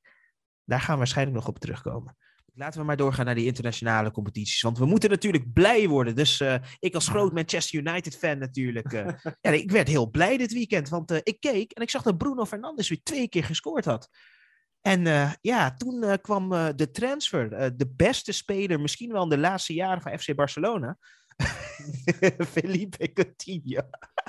Daar 0.64 0.80
gaan 0.80 0.94
we 0.94 0.98
waarschijnlijk 0.98 1.38
nog 1.38 1.48
op 1.48 1.60
terugkomen. 1.60 2.18
Laten 2.58 2.80
we 2.80 2.86
maar 2.86 2.98
doorgaan 2.98 3.26
naar 3.26 3.36
die 3.36 3.46
internationale 3.46 4.12
competities. 4.12 4.62
Want 4.62 4.78
we 4.78 4.86
moeten 4.86 5.10
natuurlijk 5.10 5.54
blij 5.54 5.88
worden. 5.88 6.16
Dus 6.16 6.42
uh, 6.42 6.56
ik 6.80 6.96
als 6.96 7.08
groot 7.08 7.34
Manchester 7.34 7.80
United-fan 7.80 8.38
natuurlijk. 8.38 8.94
Uh, 8.94 9.08
ja, 9.42 9.52
ik 9.52 9.72
werd 9.72 9.88
heel 9.88 10.10
blij 10.10 10.38
dit 10.38 10.54
weekend. 10.54 10.90
Want 10.90 11.12
uh, 11.12 11.18
ik 11.24 11.40
keek 11.40 11.72
en 11.72 11.82
ik 11.82 11.90
zag 11.90 12.02
dat 12.02 12.18
Bruno 12.18 12.46
Fernandes 12.46 12.90
weer 12.90 13.04
twee 13.04 13.30
keer 13.30 13.44
gescoord 13.44 13.86
had. 13.86 14.10
En 14.82 15.36
ja, 15.42 15.74
toen 15.74 16.18
kwam 16.22 16.50
de 16.76 16.92
transfer. 16.92 17.78
de 17.78 17.94
beste 17.96 18.32
speler, 18.32 18.80
misschien 18.80 19.12
wel 19.12 19.24
in 19.24 19.30
de 19.30 19.38
laatste 19.38 19.74
jaren 19.74 20.02
van 20.02 20.20
FC 20.20 20.36
Barcelona. 20.36 20.98
Felipe 22.54 23.14
Coutinho. 23.14 23.82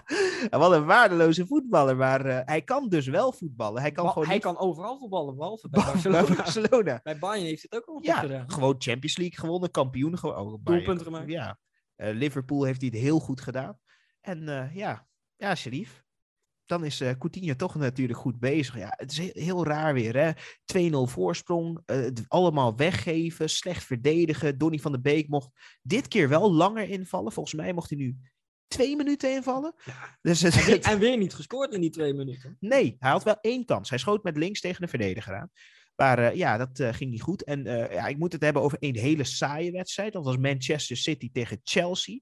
Wat 0.50 0.72
een 0.72 0.84
waardeloze 0.84 1.46
voetballer, 1.46 1.96
maar 1.96 2.26
uh, 2.26 2.40
hij 2.44 2.62
kan 2.62 2.88
dus 2.88 3.06
wel 3.06 3.32
voetballen. 3.32 3.80
Hij 3.80 3.92
kan, 3.92 4.04
ba 4.04 4.10
gewoon 4.10 4.26
hij 4.26 4.34
niet... 4.34 4.44
kan 4.44 4.58
overal 4.58 4.98
voetballen, 4.98 5.36
behalve 5.36 5.68
bij 5.70 5.84
Barcelona. 5.84 6.26
bij 6.26 6.36
Barcelona. 6.36 7.00
bij 7.02 7.18
Bayern 7.18 7.46
heeft 7.46 7.62
het 7.62 7.74
ook 7.74 7.84
al 7.84 7.98
ja, 8.02 8.18
gedaan. 8.18 8.50
gewoon 8.50 8.74
Champions 8.78 9.16
League 9.16 9.38
gewonnen, 9.38 9.70
kampioen. 9.70 10.18
Gewoon, 10.18 10.36
oh, 10.36 10.64
Doelpunt 10.64 11.02
gemaakt. 11.02 11.28
Ja, 11.28 11.58
uh, 11.96 12.14
Liverpool 12.14 12.64
heeft 12.64 12.80
hij 12.80 12.90
het 12.92 13.00
heel 13.00 13.18
goed 13.18 13.40
gedaan. 13.40 13.78
En 14.20 14.42
uh, 14.42 14.74
ja, 14.74 15.06
ja, 15.36 15.54
Sharif. 15.54 16.06
Dan 16.68 16.84
is 16.84 17.00
uh, 17.00 17.10
Coutinho 17.18 17.54
toch 17.54 17.74
natuurlijk 17.74 18.18
goed 18.18 18.38
bezig. 18.38 18.76
Ja, 18.78 18.94
het 18.96 19.10
is 19.10 19.18
heel, 19.18 19.30
heel 19.34 19.64
raar 19.64 19.94
weer, 19.94 20.16
hè. 20.16 20.32
2-0 20.88 21.10
voorsprong, 21.10 21.80
het 21.86 22.24
allemaal 22.28 22.76
weggeven, 22.76 23.50
slecht 23.50 23.84
verdedigen. 23.84 24.58
Donny 24.58 24.78
van 24.78 24.92
de 24.92 25.00
Beek 25.00 25.28
mocht 25.28 25.50
dit 25.82 26.08
keer 26.08 26.28
wel 26.28 26.52
langer 26.52 26.88
invallen. 26.88 27.32
Volgens 27.32 27.54
mij 27.54 27.72
mocht 27.72 27.90
hij 27.90 27.98
nu 27.98 28.16
twee 28.68 28.96
minuten 28.96 29.34
invallen. 29.34 29.74
Ja. 29.84 30.18
Dus 30.20 30.40
het, 30.40 30.56
en, 30.56 30.64
weer, 30.64 30.80
en, 30.92 30.98
weer, 30.98 31.16
niet 31.16 31.34
gescoord 31.34 31.74
in 31.74 31.80
die 31.80 31.90
twee 31.90 32.14
minuten. 32.14 32.56
Nee, 32.60 32.96
hij 32.98 33.10
had 33.10 33.24
wel 33.24 33.38
één 33.40 33.64
kans. 33.64 33.90
Hij 33.90 33.98
schoot 33.98 34.22
met 34.22 34.36
links 34.36 34.60
tegen 34.60 34.80
de 34.80 34.88
verdediger 34.88 35.34
aan. 35.34 35.50
Maar 35.96 36.18
uh, 36.18 36.34
ja, 36.34 36.56
dat 36.56 36.78
uh, 36.78 36.92
ging 36.92 37.10
niet 37.10 37.22
goed. 37.22 37.44
En 37.44 37.66
uh, 37.66 37.92
ja, 37.92 38.06
ik 38.06 38.18
moet 38.18 38.32
het 38.32 38.42
hebben 38.42 38.62
over 38.62 38.76
een 38.80 38.96
hele 38.96 39.24
saaie 39.24 39.72
wedstrijd. 39.72 40.12
Dat 40.12 40.24
was 40.24 40.36
Manchester 40.36 40.96
City 40.96 41.30
tegen 41.32 41.60
Chelsea. 41.62 42.18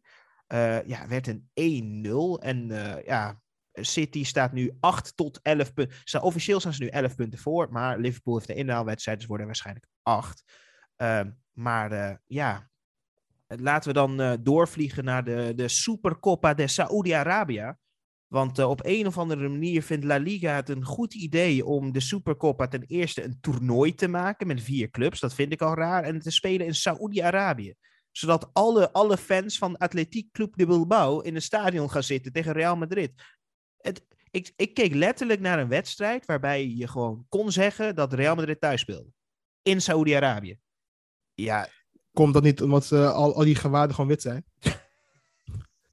ja, 0.87 1.09
werd 1.09 1.27
een 1.27 2.05
1-0. 2.39 2.43
En 2.43 2.69
ja, 3.05 3.41
City 3.81 4.25
staat 4.25 4.53
nu 4.53 4.77
8 4.81 5.17
tot 5.17 5.41
11 5.43 5.73
punten. 5.73 6.23
Officieel 6.23 6.61
staan 6.61 6.73
ze 6.73 6.83
nu 6.83 6.89
11 6.89 7.15
punten 7.15 7.39
voor. 7.39 7.69
Maar 7.71 7.99
Liverpool 7.99 8.35
heeft 8.35 8.47
de 8.47 8.55
inhaalwedstrijd, 8.55 9.19
dus 9.19 9.27
worden 9.27 9.47
waarschijnlijk 9.47 9.87
8. 10.03 10.45
maar 11.53 12.21
ja, 12.27 12.71
laten 13.47 13.89
we 13.89 13.95
dan 13.95 14.21
uh, 14.21 14.33
doorvliegen 14.41 15.05
naar 15.05 15.25
de, 15.25 15.53
de 15.57 15.69
Supercopa 15.69 16.55
de 16.55 16.67
Saudi-Arabië. 16.67 17.75
Want 18.27 18.59
uh, 18.59 18.69
op 18.69 18.81
een 18.85 19.07
of 19.07 19.19
andere 19.19 19.49
manier 19.49 19.83
vindt 19.83 20.05
La 20.05 20.17
Liga 20.17 20.55
het 20.55 20.69
een 20.69 20.85
goed 20.85 21.15
idee 21.15 21.65
om 21.67 21.93
de 21.93 22.01
Supercopa 22.01 22.69
ten 22.69 22.83
eerste 22.87 23.25
een 23.25 23.41
toernooi 23.41 23.95
te 23.95 24.09
maken 24.09 24.47
met 24.47 24.63
vier 24.63 24.91
clubs. 24.91 25.21
Dat 25.21 25.35
vind 25.35 25.53
ik 25.53 25.63
al 25.63 25.75
raar. 25.75 26.05
En 26.05 26.21
te 26.21 26.31
spelen 26.31 26.67
in 26.67 26.75
Saoedi-Arabië. 26.75 27.75
Zodat 28.11 28.51
alle, 28.53 28.93
alle 28.93 29.17
fans 29.17 29.59
van 29.59 29.77
Atletiek 29.77 30.33
Club 30.33 30.57
de 30.57 30.67
Bilbao 30.67 31.21
in 31.21 31.35
een 31.35 31.43
stadion 31.43 31.91
gaan 31.91 32.03
zitten 32.03 32.33
tegen 32.33 32.53
Real 32.53 32.77
Madrid. 32.77 33.13
Het, 33.87 34.07
ik, 34.31 34.53
ik 34.57 34.75
keek 34.75 34.95
letterlijk 34.95 35.41
naar 35.41 35.59
een 35.59 35.69
wedstrijd 35.69 36.27
waarbij 36.27 36.67
je 36.69 36.89
gewoon 36.89 37.27
kon 37.29 37.53
zeggen 37.53 37.95
dat 37.95 38.13
Real 38.13 38.35
Madrid 38.35 38.61
thuis 38.61 38.81
speelde. 38.81 39.11
In 39.63 39.81
Saoedi-Arabië. 39.81 40.59
Ja, 41.35 41.69
Komt 42.17 42.35
dat 42.35 42.43
niet 42.43 42.63
omdat 42.63 42.91
uh, 42.91 43.13
al, 43.13 43.35
al 43.35 43.45
die 43.45 43.55
gewaarden 43.55 43.95
gewoon 43.95 44.11
wit 44.11 44.23
zijn? 44.23 44.45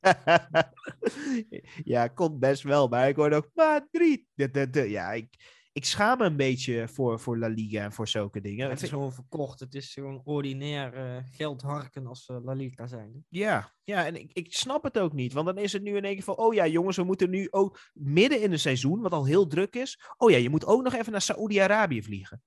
ja, 1.93 2.07
komt 2.07 2.39
best 2.39 2.63
wel. 2.63 2.87
Maar 2.87 3.07
ik 3.07 3.15
hoorde 3.15 3.35
ook 3.35 3.49
Madrid. 3.53 4.23
De, 4.33 4.51
de, 4.51 4.69
de. 4.69 4.89
Ja, 4.89 5.11
ik, 5.11 5.27
ik 5.73 5.85
schaam 5.85 6.17
me 6.17 6.25
een 6.25 6.37
beetje 6.37 6.87
voor, 6.87 7.19
voor 7.19 7.37
La 7.37 7.47
Liga 7.47 7.83
en 7.83 7.93
voor 7.93 8.07
zulke 8.07 8.41
dingen. 8.41 8.69
Het 8.69 8.81
is 8.81 8.89
gewoon 8.89 9.13
verkocht. 9.13 9.59
Het 9.59 9.73
is 9.75 9.93
gewoon 9.93 10.21
ordinair 10.23 10.97
uh, 10.97 11.23
geldharken 11.31 12.07
als 12.07 12.27
uh, 12.27 12.37
La 12.43 12.53
Liga 12.53 12.87
zijn. 12.87 13.25
Ja, 13.29 13.73
ja 13.83 14.05
en 14.05 14.15
ik, 14.15 14.33
ik 14.33 14.53
snap 14.53 14.83
het 14.83 14.99
ook 14.99 15.13
niet. 15.13 15.33
Want 15.33 15.45
dan 15.45 15.57
is 15.57 15.73
het 15.73 15.81
nu 15.81 15.95
in 15.95 16.03
één 16.03 16.13
keer 16.13 16.23
van... 16.23 16.37
Oh 16.37 16.53
ja, 16.53 16.67
jongens, 16.67 16.97
we 16.97 17.03
moeten 17.03 17.29
nu 17.29 17.47
ook 17.49 17.79
midden 17.93 18.41
in 18.41 18.51
het 18.51 18.59
seizoen, 18.59 19.01
wat 19.01 19.11
al 19.11 19.25
heel 19.25 19.47
druk 19.47 19.75
is... 19.75 19.99
Oh 20.17 20.31
ja, 20.31 20.37
je 20.37 20.49
moet 20.49 20.65
ook 20.65 20.83
nog 20.83 20.93
even 20.93 21.11
naar 21.11 21.21
Saoedi-Arabië 21.21 22.03
vliegen. 22.03 22.41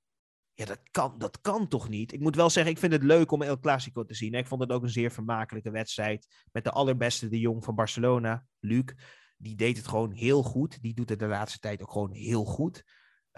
Ja, 0.55 0.65
dat 0.65 0.81
kan, 0.91 1.15
dat 1.19 1.41
kan 1.41 1.69
toch 1.69 1.89
niet? 1.89 2.13
Ik 2.13 2.21
moet 2.21 2.37
wel 2.37 2.51
zeggen, 2.51 2.73
ik 2.73 2.79
vind 2.79 2.93
het 2.93 3.03
leuk 3.03 3.31
om 3.31 3.43
El 3.43 3.59
Clasico 3.59 4.05
te 4.05 4.15
zien. 4.15 4.35
Ik 4.35 4.47
vond 4.47 4.61
het 4.61 4.73
ook 4.73 4.83
een 4.83 4.89
zeer 4.89 5.11
vermakelijke 5.11 5.71
wedstrijd. 5.71 6.45
Met 6.53 6.65
de 6.65 6.71
allerbeste 6.71 7.29
de 7.29 7.41
Jong 7.41 7.65
van 7.65 7.75
Barcelona, 7.75 8.47
Luc. 8.59 8.85
Die 9.37 9.57
deed 9.57 9.77
het 9.77 9.89
gewoon 9.89 10.13
heel 10.13 10.43
goed. 10.43 10.83
Die 10.83 10.95
doet 10.95 11.09
het 11.09 11.19
de 11.19 11.27
laatste 11.27 11.59
tijd 11.59 11.83
ook 11.83 11.91
gewoon 11.91 12.13
heel 12.13 12.45
goed. 12.45 12.85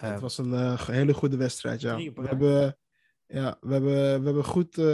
Het 0.00 0.14
uh, 0.14 0.20
was 0.20 0.38
een 0.38 0.52
uh, 0.52 0.88
hele 0.88 1.14
goede 1.14 1.36
wedstrijd, 1.36 1.80
ja. 1.80 1.96
We 1.96 2.26
hebben, 2.26 2.78
ja, 3.26 3.56
we 3.60 3.72
hebben, 3.72 4.20
we 4.20 4.24
hebben 4.24 4.44
goed... 4.44 4.78
Uh, 4.78 4.84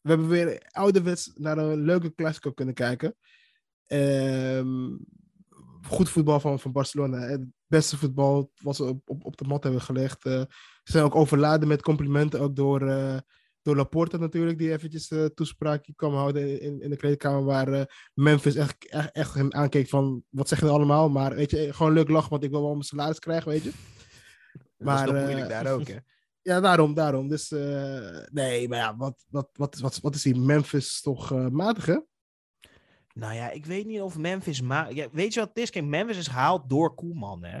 we 0.00 0.08
hebben 0.08 0.28
weer 0.28 0.68
ouderwets 0.70 1.30
naar 1.34 1.58
een 1.58 1.80
leuke 1.80 2.14
Clasico 2.14 2.52
kunnen 2.52 2.74
kijken. 2.74 3.16
Um, 3.86 4.98
goed 5.86 6.08
voetbal 6.08 6.40
van, 6.40 6.60
van 6.60 6.72
Barcelona. 6.72 7.18
Het 7.18 7.44
beste 7.66 7.96
voetbal 7.96 8.50
wat 8.62 8.76
ze 8.76 8.84
op, 8.84 9.10
op, 9.10 9.24
op 9.24 9.36
de 9.36 9.44
mat 9.44 9.62
hebben 9.62 9.80
gelegd. 9.80 10.22
Ze 10.22 10.48
zijn 10.82 11.04
ook 11.04 11.14
overladen 11.14 11.68
met 11.68 11.82
complimenten, 11.82 12.40
ook 12.40 12.56
door, 12.56 12.80
door 13.62 13.76
Laporta 13.76 14.16
natuurlijk, 14.16 14.58
die 14.58 14.72
eventjes 14.72 15.10
uh, 15.10 15.24
toespraakje 15.24 15.94
kwam 15.94 16.14
houden 16.14 16.60
in, 16.60 16.80
in 16.80 16.90
de 16.90 16.96
kleedkamer, 16.96 17.44
waar 17.44 18.10
Memphis 18.14 18.54
echt, 18.54 18.88
echt, 18.88 19.12
echt 19.12 19.34
hem 19.34 19.52
aankeek 19.52 19.88
van, 19.88 20.24
wat 20.28 20.48
zeggen 20.48 20.66
ze 20.66 20.72
allemaal? 20.72 21.08
Maar 21.08 21.34
weet 21.34 21.50
je, 21.50 21.72
gewoon 21.72 21.92
leuk 21.92 22.08
lachen, 22.08 22.30
want 22.30 22.44
ik 22.44 22.50
wil 22.50 22.62
wel 22.62 22.70
mijn 22.70 22.82
salaris 22.82 23.18
krijgen, 23.18 23.50
weet 23.50 23.62
je. 23.62 23.72
Maar, 24.76 25.06
dat 25.06 25.14
is 25.14 25.22
moeilijk 25.22 25.48
daar 25.48 25.72
ook, 25.72 25.86
hè? 25.86 25.96
Ja, 26.44 26.60
daarom, 26.60 26.94
daarom. 26.94 27.28
Dus 27.28 27.50
nee, 28.30 28.68
maar 28.68 28.78
ja, 28.78 28.96
wat, 28.96 29.24
wat, 29.28 29.48
wat, 29.52 29.78
wat, 29.78 30.00
wat 30.00 30.14
is 30.14 30.22
die 30.22 30.36
Memphis 30.36 31.00
toch 31.00 31.50
matig, 31.50 31.86
hè? 31.86 31.98
Nou 33.14 33.34
ja, 33.34 33.50
ik 33.50 33.66
weet 33.66 33.86
niet 33.86 34.00
of 34.00 34.18
Memphis... 34.18 34.60
Ma 34.60 34.88
ja, 34.88 35.08
weet 35.12 35.34
je 35.34 35.40
wat 35.40 35.48
het 35.48 35.58
is? 35.58 35.70
Kijk, 35.70 35.84
Memphis 35.84 36.16
is 36.16 36.26
gehaald 36.26 36.68
door 36.68 36.94
Koeman, 36.94 37.44
hè. 37.44 37.60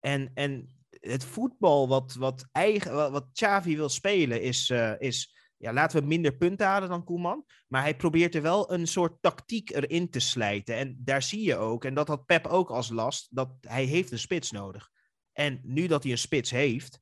En, 0.00 0.30
en 0.34 0.82
het 0.90 1.24
voetbal 1.24 1.88
wat, 1.88 2.14
wat, 2.14 2.48
eigen, 2.52 2.94
wat, 2.94 3.10
wat 3.10 3.28
Xavi 3.32 3.76
wil 3.76 3.88
spelen 3.88 4.42
is... 4.42 4.70
Uh, 4.70 4.92
is 4.98 5.40
ja, 5.62 5.72
laten 5.72 6.00
we 6.00 6.06
minder 6.06 6.36
punten 6.36 6.66
halen 6.66 6.88
dan 6.88 7.04
Koeman. 7.04 7.44
Maar 7.68 7.82
hij 7.82 7.96
probeert 7.96 8.34
er 8.34 8.42
wel 8.42 8.72
een 8.72 8.86
soort 8.86 9.22
tactiek 9.22 9.70
erin 9.70 10.10
te 10.10 10.20
slijten. 10.20 10.76
En 10.76 10.96
daar 10.98 11.22
zie 11.22 11.42
je 11.42 11.56
ook, 11.56 11.84
en 11.84 11.94
dat 11.94 12.08
had 12.08 12.26
Pep 12.26 12.46
ook 12.46 12.70
als 12.70 12.88
last, 12.88 13.28
dat 13.30 13.50
hij 13.60 13.84
heeft 13.84 14.12
een 14.12 14.18
spits 14.18 14.50
nodig. 14.50 14.90
En 15.32 15.60
nu 15.62 15.86
dat 15.86 16.02
hij 16.02 16.12
een 16.12 16.18
spits 16.18 16.50
heeft, 16.50 17.00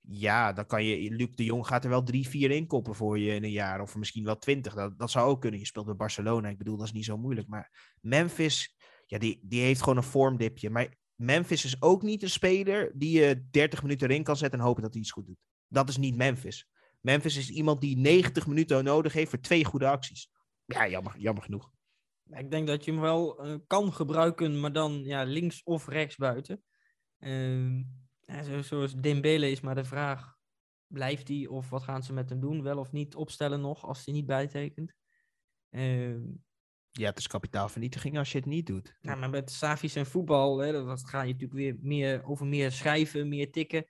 ja, 0.00 0.52
dan 0.52 0.66
kan 0.66 0.84
je. 0.84 1.10
Luc 1.10 1.34
de 1.34 1.44
Jong 1.44 1.66
gaat 1.66 1.84
er 1.84 1.90
wel 1.90 2.02
drie, 2.02 2.28
vier 2.28 2.50
inkoppen 2.50 2.94
voor 2.94 3.18
je 3.18 3.34
in 3.34 3.44
een 3.44 3.50
jaar. 3.50 3.80
Of 3.80 3.96
misschien 3.96 4.24
wel 4.24 4.38
twintig. 4.38 4.74
Dat, 4.74 4.98
dat 4.98 5.10
zou 5.10 5.28
ook 5.28 5.40
kunnen. 5.40 5.60
Je 5.60 5.66
speelt 5.66 5.86
bij 5.86 5.94
Barcelona. 5.94 6.48
Ik 6.48 6.58
bedoel, 6.58 6.76
dat 6.76 6.86
is 6.86 6.92
niet 6.92 7.04
zo 7.04 7.18
moeilijk. 7.18 7.48
Maar 7.48 7.96
Memphis, 8.00 8.76
ja, 9.06 9.18
die, 9.18 9.40
die 9.42 9.62
heeft 9.62 9.80
gewoon 9.80 9.96
een 9.96 10.02
vormdipje. 10.02 10.70
Maar 10.70 10.94
Memphis 11.14 11.64
is 11.64 11.82
ook 11.82 12.02
niet 12.02 12.22
een 12.22 12.30
speler 12.30 12.92
die 12.94 13.20
je 13.20 13.48
30 13.50 13.82
minuten 13.82 14.08
erin 14.08 14.22
kan 14.22 14.36
zetten 14.36 14.58
en 14.58 14.64
hopen 14.64 14.82
dat 14.82 14.92
hij 14.92 15.00
iets 15.00 15.10
goed 15.10 15.26
doet. 15.26 15.38
Dat 15.68 15.88
is 15.88 15.96
niet 15.96 16.16
Memphis. 16.16 16.70
Memphis 17.02 17.36
is 17.36 17.50
iemand 17.50 17.80
die 17.80 17.96
90 17.96 18.46
minuten 18.46 18.84
nodig 18.84 19.12
heeft 19.12 19.30
voor 19.30 19.40
twee 19.40 19.64
goede 19.64 19.88
acties. 19.88 20.30
Ja, 20.64 20.88
jammer, 20.88 21.18
jammer 21.18 21.42
genoeg. 21.42 21.70
Ik 22.30 22.50
denk 22.50 22.66
dat 22.66 22.84
je 22.84 22.90
hem 22.90 23.00
wel 23.00 23.46
uh, 23.46 23.56
kan 23.66 23.92
gebruiken, 23.92 24.60
maar 24.60 24.72
dan 24.72 25.04
ja, 25.04 25.22
links 25.22 25.62
of 25.62 25.88
rechts 25.88 26.16
buiten. 26.16 26.62
Uh, 27.18 27.78
ja, 28.20 28.42
zo, 28.42 28.62
zoals 28.62 28.94
Dembele 28.94 29.50
is 29.50 29.60
maar 29.60 29.74
de 29.74 29.84
vraag, 29.84 30.36
blijft 30.86 31.28
hij 31.28 31.46
of 31.46 31.70
wat 31.70 31.82
gaan 31.82 32.02
ze 32.02 32.12
met 32.12 32.28
hem 32.30 32.40
doen? 32.40 32.62
Wel 32.62 32.78
of 32.78 32.92
niet 32.92 33.14
opstellen 33.14 33.60
nog 33.60 33.84
als 33.84 34.04
hij 34.04 34.14
niet 34.14 34.26
bijtekent? 34.26 34.94
Uh, 35.70 36.16
ja, 36.90 37.08
het 37.08 37.18
is 37.18 37.26
kapitaalvernietiging 37.26 38.18
als 38.18 38.32
je 38.32 38.38
het 38.38 38.46
niet 38.46 38.66
doet. 38.66 38.96
Nou, 39.00 39.18
maar 39.18 39.30
met 39.30 39.50
Savi's 39.50 39.94
en 39.94 40.06
voetbal, 40.06 40.58
hè, 40.58 40.72
dat 40.72 41.08
ga 41.08 41.22
je 41.22 41.32
natuurlijk 41.32 41.60
weer 41.60 41.76
meer 41.80 42.24
over 42.24 42.46
meer 42.46 42.72
schrijven, 42.72 43.28
meer 43.28 43.50
tikken. 43.50 43.86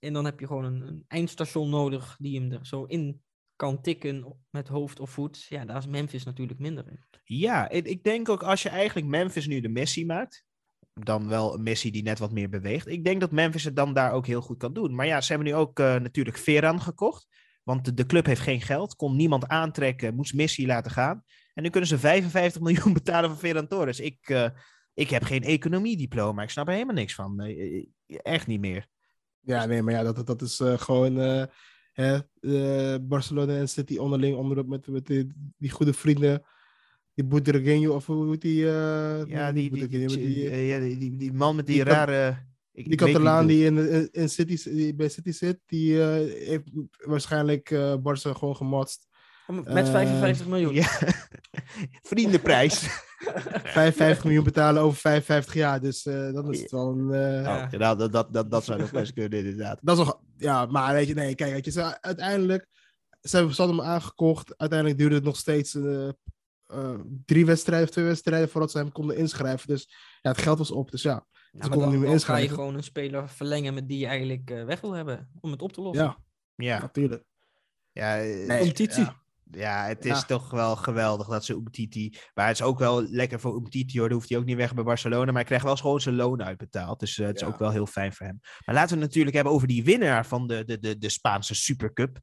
En 0.00 0.12
dan 0.12 0.24
heb 0.24 0.40
je 0.40 0.46
gewoon 0.46 0.64
een, 0.64 0.80
een 0.80 1.04
eindstation 1.08 1.70
nodig 1.70 2.16
die 2.18 2.40
hem 2.40 2.52
er 2.52 2.66
zo 2.66 2.84
in 2.84 3.22
kan 3.56 3.80
tikken 3.80 4.36
met 4.50 4.68
hoofd 4.68 5.00
of 5.00 5.10
voet. 5.10 5.46
Ja, 5.48 5.64
daar 5.64 5.76
is 5.76 5.86
Memphis 5.86 6.24
natuurlijk 6.24 6.58
minder 6.58 6.88
in. 6.88 7.04
Ja, 7.24 7.68
ik, 7.68 8.04
denk 8.04 8.28
ook 8.28 8.42
als 8.42 8.62
je 8.62 8.68
eigenlijk 8.68 9.06
Memphis 9.06 9.46
nu 9.46 9.60
de 9.60 9.68
Messi 9.68 10.06
maakt, 10.06 10.44
dan 10.92 11.28
wel 11.28 11.54
een 11.54 11.62
Messi 11.62 11.90
die 11.90 12.02
net 12.02 12.18
wat 12.18 12.32
meer 12.32 12.48
beweegt. 12.48 12.86
Ik 12.86 13.04
denk 13.04 13.20
dat 13.20 13.30
Memphis 13.30 13.64
het 13.64 13.76
dan 13.76 13.94
daar 13.94 14.12
ook 14.12 14.26
heel 14.26 14.40
goed 14.40 14.58
kan 14.58 14.72
doen. 14.72 14.94
Maar 14.94 15.06
ja, 15.06 15.20
ze 15.20 15.32
hebben 15.32 15.48
nu 15.52 15.54
ook 15.54 15.78
uh, 15.78 15.94
natuurlijk 15.94 16.36
Veran 16.36 16.80
gekocht. 16.80 17.26
Want 17.62 17.84
de, 17.84 17.94
de, 17.94 18.06
club 18.06 18.26
heeft 18.26 18.40
geen 18.40 18.60
geld, 18.60 18.96
kon 18.96 19.16
niemand 19.16 19.46
aantrekken, 19.46 20.14
moest 20.14 20.34
Messi 20.34 20.66
laten 20.66 20.90
gaan. 20.90 21.22
En 21.54 21.62
nu 21.62 21.70
kunnen 21.70 21.88
ze 21.88 21.98
55 21.98 22.60
miljoen 22.70 22.92
betalen 22.92 23.30
voor 23.30 23.38
Ferran 23.38 23.68
Torres. 23.68 24.00
Ik, 24.00 24.28
uh, 24.28 24.48
ik 24.94 25.10
heb 25.10 25.22
geen 25.22 25.42
economiediploma, 25.42 26.42
ik 26.42 26.50
snap 26.50 26.66
er 26.66 26.72
helemaal 26.72 26.94
niks 26.94 27.14
van. 27.14 27.42
Uh, 27.42 27.84
echt 28.06 28.46
niet 28.46 28.60
meer. 28.60 28.88
Ja, 29.46 29.66
nee, 29.66 29.82
maar 29.82 29.94
ja, 29.94 30.02
dat, 30.02 30.26
dat 30.26 30.42
is 30.42 30.60
gewoon 30.62 31.16
hè, 31.92 32.18
Barcelona 33.00 33.56
en 33.56 33.68
City 33.68 33.96
onderling 33.96 34.36
onderop 34.36 34.66
met, 34.66 34.86
met 34.86 35.06
die, 35.06 35.26
die 35.58 35.70
goede 35.70 35.92
vrienden 35.92 36.42
die 37.16 37.24
Boudreguinho, 37.24 37.94
of 37.94 38.06
hoe 38.06 38.38
die... 38.38 38.62
Uh, 38.62 39.24
ja, 39.26 39.52
die, 39.52 39.70
die, 39.70 39.88
die, 39.88 40.06
die, 40.06 40.18
die, 40.18 40.98
die, 40.98 41.16
die, 41.16 41.32
man 41.32 41.56
met 41.56 41.66
die 41.66 41.84
rare... 41.84 42.44
Ik, 42.72 42.84
Die 42.84 42.92
ik 42.92 42.98
Catalaan 42.98 43.46
die, 43.46 43.64
in, 43.64 43.78
in, 43.90 44.08
in 44.12 44.28
City, 44.28 44.70
die 44.70 44.94
bij 44.94 45.08
City 45.08 45.32
zit, 45.32 45.58
die 45.66 46.02
eh, 46.02 46.48
heeft 46.48 46.70
waarschijnlijk 47.06 47.70
eh 47.70 47.96
Barca 47.96 48.32
gewoon 48.32 48.56
gemotst. 48.56 49.06
Met 49.46 49.86
Eh, 49.86 49.92
55 49.92 50.46
miljoen. 50.46 50.74
Ja. 50.74 50.88
Vriendenprijs. 52.02 52.78
55 53.64 54.24
miljoen 54.24 54.44
betalen 54.44 54.82
over 54.82 54.98
55 55.00 55.54
jaar. 55.54 55.80
Dus 55.80 56.06
eh, 56.06 56.32
dan 56.32 56.52
is 56.52 56.60
het 56.60 56.70
wel 56.70 56.88
een. 56.88 57.08
Ja. 57.42 57.64
Oh, 57.64 57.78
nou, 57.78 57.98
dat, 57.98 58.12
dat, 58.12 58.32
dat, 58.32 58.50
dat 58.50 58.64
zou 58.64 58.80
nog 58.80 58.90
best 58.90 59.12
kunnen, 59.12 59.38
inderdaad. 59.38 59.78
Dat 59.82 59.98
is 59.98 60.04
nog. 60.04 60.20
Ja, 60.36 60.66
maar 60.66 60.92
weet 60.92 61.08
je, 61.08 61.14
nee, 61.14 61.34
kijk, 61.34 61.52
weet 61.52 61.64
je, 61.64 61.70
ze, 61.70 62.02
uiteindelijk. 62.02 62.66
Ze 63.20 63.36
hebben 63.36 63.54
ze 63.54 63.62
hadden 63.62 63.80
hem 63.80 63.88
aangekocht. 63.90 64.58
Uiteindelijk 64.58 64.98
duurde 64.98 65.14
het 65.14 65.24
nog 65.24 65.36
steeds 65.36 65.74
eh, 65.74 66.08
drie 67.24 67.46
wedstrijden 67.46 67.86
of 67.86 67.92
twee 67.92 68.04
wedstrijden 68.04 68.48
voordat 68.48 68.70
ze 68.70 68.78
hem 68.78 68.92
konden 68.92 69.16
inschrijven. 69.16 69.68
Dus 69.68 69.88
ja, 70.22 70.30
het 70.30 70.40
geld 70.40 70.58
was 70.58 70.70
op. 70.70 70.90
Dus 70.90 71.02
ja, 71.02 71.10
Ja, 71.12 71.22
ze 71.32 71.48
maar 71.52 71.60
konden 71.68 71.80
dan, 71.80 71.90
niet 71.90 72.00
meer 72.00 72.10
dan 72.10 72.20
ga 72.20 72.32
je 72.36 72.40
inschrijven. 72.42 72.54
gewoon 72.56 72.74
een 72.74 72.82
speler 72.82 73.28
verlengen 73.28 73.74
met 73.74 73.88
die 73.88 73.98
je 73.98 74.06
eigenlijk 74.06 74.50
eh, 74.50 74.64
weg 74.64 74.80
wil 74.80 74.92
hebben. 74.92 75.30
Om 75.40 75.50
het 75.50 75.62
op 75.62 75.72
te 75.72 75.80
lossen. 75.80 76.04
Ja, 76.04 76.16
Ja, 76.56 76.80
natuurlijk. 76.80 77.24
ja, 77.92 78.14
Nee, 78.16 78.46
Competitie. 78.58 79.02
ja. 79.04 79.24
Ja 79.50 79.84
het 79.86 80.04
is 80.04 80.10
Ja. 80.18 80.22
toch 80.22 80.50
wel 80.50 80.76
geweldig 80.76 81.26
dat 81.26 81.44
ze 81.44 81.52
Umtiti... 81.54 82.16
Maar 82.34 82.46
het 82.46 82.56
is 82.60 82.62
ook 82.66 82.78
wel 82.78 83.02
lekker 83.02 83.40
voor 83.40 83.56
Umtiti, 83.56 83.98
hoor. 83.98 84.08
Dan 84.08 84.16
hoeft 84.16 84.28
hij 84.28 84.38
ook 84.38 84.44
niet 84.44 84.56
weg 84.56 84.74
bij 84.74 84.84
Barcelona. 84.84 85.24
Maar 85.24 85.34
hij 85.34 85.44
krijgt 85.44 85.64
wel 85.64 85.76
gewoon 85.76 86.00
zijn 86.00 86.14
loon 86.16 86.42
uitbetaald. 86.42 87.00
Dus 87.00 87.18
eh, 87.18 87.26
het 87.26 87.36
is 87.36 87.44
ook 87.46 87.58
wel 87.58 87.70
heel 87.70 87.86
fijn 87.86 88.12
voor 88.12 88.26
hem. 88.26 88.38
Maar 88.64 88.74
laten 88.74 88.94
we 88.96 89.00
het 89.00 89.08
natuurlijk 89.08 89.34
hebben 89.34 89.52
over 89.52 89.68
die 89.68 89.84
winnaar 89.84 90.26
van 90.26 90.46
de, 90.46 90.64
de, 90.64 90.78
de, 90.78 90.98
de 90.98 91.08
Spaanse 91.08 91.54
Supercup. 91.54 92.18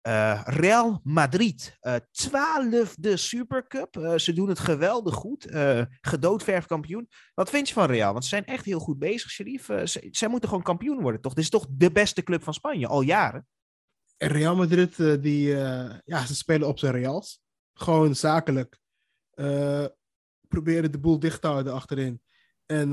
Eh, 0.00 0.40
Real 0.44 1.00
Madrid. 1.02 1.76
eh 1.80 1.94
twaalfde 2.10 3.16
Supercup. 3.16 3.96
Eh, 3.96 4.14
ze 4.16 4.32
doen 4.32 4.48
het 4.48 4.58
geweldig 4.58 5.14
goed. 5.14 5.46
Eh 5.46 5.82
gedoodverfkampioen. 6.00 7.08
Wat 7.34 7.50
vind 7.50 7.68
je 7.68 7.74
van 7.74 7.86
Real? 7.86 8.12
Want 8.12 8.24
ze 8.24 8.30
zijn 8.30 8.44
echt 8.44 8.64
heel 8.64 8.78
goed 8.80 8.98
bezig, 8.98 9.30
Sherif. 9.30 9.64
Ze- 9.84 10.08
zij 10.10 10.28
moeten 10.28 10.48
gewoon 10.48 10.64
kampioen 10.64 11.00
worden, 11.02 11.20
toch? 11.20 11.34
Dit 11.34 11.44
is 11.44 11.50
toch 11.50 11.66
de 11.70 11.92
beste 11.92 12.22
club 12.22 12.42
van 12.42 12.54
Spanje, 12.54 12.86
al 12.86 13.00
jaren? 13.00 13.46
Real 14.22 14.56
Madrid, 14.56 14.98
eh, 14.98 15.14
die, 15.20 15.54
eh, 15.56 15.98
ja, 16.04 16.26
ze 16.26 16.34
spelen 16.34 16.68
op 16.68 16.78
zijn 16.78 16.92
Reals. 16.92 17.40
Gewoon 17.72 18.14
zakelijk. 18.14 18.78
Eh, 19.30 19.86
proberen 20.48 20.92
de 20.92 20.98
boel 20.98 21.18
dicht 21.18 21.40
te 21.40 21.46
houden 21.46 21.72
achterin. 21.72 22.22
En 22.66 22.90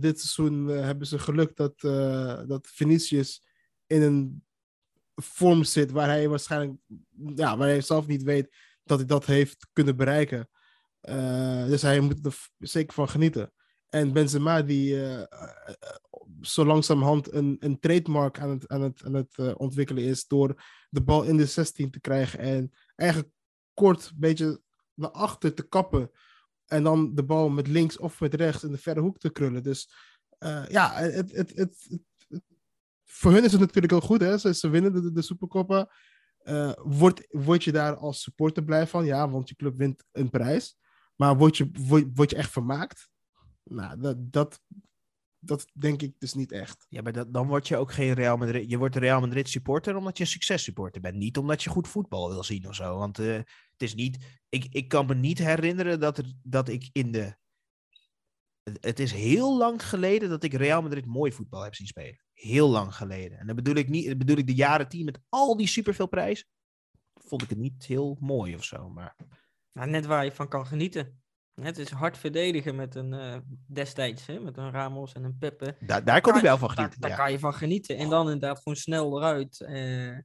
dit 0.00 0.20
seizoen 0.20 0.66
hebben 0.66 1.06
ze 1.06 1.18
geluk 1.18 1.56
dat, 1.56 1.80
dat 2.48 2.68
Vinicius 2.72 3.46
in 3.86 4.02
een 4.02 4.44
vorm 5.14 5.64
zit 5.64 5.90
waar 5.90 6.08
hij 6.08 6.28
waarschijnlijk, 6.28 6.80
ja, 7.34 7.56
waar 7.56 7.68
hij 7.68 7.80
zelf 7.80 8.06
niet 8.06 8.22
weet 8.22 8.56
dat 8.84 8.98
hij 8.98 9.06
dat 9.06 9.26
heeft 9.26 9.66
kunnen 9.72 9.96
bereiken. 9.96 10.48
Dus 11.68 11.82
hij 11.82 12.00
moet 12.00 12.26
er 12.26 12.48
zeker 12.58 12.94
van 12.94 13.08
genieten. 13.08 13.52
En 13.94 14.12
Benzema, 14.12 14.62
die 14.62 15.04
eh, 15.04 15.22
zo 16.40 16.64
langzamerhand 16.64 17.32
een, 17.32 17.56
een 17.58 17.78
trademark 17.80 18.40
aan 18.40 18.50
het, 18.50 18.68
aan 18.68 18.82
het, 18.82 19.02
aan 19.04 19.14
het 19.14 19.38
eh, 19.38 19.52
ontwikkelen 19.56 20.04
is 20.04 20.26
door 20.26 20.62
de 20.90 21.02
bal 21.02 21.22
in 21.22 21.36
de 21.36 21.46
16 21.46 21.90
te 21.90 22.00
krijgen 22.00 22.38
en 22.38 22.72
eigenlijk 22.96 23.30
kort 23.74 24.06
een 24.06 24.20
beetje 24.20 24.60
naar 24.94 25.10
achter 25.10 25.54
te 25.54 25.68
kappen 25.68 26.10
en 26.66 26.82
dan 26.82 27.14
de 27.14 27.24
bal 27.24 27.48
met 27.48 27.66
links 27.66 27.98
of 27.98 28.20
met 28.20 28.34
rechts 28.34 28.64
in 28.64 28.70
de 28.70 28.78
verre 28.78 29.00
hoek 29.00 29.18
te 29.18 29.30
krullen. 29.30 29.62
Dus 29.62 29.92
ja, 30.68 30.92
het, 30.94 31.32
het, 31.32 31.52
het, 31.54 32.00
voor 33.04 33.32
hun 33.32 33.44
is 33.44 33.52
het 33.52 33.60
natuurlijk 33.60 33.92
heel 33.92 34.00
goed. 34.00 34.20
Hè? 34.20 34.38
Ze, 34.38 34.54
ze 34.54 34.68
winnen 34.68 34.92
de, 34.92 35.12
de 35.12 35.22
Supercoppa. 35.22 35.90
Eh, 36.38 36.72
word, 36.76 37.26
word 37.28 37.64
je 37.64 37.72
daar 37.72 37.96
als 37.96 38.22
supporter 38.22 38.64
blij 38.64 38.86
van? 38.86 39.04
Ja, 39.04 39.30
want 39.30 39.48
je 39.48 39.54
club 39.54 39.76
wint 39.76 40.04
een 40.12 40.30
prijs. 40.30 40.76
Maar 41.16 41.36
word 41.36 41.56
je, 41.56 41.70
word, 41.72 42.04
word 42.14 42.30
je 42.30 42.36
echt 42.36 42.50
vermaakt? 42.50 43.12
Nou, 43.64 44.00
dat, 44.00 44.32
dat, 44.32 44.60
dat 45.38 45.66
denk 45.72 46.02
ik 46.02 46.14
dus 46.18 46.34
niet 46.34 46.52
echt. 46.52 46.86
Ja, 46.88 47.02
maar 47.02 47.12
dat, 47.12 47.32
dan 47.32 47.46
word 47.46 47.68
je 47.68 47.76
ook 47.76 47.92
geen 47.92 48.12
Real 48.12 48.36
Madrid. 48.36 48.70
Je 48.70 48.78
wordt 48.78 48.94
een 48.94 49.00
Real 49.00 49.20
Madrid 49.20 49.48
supporter 49.48 49.96
omdat 49.96 50.16
je 50.16 50.24
een 50.24 50.30
successupporter 50.30 51.00
bent. 51.00 51.16
Niet 51.16 51.38
omdat 51.38 51.62
je 51.62 51.70
goed 51.70 51.88
voetbal 51.88 52.28
wil 52.28 52.44
zien 52.44 52.68
of 52.68 52.74
zo. 52.74 52.98
Want 52.98 53.18
eh, 53.18 53.34
het 53.34 53.82
is 53.82 53.94
niet. 53.94 54.42
Ik, 54.48 54.66
ik 54.70 54.88
kan 54.88 55.06
me 55.06 55.14
niet 55.14 55.38
herinneren 55.38 56.00
dat, 56.00 56.18
er, 56.18 56.32
dat 56.42 56.68
ik 56.68 56.88
in 56.92 57.12
de. 57.12 57.36
Het, 58.80 58.98
is 58.98 59.12
heel 59.12 59.56
lang 59.56 59.88
geleden 59.88 60.28
dat 60.28 60.44
ik 60.44 60.52
Real 60.52 60.82
Madrid 60.82 61.06
mooi 61.06 61.32
voetbal 61.32 61.62
heb 61.62 61.74
zien 61.74 61.86
spelen. 61.86 62.24
Heel 62.32 62.68
lang 62.68 62.94
geleden. 62.94 63.38
En 63.38 63.46
dan 63.46 63.56
bedoel 63.56 63.74
ik 63.74 63.88
niet. 63.88 64.18
bedoel 64.18 64.36
ik 64.36 64.46
de 64.46 64.54
jaren 64.54 64.88
tien 64.88 65.04
met 65.04 65.20
al 65.28 65.56
die 65.56 65.66
superveel 65.66 66.08
prijs. 66.08 66.46
Vond 67.14 67.42
ik 67.42 67.48
het 67.48 67.58
niet 67.58 67.86
heel 67.86 68.16
mooi 68.20 68.54
of 68.54 68.64
zo. 68.64 68.88
Maar 68.88 69.16
Nou, 69.72 69.90
net 69.90 70.06
waar 70.06 70.24
je 70.24 70.32
van 70.32 70.48
kan 70.48 70.66
genieten. 70.66 71.23
Het 71.62 71.78
is 71.78 71.90
hard 71.90 72.18
verdedigen 72.18 72.74
met 72.76 72.94
een 72.94 73.12
eh, 73.12 73.36
destijds, 73.66 74.26
hè, 74.26 74.40
met 74.40 74.56
een 74.56 74.70
Ramos 74.70 75.12
en 75.12 75.24
een 75.24 75.36
Pepe. 75.38 75.76
da, 75.80 76.00
daar 76.00 76.20
kon 76.20 76.32
ik 76.34 76.38
Kan- 76.40 76.48
wel 76.48 76.58
van 76.58 76.68
Daar, 76.68 76.76
genieten. 76.76 77.00
daar 77.00 77.10
ja. 77.10 77.16
kan 77.16 77.32
je 77.32 77.38
van 77.38 77.54
genieten. 77.54 77.96
En 77.96 78.08
dan 78.08 78.24
inderdaad 78.24 78.56
gewoon 78.58 78.76
snel 78.76 79.18
eruit. 79.18 79.60
eh, 79.60 80.18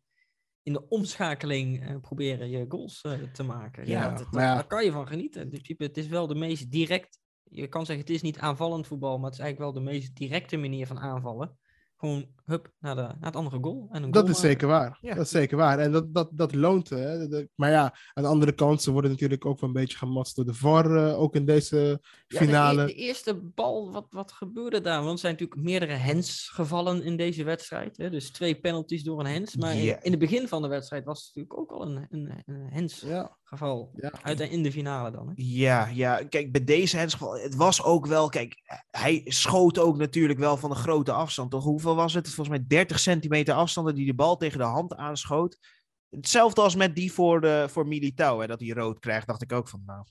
in 0.64 0.74
de 0.74 0.88
omschakeling 0.88 1.88
eh, 1.88 1.96
proberen 2.02 2.50
je 2.50 2.66
goals 2.68 3.02
te 3.34 3.44
maken. 3.44 3.88
Ja, 3.88 4.02
Ja, 4.02 4.10
dat, 4.10 4.18
dat- 4.18 4.32
maar 4.32 4.44
ja. 4.44 4.54
daar 4.54 4.68
kan 4.68 4.86
je 4.86 4.92
van 4.92 5.08
genieten. 5.08 5.50
Principe, 5.50 5.84
het 5.84 5.98
is 5.98 6.08
wel 6.08 6.28
de 6.28 6.36
meest 6.36 6.72
direct. 6.72 7.20
Je 7.44 7.68
kan 7.68 7.86
zeggen, 7.86 8.06
het 8.06 8.14
is 8.16 8.22
niet 8.22 8.40
aanvallend 8.40 8.88
voetbal, 8.88 9.18
maar 9.18 9.30
het 9.30 9.40
is 9.40 9.46
eigenlijk 9.46 9.74
wel 9.74 9.84
de 9.84 9.90
meest 9.92 10.16
directe 10.16 10.58
manier 10.58 10.88
van 10.88 11.00
aanvallen. 11.00 11.58
Gewoon, 12.00 12.26
hup, 12.46 12.72
naar, 12.80 12.96
de, 12.96 13.02
naar 13.02 13.16
het 13.20 13.36
andere 13.36 13.58
goal. 13.62 13.88
En 13.92 14.04
een 14.04 14.12
Dat 14.12 14.22
goal 14.22 14.34
is 14.36 14.42
maken. 14.42 14.50
zeker 14.50 14.68
waar. 14.68 14.98
Ja. 15.02 15.14
Dat 15.16 15.24
is 15.26 15.32
zeker 15.32 15.58
waar. 15.58 15.80
En 15.80 15.92
dat, 15.92 16.14
dat, 16.14 16.30
dat 16.32 16.56
loont. 16.56 16.90
Hè. 16.90 17.28
De- 17.28 17.50
maar 17.56 17.70
ja, 17.70 17.94
aan 18.14 18.24
de 18.24 18.30
andere 18.30 18.52
kant, 18.52 18.82
ze 18.82 18.92
worden 18.92 19.12
natuurlijk 19.12 19.46
ook 19.46 19.60
wel 19.60 19.70
een 19.70 19.76
beetje 19.76 19.98
gematst 19.98 20.36
door 20.36 20.46
de 20.46 20.54
VAR. 20.54 20.96
eh, 21.08 21.20
ook 21.20 21.36
in 21.36 21.46
deze 21.46 21.78
Ja, 21.78 21.98
de 22.28 22.36
e- 22.36 22.38
finale. 22.46 22.86
De, 22.86 22.94
eerste 22.94 23.36
bal, 23.36 23.92
wat, 23.92 24.08
wat 24.10 24.32
gebeurde 24.32 24.82
daar? 24.82 25.00
Want 25.00 25.14
er 25.14 25.20
zijn 25.20 25.32
natuurlijk 25.34 25.62
meerdere 25.62 25.94
hens 25.94 26.50
gevallen 26.54 27.04
in 27.04 27.18
deze 27.18 27.44
wedstrijd. 27.44 27.98
Hè? 27.98 28.10
Dus 28.10 28.32
twee 28.32 28.60
penalties 28.60 29.04
door 29.04 29.20
een 29.20 29.26
hens. 29.26 29.56
Maar 29.56 29.76
in- 29.76 29.84
Ja. 29.84 30.02
in, 30.04 30.12
het 30.12 30.20
begin 30.20 30.48
van 30.48 30.62
de 30.62 30.68
wedstrijd 30.68 31.06
was 31.06 31.18
het 31.26 31.36
natuurlijk 31.36 31.60
ook 31.60 31.72
al 31.80 31.88
een, 31.88 32.08
een, 32.10 32.44
een 32.46 32.68
hens 32.70 33.00
Ja, 33.06 33.38
geval. 33.44 33.92
ja. 33.96 34.12
Uit, 34.22 34.40
in 34.40 34.64
de 34.64 34.72
finale 34.72 35.12
dan. 35.12 35.28
Hè? 35.28 35.34
Ja, 35.36 35.88
ja, 35.88 36.24
kijk, 36.30 36.52
bij 36.52 36.64
deze 36.64 36.98
hensgeval, 36.98 37.34
het 37.40 37.56
was 37.56 37.84
ook 37.84 38.06
wel, 38.06 38.30
kijk, 38.30 38.56
hij 38.92 39.22
schoot 39.26 39.78
ook 39.80 39.98
natuurlijk 39.98 40.40
wel 40.40 40.58
van 40.58 40.70
een 40.70 40.76
grote 40.76 41.12
afstand, 41.12 41.52
toch? 41.52 41.64
Hoeveel 41.64 41.89
was 41.96 42.14
het? 42.14 42.26
Volgens 42.26 42.58
mij 42.58 42.68
30 42.68 43.00
centimeter 43.00 43.54
afstand 43.54 43.88
dat 43.88 43.98
hij 43.98 44.06
de 44.06 44.14
bal 44.14 44.38
tegen 44.38 44.58
de 44.58 44.64
hand 44.64 44.96
aanschoot. 44.96 45.58
Hetzelfde 46.10 46.62
als 46.62 46.76
met 46.76 46.96
die 46.96 47.12
voor, 47.12 47.42
de, 47.42 47.66
voor 47.70 47.88
Militao, 47.88 48.40
hè, 48.40 48.48
dat 48.48 48.60
hij 48.60 48.70
rood 48.70 49.00
krijgt, 49.00 49.28
dacht 49.28 49.42
ik 49.42 49.52
ook 49.52 49.68
van, 49.68 49.84
nou, 49.86 50.06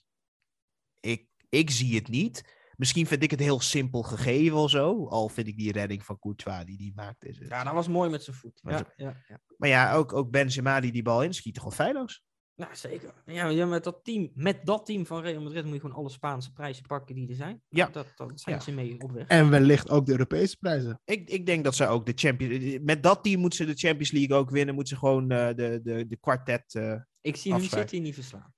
ik, 1.01 1.27
ik 1.49 1.71
zie 1.71 1.95
het 1.95 2.09
niet. 2.09 2.57
Misschien 2.77 3.07
vind 3.07 3.23
ik 3.23 3.31
het 3.31 3.41
heel 3.41 3.61
simpel 3.61 4.03
gegeven 4.03 4.57
of 4.57 4.71
zo, 4.71 5.07
al 5.07 5.29
vind 5.29 5.47
ik 5.47 5.57
die 5.57 5.73
redding 5.73 6.05
van 6.05 6.19
Courtois 6.19 6.65
die 6.65 6.77
die 6.77 6.93
maakt. 6.95 7.25
Is, 7.25 7.39
Ja, 7.39 7.65
dat 7.65 7.73
was 7.73 7.89
mooi 7.89 8.11
met 8.11 8.23
zijn 8.23 8.37
voet. 8.37 8.61
Ja, 8.63 8.93
ja, 8.97 9.25
ja. 9.29 9.41
Maar 9.57 9.69
ja, 9.69 9.95
ook, 9.95 10.13
ook 10.13 10.31
Benzema 10.31 10.81
die 10.81 10.93
die 10.93 11.03
bal 11.03 11.23
inschiet, 11.23 11.57
gewoon 11.57 11.73
feilloos. 11.73 12.23
Nou, 12.59 12.77
zeker. 12.77 13.15
Ja, 13.27 13.49
ja, 13.49 13.67
met, 13.67 13.85
dat 13.85 14.01
team, 14.05 14.31
met 14.35 14.67
dat 14.67 14.87
team 14.87 15.07
van 15.07 15.23
Real 15.23 15.43
Madrid 15.43 15.65
moet 15.65 15.75
je 15.75 15.81
gewoon 15.81 15.97
alle 15.97 16.09
Spaanse 16.11 16.53
prijzen 16.53 16.87
pakken 16.87 17.15
die 17.15 17.29
er 17.29 17.35
zijn. 17.35 17.63
Ja. 17.69 17.87
Dat, 17.87 18.07
dat 18.17 18.41
zijn 18.41 18.57
Ja. 18.57 18.61
ze 18.63 18.73
mee 18.73 19.01
op 19.01 19.11
weg. 19.13 19.27
En 19.27 19.51
wellicht 19.51 19.91
ook 19.91 20.07
de 20.07 20.13
Europese 20.13 20.57
prijzen. 20.57 21.01
Ik, 21.05 21.29
ik 21.31 21.47
denk 21.47 21.65
dat 21.65 21.75
ze 21.75 21.87
ook 21.87 22.07
de 22.07 22.13
Champions... 22.15 22.79
Met 22.83 23.03
dat 23.03 23.23
team 23.25 23.41
moeten 23.41 23.59
ze 23.59 23.73
de 23.73 23.79
Champions 23.79 24.11
League 24.13 24.37
ook 24.37 24.51
winnen. 24.51 24.75
Moeten 24.75 24.95
ze 24.95 25.01
gewoon 25.01 25.31
eh, 25.31 25.47
de, 25.55 25.81
de, 25.83 26.07
de 26.07 26.17
kwartet... 26.17 26.75
eh, 26.75 26.95
Ik 27.21 27.37
zie 27.37 27.53
hun. 27.53 27.63
City 27.63 27.99
niet 27.99 28.15
verslaan. 28.15 28.55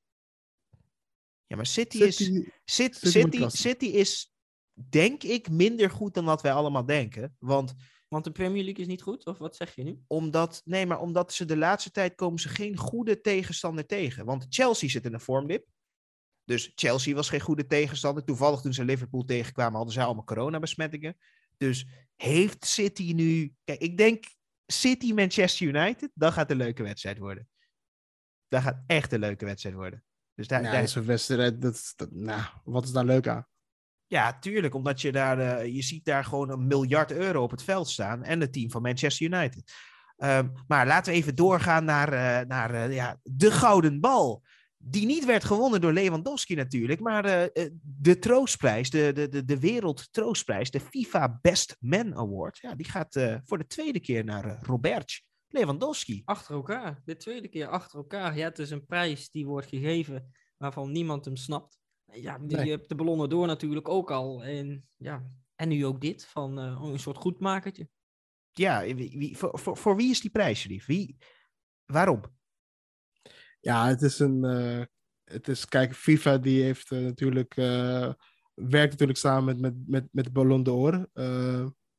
Ja, 1.47 1.57
maar 1.57 1.67
City, 1.67 1.99
is... 1.99 2.17
City- 2.65 3.07
City. 3.09 3.49
City 3.49 3.85
is, 3.87 4.33
denk 4.89 5.23
ik, 5.23 5.51
minder 5.51 5.91
goed 5.91 6.15
dan 6.15 6.25
wat 6.25 6.43
wij 6.43 6.53
allemaal 6.53 6.85
denken. 6.87 7.37
Want 7.39 7.75
Want 8.11 8.25
de 8.25 8.31
Premier 8.31 8.65
League 8.65 8.83
is 8.83 8.87
niet 8.89 9.03
goed, 9.03 9.27
of 9.27 9.39
wat 9.39 9.57
zeg 9.57 9.75
je 9.75 9.83
nu? 9.83 10.03
omdat... 10.07 10.63
Nee, 10.65 10.87
maar 10.87 11.01
omdat 11.01 11.33
ze 11.33 11.45
de 11.45 11.57
laatste 11.57 11.91
tijd 11.91 12.15
komen 12.15 12.39
ze 12.41 12.49
geen 12.49 12.77
goede 12.77 13.21
tegenstander 13.21 13.87
tegen. 13.87 14.25
Want 14.25 14.47
Chelsea 14.49 14.89
zit 14.89 15.05
in 15.05 15.13
een 15.15 15.21
vormdip. 15.21 15.67
Dus 16.45 16.73
Chelsea 16.75 17.15
was 17.15 17.29
geen 17.29 17.41
goede 17.41 17.67
tegenstander. 17.67 18.25
Toevallig 18.25 18.61
toen 18.61 18.73
ze 18.73 18.85
Liverpool 18.85 19.25
tegenkwamen 19.25 19.75
hadden 19.75 19.93
zij 19.95 20.05
allemaal 20.05 20.25
coronabesmettingen. 20.25 21.17
Dus 21.57 21.87
heeft 22.17 22.65
City 22.65 23.13
nu... 23.13 23.55
Kijk, 23.65 23.81
ik 23.81 23.97
denk 23.97 24.25
City 24.67 25.13
Manchester 25.13 25.67
United, 25.67 26.11
dat 26.15 26.33
gaat 26.33 26.51
een 26.51 26.57
leuke 26.57 26.83
wedstrijd 26.83 27.19
worden. 27.19 27.49
Dat 28.49 28.63
gaat 28.63 28.83
echt 28.87 29.13
een 29.13 29.21
leuke 29.21 29.45
wedstrijd 29.45 29.75
worden. 29.75 30.05
Dus 30.35 30.49
daar, 30.49 30.63
Ja, 30.63 30.73
daar- 30.73 30.89
zo'n 30.89 31.05
wedstrijd, 31.05 31.63
dat, 31.63 31.75
is- 31.75 31.93
dat, 31.97 32.11
nou, 32.13 32.43
wat 32.65 32.85
is 32.85 32.93
daar 32.93 33.05
leuk 33.05 33.27
aan? 33.29 33.47
Ja, 34.11 34.39
tuurlijk. 34.39 34.75
Omdat 34.75 35.01
je 35.01 35.13
daar, 35.13 35.39
eh, 35.39 35.75
je 35.75 35.83
ziet 35.83 36.05
daar 36.05 36.25
gewoon 36.25 36.51
een 36.51 36.67
miljard 36.67 37.13
euro 37.13 37.43
op 37.43 37.51
het 37.51 37.63
veld 37.63 37.89
staan. 37.89 38.23
En 38.23 38.41
het 38.41 38.53
team 38.53 38.71
van 38.71 38.83
Manchester 38.83 39.27
United. 39.27 39.73
Ehm, 40.17 40.49
maar 40.67 40.87
laten 40.87 41.13
we 41.13 41.19
even 41.19 41.35
doorgaan 41.35 41.85
naar, 41.85 42.13
eh, 42.13 42.47
naar 42.47 42.75
eh, 42.75 42.95
ja, 42.95 43.19
de 43.23 43.51
gouden 43.51 44.01
bal. 44.01 44.43
Die 44.77 45.07
niet 45.07 45.25
werd 45.25 45.45
gewonnen 45.45 45.81
door 45.81 45.93
Lewandowski 45.93 46.55
natuurlijk. 46.55 47.01
Maar 47.01 47.51
de 47.83 48.19
troostprijs, 48.19 48.91
de, 48.91 49.13
de, 49.15 49.29
de, 49.29 49.45
de 49.45 49.59
wereld 49.59 50.09
troostprijs, 50.13 50.71
de 50.71 50.81
FIFA 50.81 51.39
Best 51.43 51.77
Man 51.81 52.15
Award. 52.17 52.59
Ja, 52.59 52.75
die 52.75 52.91
gaat 52.91 53.41
voor 53.45 53.59
de 53.59 53.67
tweede 53.67 54.01
keer 54.01 54.25
naar 54.25 54.59
Robert 54.63 55.23
Lewandowski. 55.49 56.23
Achter 56.25 56.55
elkaar. 56.55 57.03
De 57.05 57.17
tweede 57.17 57.49
keer 57.49 57.69
achter 57.69 57.99
elkaar. 57.99 58.37
Ja, 58.37 58.45
het 58.45 58.59
is 58.59 58.71
een 58.71 58.87
prijs 58.87 59.31
die 59.31 59.47
wordt 59.47 59.69
gegeven 59.69 60.33
waarvan 60.57 60.93
niemand 60.93 61.25
hem 61.25 61.37
snapt. 61.37 61.80
Ja, 62.13 62.39
die- 62.39 62.57
Nee. 62.57 62.65
je 62.65 62.71
hebt 62.71 62.89
de 62.89 62.95
ballonnen 62.95 63.29
door 63.29 63.47
natuurlijk 63.47 63.89
ook 63.89 64.11
al. 64.11 64.45
En 64.45 64.89
ja, 64.97 65.31
En 65.55 65.69
nu 65.69 65.87
ook 65.87 66.01
dit, 66.01 66.27
van 66.27 66.59
uh, 66.59 66.91
een 66.93 66.99
soort 66.99 67.17
goedmakertje. 67.17 67.89
Ja, 68.53 68.83
wie, 68.95 69.19
wie, 69.19 69.37
voor, 69.37 69.59
voor, 69.59 69.77
voor, 69.77 69.97
wie 69.97 70.11
is 70.11 70.21
die 70.21 70.31
prijs, 70.31 70.65
lief? 70.65 70.87
Wie, 70.87 71.17
waarom? 71.85 72.21
Ja, 73.61 73.87
het 73.89 74.03
is 74.03 74.19
een. 74.19 74.45
Uh, 74.45 74.85
het 75.25 75.49
is, 75.49 75.67
kijk, 75.67 75.95
FIFA 75.95 76.39
die 76.39 76.63
heeft 76.63 76.91
uh, 76.91 77.01
natuurlijk. 77.01 77.55
werkt 78.55 78.91
natuurlijk 78.91 79.19
samen 79.19 79.45
met, 79.45 79.61
met, 79.61 79.89
met, 79.89 80.09
met 80.13 80.25
de 80.25 80.31
Ballon 80.31 80.63
d'Or. 80.63 81.09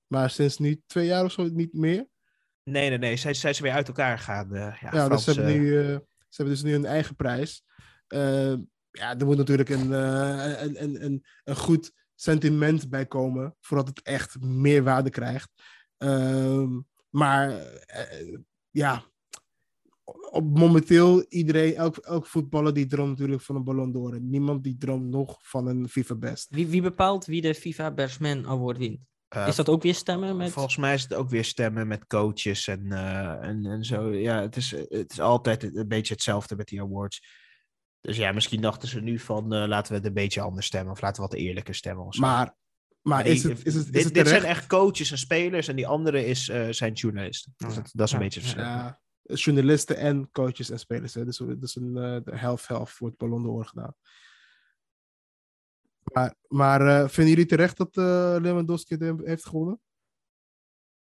maar 0.08 0.30
sinds 0.30 0.58
nu 0.58 0.82
twee 0.86 1.06
jaar 1.06 1.24
of 1.26 1.32
zo 1.32 1.44
niet 1.48 1.74
meer. 1.74 2.08
Nee, 2.64 2.90
nee, 2.90 2.98
nee. 2.98 3.18
Zij, 3.18 3.34
zij 3.34 3.54
zijn 3.54 3.64
weer 3.68 3.78
uit 3.78 3.88
elkaar 3.88 4.18
gegaan. 4.18 4.50
ja, 4.54 4.78
ja 4.92 5.10
dus 5.10 5.24
ze 5.24 5.32
hebben, 5.32 5.60
nu, 5.62 5.68
ze 6.30 6.36
hebben 6.36 6.54
dus 6.56 6.64
nu 6.64 6.74
een 6.74 6.86
eigen 6.86 7.16
prijs. 7.16 7.64
Ja, 8.92 9.18
er 9.18 9.26
moet 9.26 9.38
natuurlijk 9.38 9.70
een, 9.70 9.92
een, 9.92 10.84
een, 10.84 11.04
een, 11.06 11.26
een 11.44 11.56
goed 11.56 11.92
sentiment 12.16 12.90
bij 12.90 13.06
komen, 13.06 13.56
voordat 13.60 13.88
het 13.88 14.02
echt 14.02 14.42
meer 14.42 14.84
waarde 14.84 15.10
krijgt. 15.10 15.50
Uh, 15.98 16.68
maar 17.10 17.50
uh, 17.50 18.38
ja, 18.70 19.04
op 20.32 20.58
momenteel 20.58 21.26
iedereen, 21.30 21.76
elk, 21.76 21.98
elk 21.98 22.26
voetballer 22.26 22.74
die 22.74 22.86
droomt 22.88 23.10
natuurlijk 23.10 23.42
van 23.42 23.56
een 23.56 23.64
Ballon 23.64 23.92
d'Or. 23.92 24.22
Niemand 24.22 24.64
die 24.64 24.78
droomt 24.78 25.10
nog 25.10 25.38
van 25.42 25.68
een 25.68 25.90
FIFA 25.90 26.16
Best. 26.16 26.48
Wie, 26.50 26.68
wie 26.68 26.82
bepaalt 26.82 27.26
wie 27.26 27.42
de 27.42 27.56
FIFA 27.56 27.92
Best 27.92 28.20
Man 28.20 28.48
Award 28.48 28.78
wint? 28.78 29.00
Uh, 29.36 29.48
is 29.48 29.56
dat 29.56 29.70
ook 29.70 29.82
weer 29.82 29.96
stemmen 29.96 30.38
met... 30.38 30.52
Volgens 30.52 30.78
mij 30.78 30.94
is 30.94 31.04
het 31.04 31.14
ook 31.14 31.30
weer 31.30 31.46
stemmen 31.46 31.88
met 31.88 32.08
coaches 32.08 32.68
en, 32.68 32.92
en, 33.42 33.66
en 33.66 33.84
zo. 33.84 34.14
Ja, 34.14 34.42
het 34.42 34.56
is, 34.56 34.72
het 34.72 35.12
is 35.12 35.20
altijd 35.20 35.76
een 35.76 35.88
beetje 35.88 36.14
hetzelfde 36.14 36.56
met 36.56 36.68
die 36.68 36.82
awards. 36.82 37.40
Dus 38.02 38.18
ja, 38.18 38.32
misschien 38.32 38.62
dachten 38.62 38.88
ze 38.88 39.00
nu 39.00 39.20
van 39.20 39.54
uh, 39.54 39.68
laten 39.68 39.92
we 39.92 39.98
het 39.98 40.08
een 40.08 40.14
beetje 40.14 40.42
anders 40.42 40.66
stemmen. 40.66 40.92
Of 40.92 41.02
laten 41.02 41.24
we 41.24 41.30
wat 41.30 41.40
eerlijker 41.40 41.76
stemmen. 41.76 42.06
Of 42.06 42.18
Maar, 42.18 42.56
maar 43.02 43.26
is, 43.26 43.44
het, 43.44 43.66
is, 43.66 43.74
het, 43.74 43.86
is 43.86 43.92
dit, 43.92 44.04
het 44.04 44.14
dit 44.14 44.28
zijn 44.28 44.44
echt 44.44 44.68
coaches 44.68 45.12
en 45.12 45.18
spelers. 45.18 45.68
En 45.68 45.76
die 45.76 45.88
andere 45.88 46.26
is, 46.26 46.50
uh, 46.50 46.70
zijn 46.70 46.94
journalisten. 46.94 47.54
Dus 47.58 47.76
dat, 47.76 47.90
dat 47.94 48.08
is 48.08 48.14
een 48.14 48.20
ja, 48.20 48.24
beetje 48.24 48.40
het 48.40 48.50
verschil. 48.50 48.74
Ja, 48.74 49.00
journalisten 49.24 49.98
en 49.98 50.30
coaches 50.32 50.70
en 50.70 50.80
spelers. 50.80 51.14
Hè. 51.14 51.26
Dus, 51.26 51.38
dus 51.38 51.76
een 51.76 51.96
uh, 51.96 52.40
helft-helft 52.40 52.94
voor 52.94 53.08
het 53.08 53.18
Ballon 53.18 53.44
d'Or 53.44 53.66
gedaan. 53.66 53.96
Maar, 56.14 56.36
maar 56.48 56.82
uh, 56.82 57.08
vinden 57.08 57.34
jullie 57.34 57.46
terecht 57.46 57.78
dat 57.78 57.96
Lewandowski 58.42 58.96
het 58.96 59.22
heeft 59.24 59.46
gewonnen? 59.46 59.80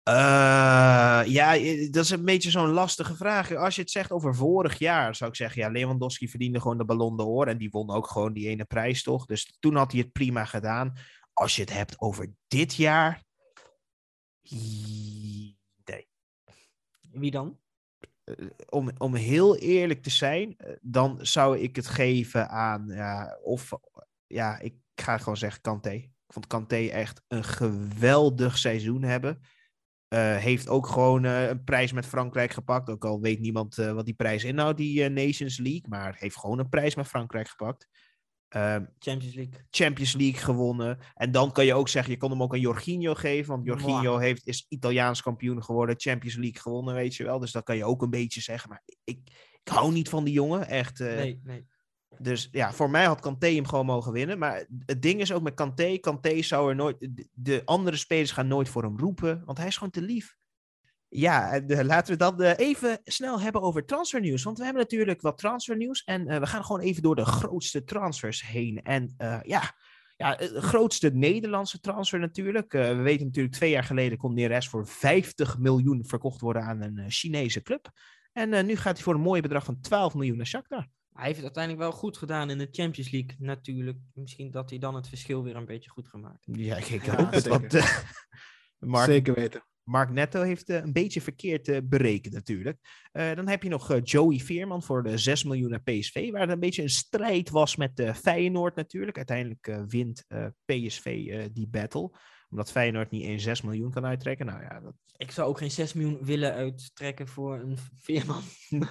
Uh, 0.09 1.21
ja, 1.25 1.51
dat 1.89 2.03
is 2.03 2.09
een 2.09 2.25
beetje 2.25 2.51
zo'n 2.51 2.69
lastige 2.69 3.15
vraag. 3.15 3.55
Als 3.55 3.75
je 3.75 3.81
het 3.81 3.91
zegt 3.91 4.11
over 4.11 4.35
vorig 4.35 4.79
jaar, 4.79 5.15
zou 5.15 5.29
ik 5.29 5.35
zeggen, 5.35 5.61
ja, 5.61 5.69
Lewandowski 5.69 6.29
verdiende 6.29 6.61
gewoon 6.61 6.77
de 6.77 6.85
Ballon 6.85 7.17
d'Or 7.17 7.47
en 7.47 7.57
die 7.57 7.69
won 7.69 7.89
ook 7.89 8.07
gewoon 8.07 8.33
die 8.33 8.47
ene 8.47 8.65
prijs, 8.65 9.03
toch? 9.03 9.25
Dus 9.25 9.57
toen 9.59 9.75
had 9.75 9.91
hij 9.91 10.01
het 10.01 10.11
prima 10.11 10.45
gedaan. 10.45 10.93
Als 11.33 11.55
je 11.55 11.61
het 11.61 11.73
hebt 11.73 11.99
over 11.99 12.33
dit 12.47 12.75
jaar, 12.75 13.23
nee. 15.83 16.07
Wie 17.11 17.31
dan? 17.31 17.59
Uh, 18.25 18.49
om, 18.69 18.91
om 18.97 19.15
heel 19.15 19.57
eerlijk 19.57 20.03
te 20.03 20.09
zijn, 20.09 20.55
dan 20.81 21.17
zou 21.21 21.59
ik 21.59 21.75
het 21.75 21.87
geven 21.87 22.49
aan, 22.49 22.85
ja, 22.87 23.37
of, 23.43 23.71
ja, 24.27 24.59
ik 24.59 24.75
ga 24.95 25.17
gewoon 25.17 25.37
zeggen 25.37 25.61
Kanté. 25.61 25.91
Ik 25.91 26.11
vond 26.27 26.47
Kanté 26.47 26.75
echt 26.75 27.21
een 27.27 27.43
geweldig 27.43 28.57
seizoen 28.57 29.03
hebben. 29.03 29.41
Uh, 30.13 30.37
heeft 30.37 30.67
ook 30.67 30.87
gewoon 30.87 31.23
uh, 31.23 31.47
een 31.47 31.63
prijs 31.63 31.91
met 31.91 32.05
Frankrijk 32.05 32.51
gepakt. 32.51 32.89
Ook 32.89 33.05
al 33.05 33.21
weet 33.21 33.39
niemand 33.39 33.77
uh, 33.77 33.91
wat 33.91 34.05
die 34.05 34.13
prijs 34.13 34.43
inhoudt, 34.43 34.77
die 34.77 35.09
Nations 35.09 35.57
League. 35.57 35.85
Maar 35.89 36.15
heeft 36.17 36.37
gewoon 36.37 36.59
een 36.59 36.69
prijs 36.69 36.95
met 36.95 37.07
Frankrijk 37.07 37.47
gepakt. 37.47 37.87
Ehm, 38.47 38.85
Champions 38.99 39.35
League. 39.35 39.53
Champions 39.69 40.13
League 40.13 40.41
gewonnen. 40.41 40.97
En 41.13 41.31
dan 41.31 41.51
kan 41.51 41.65
je 41.65 41.73
ook 41.73 41.89
zeggen, 41.89 42.11
je 42.11 42.17
kon 42.17 42.29
hem 42.29 42.41
ook 42.41 42.53
aan 42.53 42.59
Jorginho 42.59 43.13
geven. 43.13 43.51
Want 43.51 43.65
Jorginho 43.65 44.11
wow. 44.11 44.21
heeft, 44.21 44.47
is 44.47 44.65
Italiaans 44.69 45.21
kampioen 45.21 45.63
geworden. 45.63 45.99
Champions 45.99 46.35
League 46.35 46.61
gewonnen, 46.61 46.93
weet 46.93 47.15
je 47.15 47.23
wel. 47.23 47.39
Dus 47.39 47.51
dat 47.51 47.63
kan 47.63 47.77
je 47.77 47.85
ook 47.85 48.01
een 48.01 48.09
beetje 48.09 48.41
zeggen. 48.41 48.69
Maar 48.69 48.81
ik, 48.85 48.97
ik 49.63 49.71
hou 49.71 49.91
niet 49.91 50.09
van 50.09 50.23
die 50.23 50.33
jongen. 50.33 50.67
Echt. 50.67 50.99
nee, 50.99 51.41
nee. 51.43 51.65
Dus 52.17 52.49
ja, 52.51 52.73
voor 52.73 52.89
mij 52.89 53.05
had 53.05 53.19
Kanté 53.19 53.47
hem 53.47 53.67
gewoon 53.67 53.85
mogen 53.85 54.11
winnen. 54.11 54.39
Maar 54.39 54.65
het 54.85 55.01
ding 55.01 55.21
is 55.21 55.33
ook 55.33 55.41
met 55.41 55.53
Kanté. 55.53 55.97
Kanté 55.97 56.41
zou 56.41 56.69
er 56.69 56.75
nooit... 56.75 57.09
De 57.33 57.61
andere 57.65 57.97
spelers 57.97 58.31
gaan 58.31 58.47
nooit 58.47 58.69
voor 58.69 58.83
hem 58.83 58.99
roepen. 58.99 59.41
Want 59.45 59.57
hij 59.57 59.67
is 59.67 59.77
gewoon 59.77 59.91
te 59.91 60.01
lief. 60.01 60.35
Ja, 61.07 61.59
de, 61.59 61.85
laten 61.85 62.13
we 62.13 62.19
dan 62.19 62.41
uh, 62.41 62.57
even 62.57 62.99
snel 63.03 63.41
hebben 63.41 63.61
over 63.61 63.85
transfernieuws. 63.85 64.43
Want 64.43 64.57
we 64.57 64.63
hebben 64.63 64.81
natuurlijk 64.81 65.21
wat 65.21 65.37
transfernieuws. 65.37 66.03
En 66.03 66.27
uh, 66.27 66.39
we 66.39 66.47
gaan 66.47 66.65
gewoon 66.65 66.81
even 66.81 67.01
door 67.01 67.15
de 67.15 67.25
grootste 67.25 67.83
transfers 67.83 68.45
heen. 68.45 68.81
En 68.83 69.15
ja, 69.43 69.75
ja, 70.17 70.37
grootste 70.39 71.09
Nederlandse 71.09 71.79
transfer 71.79 72.19
natuurlijk. 72.19 72.71
we 72.71 72.95
weten 72.95 73.25
natuurlijk, 73.25 73.55
twee 73.55 73.69
jaar 73.69 73.83
geleden 73.83 74.17
kon 74.17 74.33
Neres 74.33 74.69
voor 74.69 74.87
50 74.87 75.57
miljoen 75.57 76.05
verkocht 76.05 76.41
worden 76.41 76.61
aan 76.63 76.81
een 76.81 77.11
Chinese 77.11 77.61
club. 77.61 77.91
En 78.31 78.65
nu 78.65 78.75
gaat 78.75 78.95
hij 78.95 79.03
voor 79.03 79.13
een 79.13 79.21
mooi 79.21 79.41
bedrag 79.41 79.63
van 79.63 79.79
12 79.79 80.13
miljoen 80.13 80.37
naar 80.37 80.45
Shakhtar. 80.45 80.87
Hij 81.13 81.25
heeft 81.25 81.35
het 81.35 81.45
uiteindelijk 81.45 81.83
wel 81.83 81.99
goed 81.99 82.17
gedaan 82.17 82.49
in 82.49 82.57
de 82.57 82.67
Champions 82.71 83.11
League, 83.11 83.35
natuurlijk. 83.39 83.97
Misschien 84.13 84.51
dat 84.51 84.69
hij 84.69 84.79
dan 84.79 84.95
het 84.95 85.07
verschil 85.07 85.43
weer 85.43 85.55
een 85.55 85.65
beetje 85.65 85.89
goed 85.89 86.07
gemaakt 86.07 86.45
heeft. 86.45 86.59
Ja, 86.59 86.77
ik 86.77 87.05
hoop 87.05 87.19
ja, 87.19 87.29
het. 87.29 87.47
Want, 87.47 87.73
uh, 87.73 87.97
Mark, 88.77 89.05
zeker 89.05 89.33
weten. 89.33 89.65
Mark 89.83 90.09
Netto 90.09 90.41
heeft 90.41 90.69
uh, 90.69 90.75
een 90.75 90.93
beetje 90.93 91.21
verkeerd 91.21 91.67
uh, 91.67 91.77
berekend 91.83 92.33
natuurlijk. 92.33 92.77
dan 93.11 93.47
heb 93.47 93.63
je 93.63 93.69
nog 93.69 93.99
Joey 94.03 94.39
Veerman 94.39 94.83
voor 94.83 95.03
de 95.03 95.17
6 95.17 95.43
miljoen 95.43 95.69
naar 95.69 95.81
PSV, 95.81 96.31
waar 96.31 96.41
het 96.41 96.49
een 96.49 96.59
beetje 96.59 96.81
een 96.81 96.89
strijd 96.89 97.49
was 97.49 97.75
met 97.75 98.11
Feyenoord 98.15 98.75
natuurlijk. 98.75 99.17
Uiteindelijk 99.17 99.81
wint 99.87 100.25
PSV 100.65 101.49
die 101.51 101.67
battle 101.67 102.11
omdat 102.51 102.71
Feyenoord 102.71 103.11
niet 103.11 103.23
eens 103.23 103.43
6 103.43 103.61
miljoen 103.61 103.91
kan 103.91 104.05
uittrekken. 104.05 104.45
Nou 104.45 104.61
ja, 104.61 104.79
dat... 104.79 104.93
Ik 105.17 105.31
zou 105.31 105.49
ook 105.49 105.57
geen 105.57 105.71
6 105.71 105.93
miljoen 105.93 106.25
willen 106.25 106.53
uittrekken 106.53 107.27
voor 107.27 107.59
een 107.59 107.77
Veerman. 107.97 108.43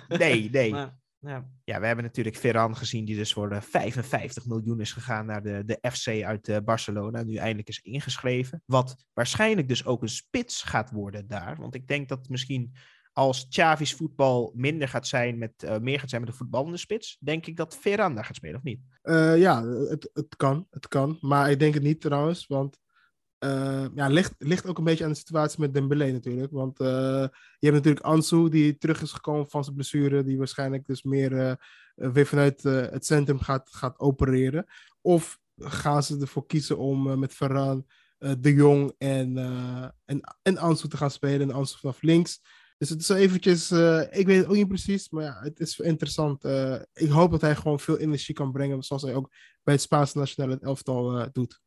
nee, 0.09 0.51
nee. 0.51 0.71
maar... 0.77 0.99
Ja. 1.21 1.49
ja, 1.65 1.81
we 1.81 1.87
hebben 1.87 2.05
natuurlijk 2.05 2.37
Ferran 2.37 2.77
gezien, 2.77 3.05
die 3.05 3.17
dus 3.17 3.33
voor 3.33 3.49
de 3.49 3.61
55 3.61 4.47
miljoen 4.47 4.81
is 4.81 4.93
gegaan 4.93 5.27
naar 5.27 5.43
de, 5.43 5.63
de 5.65 5.91
FC 5.91 6.23
uit 6.23 6.49
uh, 6.49 6.57
Barcelona. 6.65 7.23
Nu 7.23 7.37
eindelijk 7.37 7.69
is 7.69 7.81
ingeschreven. 7.81 8.63
Wat 8.67 9.05
waarschijnlijk 9.13 9.69
dus 9.69 9.85
ook 9.85 10.03
een 10.03 10.09
spits 10.09 10.63
gaat 10.63 10.91
worden 10.91 11.29
daar. 11.29 11.57
Want 11.57 11.75
ik 11.75 11.87
denk 11.87 12.09
dat 12.09 12.29
misschien 12.29 12.75
als 13.13 13.49
Xavi's 13.49 13.95
voetbal 13.95 14.53
minder 14.55 14.89
gaat 14.89 15.07
zijn 15.07 15.39
met, 15.39 15.63
uh, 15.65 15.79
meer 15.79 16.01
gaat 16.01 16.09
zijn 16.09 16.23
met 16.23 16.31
de 16.31 16.37
voetballende 16.37 16.77
spits, 16.77 17.17
denk 17.21 17.47
ik 17.47 17.57
dat 17.57 17.77
Ferran 17.77 18.15
daar 18.15 18.25
gaat 18.25 18.37
spelen, 18.37 18.57
of 18.57 18.63
niet? 18.63 18.81
Uh, 19.03 19.39
ja, 19.39 19.65
het, 19.65 20.11
het 20.13 20.37
kan. 20.37 20.67
Het 20.71 20.89
kan. 20.89 21.19
Maar 21.21 21.51
ik 21.51 21.59
denk 21.59 21.75
het 21.75 21.83
niet 21.83 22.01
trouwens, 22.01 22.47
want 22.47 22.79
uh, 23.45 23.87
ja, 23.95 24.09
ligt, 24.09 24.35
ligt 24.39 24.67
ook 24.67 24.79
een 24.79 24.85
beetje 24.85 25.05
aan 25.05 25.11
de 25.11 25.17
situatie 25.17 25.61
met 25.61 25.75
Dembélé 25.75 26.13
natuurlijk. 26.13 26.53
Want 26.53 26.81
uh, 26.81 26.89
je 27.59 27.67
hebt 27.67 27.75
natuurlijk 27.75 28.05
Ansu, 28.05 28.49
die 28.49 28.79
terug 28.79 29.03
is 29.03 29.13
gekomen 29.13 29.49
van 29.49 29.65
zijn 29.65 29.77
blessure. 29.77 30.25
Die 30.25 30.39
waarschijnlijk 30.39 30.87
dus 30.87 31.03
meer 31.03 31.33
uh, 31.33 31.53
weer 31.95 32.27
vanuit 32.27 32.63
het 32.63 33.07
centrum 33.07 33.41
gaat, 33.41 33.69
gaat 33.71 33.99
opereren. 33.99 34.67
Of 35.01 35.39
gaan 35.57 36.03
ze 36.03 36.19
ervoor 36.21 36.47
kiezen 36.47 36.79
om 36.79 37.19
met 37.19 37.35
Ferran, 37.35 37.87
De 38.19 38.55
Jong 38.55 38.95
en, 38.99 39.39
en, 40.05 40.21
en 40.43 40.59
Ansu 40.59 40.89
te 40.89 40.97
gaan 40.97 41.11
spelen. 41.11 41.41
En 41.41 41.55
Ansu 41.55 41.79
vanaf 41.79 42.03
links. 42.03 42.41
Dus 42.79 42.89
het 42.89 43.01
is 43.01 43.09
eventjes, 43.09 43.71
ik 44.11 44.27
weet 44.27 44.37
het 44.37 44.47
ook 44.47 44.55
niet 44.55 44.69
precies, 44.69 45.11
maar 45.11 45.25
ja, 45.25 45.41
het 45.41 45.61
is 45.61 45.79
interessant. 45.79 46.45
ik 46.93 47.09
hoop 47.09 47.31
dat 47.31 47.41
hij 47.41 47.57
gewoon 47.57 47.81
veel 47.81 47.99
energie 47.99 48.35
kan 48.35 48.53
brengen, 48.53 48.83
zoals 48.83 49.03
hij 49.03 49.15
ook 49.15 49.35
bij 49.63 49.75
het 49.75 49.83
Spaanse 49.83 50.19
nationale 50.19 50.59
elftal 50.61 51.29
doet. 51.33 51.61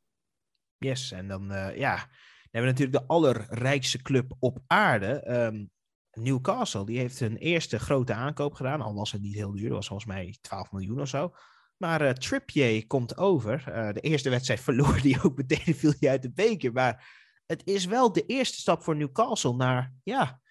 Yes, 0.83 1.11
en 1.11 1.27
dan, 1.27 1.51
uh, 1.51 1.77
ja, 1.77 1.95
dan 1.95 2.07
hebben 2.51 2.73
we 2.73 2.79
natuurlijk 2.79 2.97
de 2.97 3.07
allerrijkste 3.07 4.01
club 4.01 4.35
op 4.39 4.59
aarde. 4.67 5.31
Um, 5.31 5.71
Newcastle, 6.11 6.85
die 6.85 6.99
heeft 6.99 7.19
een 7.19 7.37
eerste 7.37 7.79
grote 7.79 8.13
aankoop 8.13 8.53
gedaan. 8.53 8.81
Al 8.81 8.93
was 8.93 9.11
het 9.11 9.21
niet 9.21 9.35
heel 9.35 9.51
duur, 9.51 9.67
dat 9.67 9.77
was 9.77 9.87
volgens 9.87 10.09
mij 10.09 10.37
12 10.41 10.71
miljoen 10.71 11.01
of 11.01 11.07
zo. 11.07 11.35
Maar 11.77 12.01
uh, 12.01 12.09
Trippier 12.09 12.87
komt 12.87 13.17
over. 13.17 13.63
Uh, 13.67 13.93
de 13.93 13.99
eerste 13.99 14.29
wedstrijd 14.29 14.59
verloor 14.67 14.97
hij 14.97 15.19
ook 15.23 15.37
meteen, 15.37 15.75
viel 15.75 15.93
hij 15.99 16.09
uit 16.09 16.21
de 16.21 16.31
beker. 16.31 16.71
Maar 16.71 17.21
het 17.45 17.61
is 17.65 17.85
wel 17.85 18.11
de 18.11 18.25
eerste 18.25 18.59
stap 18.59 18.83
voor 18.83 18.95
Newcastle 18.95 19.55
naar, 19.55 19.93
ja, 20.03 20.41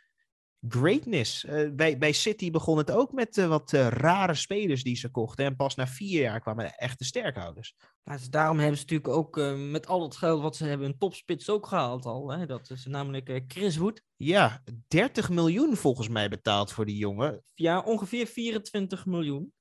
greatness. 0.69 1.45
Uh, 1.45 1.71
bij, 1.73 1.99
bij 1.99 2.13
City 2.13 2.51
begon 2.51 2.79
het 2.79 2.91
ook 2.91 3.13
met 3.13 3.37
uh, 3.37 3.49
wat 3.49 3.73
uh, 3.73 3.89
rare 3.89 4.35
spelers 4.35 4.83
die 4.83 4.97
ze 4.97 5.11
kochten. 5.11 5.45
En 5.45 5.57
pas 5.57 5.75
na 5.75 5.87
vier 5.87 6.21
jaar 6.21 6.41
kwamen 6.41 6.75
echte 6.75 7.05
sterkhouders. 7.05 7.75
Nou, 8.05 8.19
dus 8.19 8.31
daarom 8.31 8.59
hebben 8.59 8.77
ze 8.77 8.83
natuurlijk 8.83 9.15
ook 9.15 9.57
met 9.71 9.87
al 9.87 10.03
het 10.03 10.17
geld 10.17 10.43
wat 10.43 10.57
ze 10.57 10.65
hebben 10.65 10.87
een 10.87 10.99
topspits 10.99 11.51
ook 11.51 11.67
gehaald 11.67 12.05
al. 12.05 12.31
Hè? 12.31 12.47
Dat 12.47 12.71
is 12.71 12.87
namelijk 12.87 13.43
Chris 13.47 13.77
Wood. 13.77 14.03
Ja, 14.17 14.63
30 14.89 15.31
miljoen 15.31 15.77
volgens 15.77 16.09
mij 16.09 16.29
betaald 16.29 16.73
voor 16.73 16.87
die 16.87 16.97
jongen. 16.97 17.43
Ja, 17.55 17.81
ongeveer 17.81 18.27
24 18.27 19.07
miljoen 19.07 19.53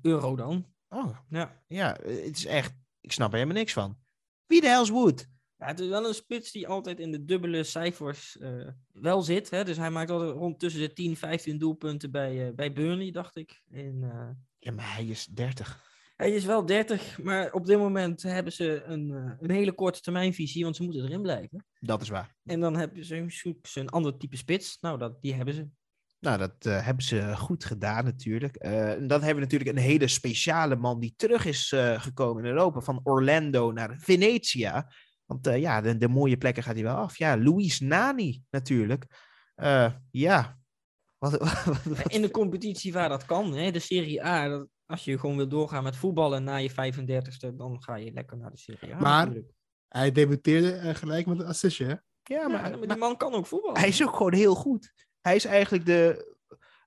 euro 0.00 0.36
dan. 0.36 0.66
Oh, 0.88 1.16
ja. 1.28 1.62
ja, 1.68 1.96
het 2.02 2.36
is 2.36 2.46
echt, 2.46 2.74
ik 3.00 3.12
snap 3.12 3.28
er 3.28 3.38
helemaal 3.38 3.56
niks 3.56 3.72
van. 3.72 3.98
Wie 4.46 4.60
de 4.60 4.66
hell 4.66 4.82
is 4.82 4.88
Wood? 4.88 5.31
Ja, 5.62 5.68
het 5.68 5.80
is 5.80 5.88
wel 5.88 6.06
een 6.06 6.14
spits 6.14 6.52
die 6.52 6.68
altijd 6.68 7.00
in 7.00 7.10
de 7.10 7.24
dubbele 7.24 7.64
cijfers 7.64 8.36
uh, 8.40 8.68
wel 8.92 9.22
zit. 9.22 9.50
Hè? 9.50 9.64
Dus 9.64 9.76
hij 9.76 9.90
maakt 9.90 10.10
altijd 10.10 10.30
rond 10.30 10.58
tussen 10.58 10.80
de 10.80 10.92
10, 10.92 11.16
15 11.16 11.58
doelpunten 11.58 12.10
bij, 12.10 12.48
uh, 12.48 12.54
bij 12.54 12.72
Burnley, 12.72 13.10
dacht 13.10 13.36
ik. 13.36 13.62
En, 13.70 14.00
uh... 14.02 14.28
Ja, 14.58 14.72
maar 14.72 14.94
hij 14.94 15.06
is 15.06 15.26
30. 15.26 15.90
Hij 16.16 16.30
is 16.30 16.44
wel 16.44 16.66
30, 16.66 17.18
maar 17.22 17.52
op 17.52 17.66
dit 17.66 17.78
moment 17.78 18.22
hebben 18.22 18.52
ze 18.52 18.82
een, 18.82 19.36
een 19.40 19.50
hele 19.50 19.72
korte 19.72 20.00
termijnvisie, 20.00 20.64
want 20.64 20.76
ze 20.76 20.82
moeten 20.82 21.04
erin 21.04 21.22
blijven. 21.22 21.66
Dat 21.80 22.02
is 22.02 22.08
waar. 22.08 22.34
En 22.44 22.60
dan 22.60 22.76
hebben 22.76 23.04
ze, 23.04 23.26
ze 23.62 23.80
een 23.80 23.88
ander 23.88 24.16
type 24.16 24.36
spits. 24.36 24.78
Nou, 24.80 24.98
dat, 24.98 25.22
die 25.22 25.34
hebben 25.34 25.54
ze. 25.54 25.68
Nou, 26.20 26.38
dat 26.38 26.66
uh, 26.66 26.84
hebben 26.84 27.04
ze 27.04 27.36
goed 27.36 27.64
gedaan 27.64 28.04
natuurlijk. 28.04 28.64
Uh, 28.64 28.92
en 28.92 29.06
dan 29.06 29.18
hebben 29.18 29.34
we 29.34 29.50
natuurlijk 29.50 29.70
een 29.70 29.84
hele 29.84 30.08
speciale 30.08 30.76
man 30.76 31.00
die 31.00 31.14
terug 31.16 31.44
is 31.44 31.74
gekomen 31.96 32.44
in 32.44 32.50
Europa. 32.50 32.80
Van 32.80 33.00
Orlando 33.02 33.72
naar 33.72 33.96
Venetia. 33.98 34.88
Want 35.32 35.60
ja, 35.60 35.80
de, 35.80 35.96
de, 35.96 36.08
mooie 36.08 36.36
plekken 36.36 36.62
gaat 36.62 36.74
hij 36.74 36.82
wel 36.82 36.96
af. 36.96 37.18
Ja, 37.18 37.36
Luis 37.36 37.80
Nani 37.80 38.42
natuurlijk. 38.50 39.06
ja. 40.10 40.60
Wat, 41.18 41.32
wat, 41.64 41.82
wat, 41.84 42.12
in 42.12 42.22
de 42.22 42.30
competitie 42.30 42.92
waar 42.92 43.08
dat 43.08 43.24
kan, 43.24 43.54
hè, 43.54 43.70
de 43.70 43.78
Serie 43.78 44.24
A, 44.24 44.48
dat, 44.48 44.68
als 44.86 45.04
je 45.04 45.18
gewoon 45.18 45.36
wil 45.36 45.48
doorgaan 45.48 45.82
met 45.82 45.96
voetballen 45.96 46.44
na 46.44 46.56
je 46.56 46.70
35ste, 46.70 47.56
dan 47.56 47.82
ga 47.82 47.94
je 47.94 48.12
lekker 48.12 48.36
naar 48.36 48.50
de 48.50 48.58
Serie 48.58 48.94
A. 48.94 48.98
Maar 48.98 49.26
natuurlijk. 49.26 49.52
hij 49.88 50.12
debuteerde 50.12 50.94
gelijk 50.94 51.26
met 51.26 51.38
een 51.38 51.46
assistje, 51.46 51.84
hè? 51.84 51.94
Ja, 52.22 52.48
maar, 52.48 52.70
ja, 52.70 52.76
maar 52.76 52.88
die 52.88 52.96
man 52.96 53.16
kan 53.16 53.34
ook 53.34 53.46
voetballen. 53.46 53.80
Hij 53.80 53.88
is 53.88 54.02
ook 54.02 54.16
gewoon 54.16 54.34
heel 54.34 54.54
goed. 54.54 54.92
Hij 55.20 55.36
is 55.36 55.44
eigenlijk 55.44 55.86
de. 55.86 56.30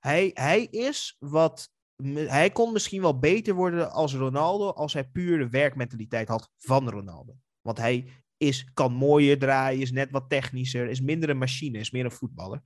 Hij, 0.00 0.30
hij 0.34 0.64
is 0.64 1.16
wat. 1.18 1.70
Hij 2.14 2.50
kon 2.50 2.72
misschien 2.72 3.00
wel 3.00 3.18
beter 3.18 3.54
worden 3.54 3.90
als 3.90 4.14
Ronaldo. 4.14 4.68
als 4.68 4.92
hij 4.92 5.08
puur 5.08 5.38
de 5.38 5.48
werkmentaliteit 5.48 6.28
had 6.28 6.50
van 6.56 6.90
Ronaldo. 6.90 7.36
Want 7.60 7.78
hij 7.78 8.10
is, 8.36 8.68
kan 8.74 8.92
mooier 8.92 9.38
draaien, 9.38 9.80
is 9.80 9.92
net 9.92 10.10
wat 10.10 10.28
technischer, 10.28 10.88
is 10.88 11.00
minder 11.00 11.30
een 11.30 11.38
machine, 11.38 11.78
is 11.78 11.90
meer 11.90 12.04
een 12.04 12.10
voetballer. 12.10 12.62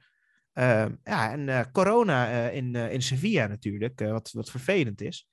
Uh, 0.54 0.86
ja, 1.04 1.32
en 1.32 1.48
uh, 1.48 1.60
corona 1.72 2.30
uh, 2.30 2.56
in, 2.56 2.74
in 2.74 3.02
Sevilla 3.02 3.46
natuurlijk, 3.46 4.00
wat, 4.00 4.30
wat 4.32 4.50
vervelend 4.50 5.00
is. 5.00 5.28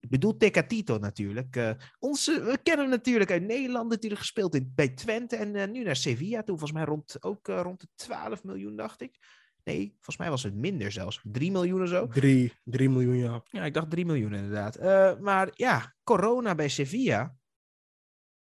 Ik 0.00 0.08
bedoel 0.08 0.36
Tecatito 0.36 0.98
natuurlijk. 0.98 1.76
onze, 1.98 2.42
we 2.42 2.58
kennen 2.62 2.84
hem 2.84 2.94
natuurlijk 2.94 3.30
uit 3.30 3.42
Nederland, 3.42 3.90
natuurlijk 3.90 4.20
gespeeld 4.20 4.54
in, 4.54 4.72
bij 4.74 4.88
Twente 4.88 5.36
en 5.36 5.70
nu 5.70 5.82
naar 5.82 5.96
Sevilla 5.96 6.42
toe. 6.42 6.58
Volgens 6.58 6.72
mij 6.72 6.84
rond, 6.84 7.22
ook 7.22 7.46
rond 7.46 7.80
de 7.80 7.88
12 7.94 8.44
miljoen, 8.44 8.76
dacht 8.76 9.00
ik. 9.00 9.16
Nee, 9.64 9.88
volgens 9.92 10.16
mij 10.16 10.30
was 10.30 10.42
het 10.42 10.54
minder 10.54 10.92
zelfs. 10.92 11.20
3 11.22 11.50
miljoen 11.50 11.82
of 11.82 11.88
zo. 11.88 12.06
3, 12.06 12.52
3 12.64 12.88
miljoen, 12.88 13.16
ja. 13.16 13.42
Ja, 13.50 13.64
ik 13.64 13.74
dacht 13.74 13.90
3 13.90 14.06
miljoen 14.06 14.34
inderdaad. 14.34 14.80
maar 15.20 15.50
ja, 15.54 15.94
corona 16.04 16.54
bij 16.54 16.68
Sevilla. 16.68 17.34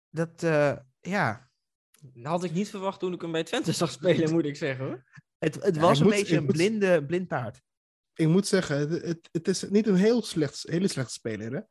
Dat, 0.09 0.41
ja. 1.02 1.49
Had 2.24 2.43
ik 2.43 2.52
niet 2.52 2.70
verwacht 2.70 2.99
toen 2.99 3.14
ik 3.14 3.22
hem 3.22 3.32
bij 3.32 3.43
Twente 3.43 3.72
zag 3.72 3.91
spelen, 3.91 4.32
moet 4.32 4.45
ik 4.45 4.56
zeggen 4.56 4.86
hoor. 4.86 5.04
Het, 5.38 5.64
het 5.64 5.78
was 5.78 5.99
een 5.99 6.10
beetje 6.10 6.38
een 6.38 6.45
blinde, 6.45 7.06
blind 7.06 7.28
paard. 7.28 7.62
Ik 8.14 8.28
moet 8.28 8.47
zeggen, 8.47 8.78
het, 8.78 8.91
het, 8.91 9.30
het, 9.32 9.47
is 9.47 9.70
niet 9.70 9.88
een 9.88 9.95
heel 9.95 10.24
slecht, 10.24 10.62
hele 10.62 10.88
slechte 10.88 11.14
speler. 11.14 11.52
Hè? 11.54 11.62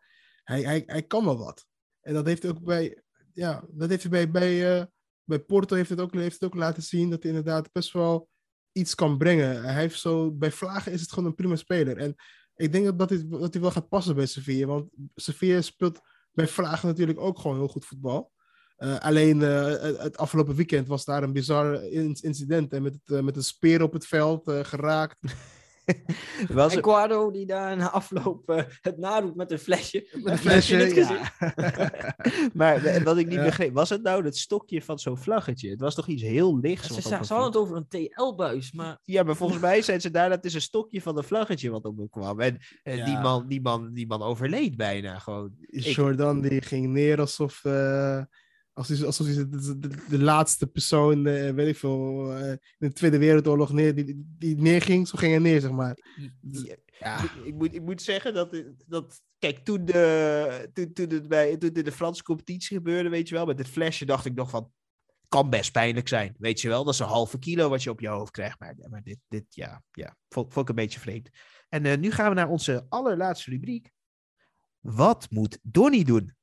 Hij, 0.44 0.62
hij, 0.62 0.82
hij 0.86 1.02
kan 1.02 1.24
wel 1.24 1.38
wat. 1.38 1.66
En 2.00 2.14
dat 2.14 2.26
heeft 2.26 2.42
hij 2.42 2.50
ook 2.50 2.62
bij, 2.62 3.02
ja, 3.32 3.64
dat 3.68 3.88
heeft 3.88 4.02
hij 4.02 4.10
bij, 4.10 4.30
bij, 4.30 4.78
uh, 4.78 4.84
bij 5.24 5.38
Porto 5.38 5.76
heeft 5.76 5.90
het, 5.90 6.00
ook, 6.00 6.12
heeft 6.12 6.40
het 6.40 6.44
ook 6.44 6.54
laten 6.54 6.82
zien 6.82 7.10
dat 7.10 7.22
hij 7.22 7.32
inderdaad 7.32 7.72
best 7.72 7.92
wel 7.92 8.28
iets 8.72 8.94
kan 8.94 9.18
brengen. 9.18 9.62
Hij 9.62 9.74
heeft 9.74 10.00
zo, 10.00 10.32
bij 10.32 10.50
Vlagen 10.50 10.92
is 10.92 11.00
het 11.00 11.12
gewoon 11.12 11.28
een 11.28 11.34
prima 11.34 11.56
speler. 11.56 11.96
En 11.96 12.14
ik 12.54 12.72
denk 12.72 12.98
dat 12.98 13.10
hij, 13.10 13.28
dat 13.28 13.52
hij 13.52 13.62
wel 13.62 13.70
gaat 13.70 13.88
passen 13.88 14.14
bij 14.14 14.26
Sevilla. 14.26 14.66
Want 14.66 14.90
Sevilla 15.14 15.60
speelt 15.60 16.00
bij 16.32 16.46
Vlagen 16.46 16.88
natuurlijk 16.88 17.20
ook 17.20 17.38
gewoon 17.38 17.56
heel 17.56 17.68
goed 17.68 17.86
voetbal. 17.86 18.32
Uh, 18.80 18.98
alleen 18.98 19.40
uh, 19.40 19.66
het 19.98 20.16
afgelopen 20.16 20.54
weekend 20.54 20.88
was 20.88 21.04
daar 21.04 21.22
een 21.22 21.32
bizar 21.32 21.82
incident. 22.20 22.72
En 22.72 22.82
met, 22.82 22.92
het, 22.92 23.16
uh, 23.16 23.20
met 23.20 23.36
een 23.36 23.44
speer 23.44 23.82
op 23.82 23.92
het 23.92 24.06
veld 24.06 24.50
geraakt. 24.62 25.16
was 26.48 26.76
en 26.76 26.84
Guardo 26.84 27.30
die 27.30 27.46
daar 27.46 27.76
na 27.76 27.90
afloop 27.90 28.66
het 28.80 28.98
nadoet 28.98 29.34
met 29.36 29.50
een 29.50 29.58
flesje. 29.58 30.08
Met 30.12 30.32
een 30.32 30.38
flesje, 30.38 30.94
ja. 30.94 31.32
maar 32.54 33.02
wat 33.04 33.18
ik 33.18 33.26
niet 33.26 33.34
ja. 33.34 33.44
begreep, 33.44 33.74
was 33.74 33.88
het 33.88 34.02
nou 34.02 34.24
het 34.24 34.36
stokje 34.36 34.82
van 34.82 34.98
zo'n 34.98 35.18
vlaggetje? 35.18 35.70
Het 35.70 35.80
was 35.80 35.94
toch 35.94 36.06
iets 36.06 36.22
heel 36.22 36.58
lichts? 36.58 36.88
Ja, 36.88 36.94
ze, 36.94 37.24
ze 37.24 37.32
hadden 37.34 37.52
het 37.52 37.56
over 37.56 37.76
een 37.76 37.88
TL-buis, 37.88 38.72
maar... 38.72 38.98
Ja, 39.04 39.22
maar 39.22 39.36
volgens 39.36 39.60
mij 39.60 39.82
zijn 39.82 40.00
ze 40.00 40.10
daar, 40.10 40.28
dat 40.28 40.44
is 40.44 40.54
een 40.54 40.60
stokje 40.60 41.02
van 41.02 41.16
een 41.16 41.24
vlaggetje 41.24 41.70
wat 41.70 41.84
op 41.84 41.96
me 41.96 42.08
kwam. 42.08 42.40
En, 42.40 42.58
die, 42.82 43.18
man, 43.18 43.46
die, 43.46 43.60
man, 43.60 43.92
die 43.92 44.06
man 44.06 44.22
overleed 44.22 44.76
bijna 44.76 45.18
gewoon. 45.18 45.52
Jordan 45.68 46.40
die 46.40 46.62
ging 46.62 46.86
neer 46.86 47.20
alsof 47.20 47.64
als 47.64 48.39
alsof 48.88 49.26
hij 49.26 49.34
de, 49.34 49.78
de, 49.78 49.88
de 50.08 50.18
laatste 50.18 50.66
persoon, 50.66 51.26
uh, 51.26 51.50
weet 51.50 51.68
ik 51.68 51.76
veel, 51.76 52.32
uh, 52.38 52.50
in 52.50 52.58
de 52.78 52.92
Tweede 52.92 53.18
Wereldoorlog 53.18 53.72
neer, 53.72 53.94
die, 53.94 54.34
die 54.38 54.56
neerging, 54.56 55.08
zo 55.08 55.18
ging 55.18 55.32
hij 55.32 55.40
neer, 55.40 55.60
zeg 55.60 55.70
maar. 55.70 55.98
Ja. 56.98 57.22
Ik, 57.22 57.30
ik, 57.44 57.54
moet, 57.54 57.74
ik 57.74 57.82
moet 57.82 58.02
zeggen 58.02 58.34
dat, 58.34 58.64
dat 58.86 59.22
kijk, 59.38 59.58
toen, 59.58 59.84
de, 59.84 60.70
toen, 60.72 60.92
toen, 60.92 61.08
het 61.08 61.28
bij, 61.28 61.56
toen 61.56 61.72
de, 61.72 61.82
de 61.82 61.92
Franse 61.92 62.22
competitie 62.22 62.76
gebeurde, 62.76 63.08
weet 63.08 63.28
je 63.28 63.34
wel, 63.34 63.46
met 63.46 63.58
het 63.58 63.68
flesje 63.68 64.04
dacht 64.04 64.24
ik 64.24 64.34
nog 64.34 64.50
van, 64.50 64.72
kan 65.28 65.50
best 65.50 65.72
pijnlijk 65.72 66.08
zijn, 66.08 66.34
weet 66.38 66.60
je 66.60 66.68
wel. 66.68 66.84
Dat 66.84 66.94
is 66.94 67.00
een 67.00 67.06
halve 67.06 67.38
kilo 67.38 67.68
wat 67.68 67.82
je 67.82 67.90
op 67.90 68.00
je 68.00 68.08
hoofd 68.08 68.30
krijgt, 68.30 68.58
maar, 68.58 68.74
maar 68.88 69.02
dit, 69.02 69.18
dit 69.28 69.44
ja, 69.48 69.82
ja 69.90 70.16
vond, 70.28 70.52
vond 70.52 70.68
ik 70.68 70.76
een 70.76 70.82
beetje 70.82 71.00
vreemd. 71.00 71.28
En 71.68 71.84
uh, 71.84 71.96
nu 71.96 72.10
gaan 72.10 72.28
we 72.28 72.34
naar 72.34 72.48
onze 72.48 72.86
allerlaatste 72.88 73.50
rubriek. 73.50 73.90
Wat 74.80 75.26
moet 75.30 75.58
Donnie 75.62 76.04
doen? 76.04 76.34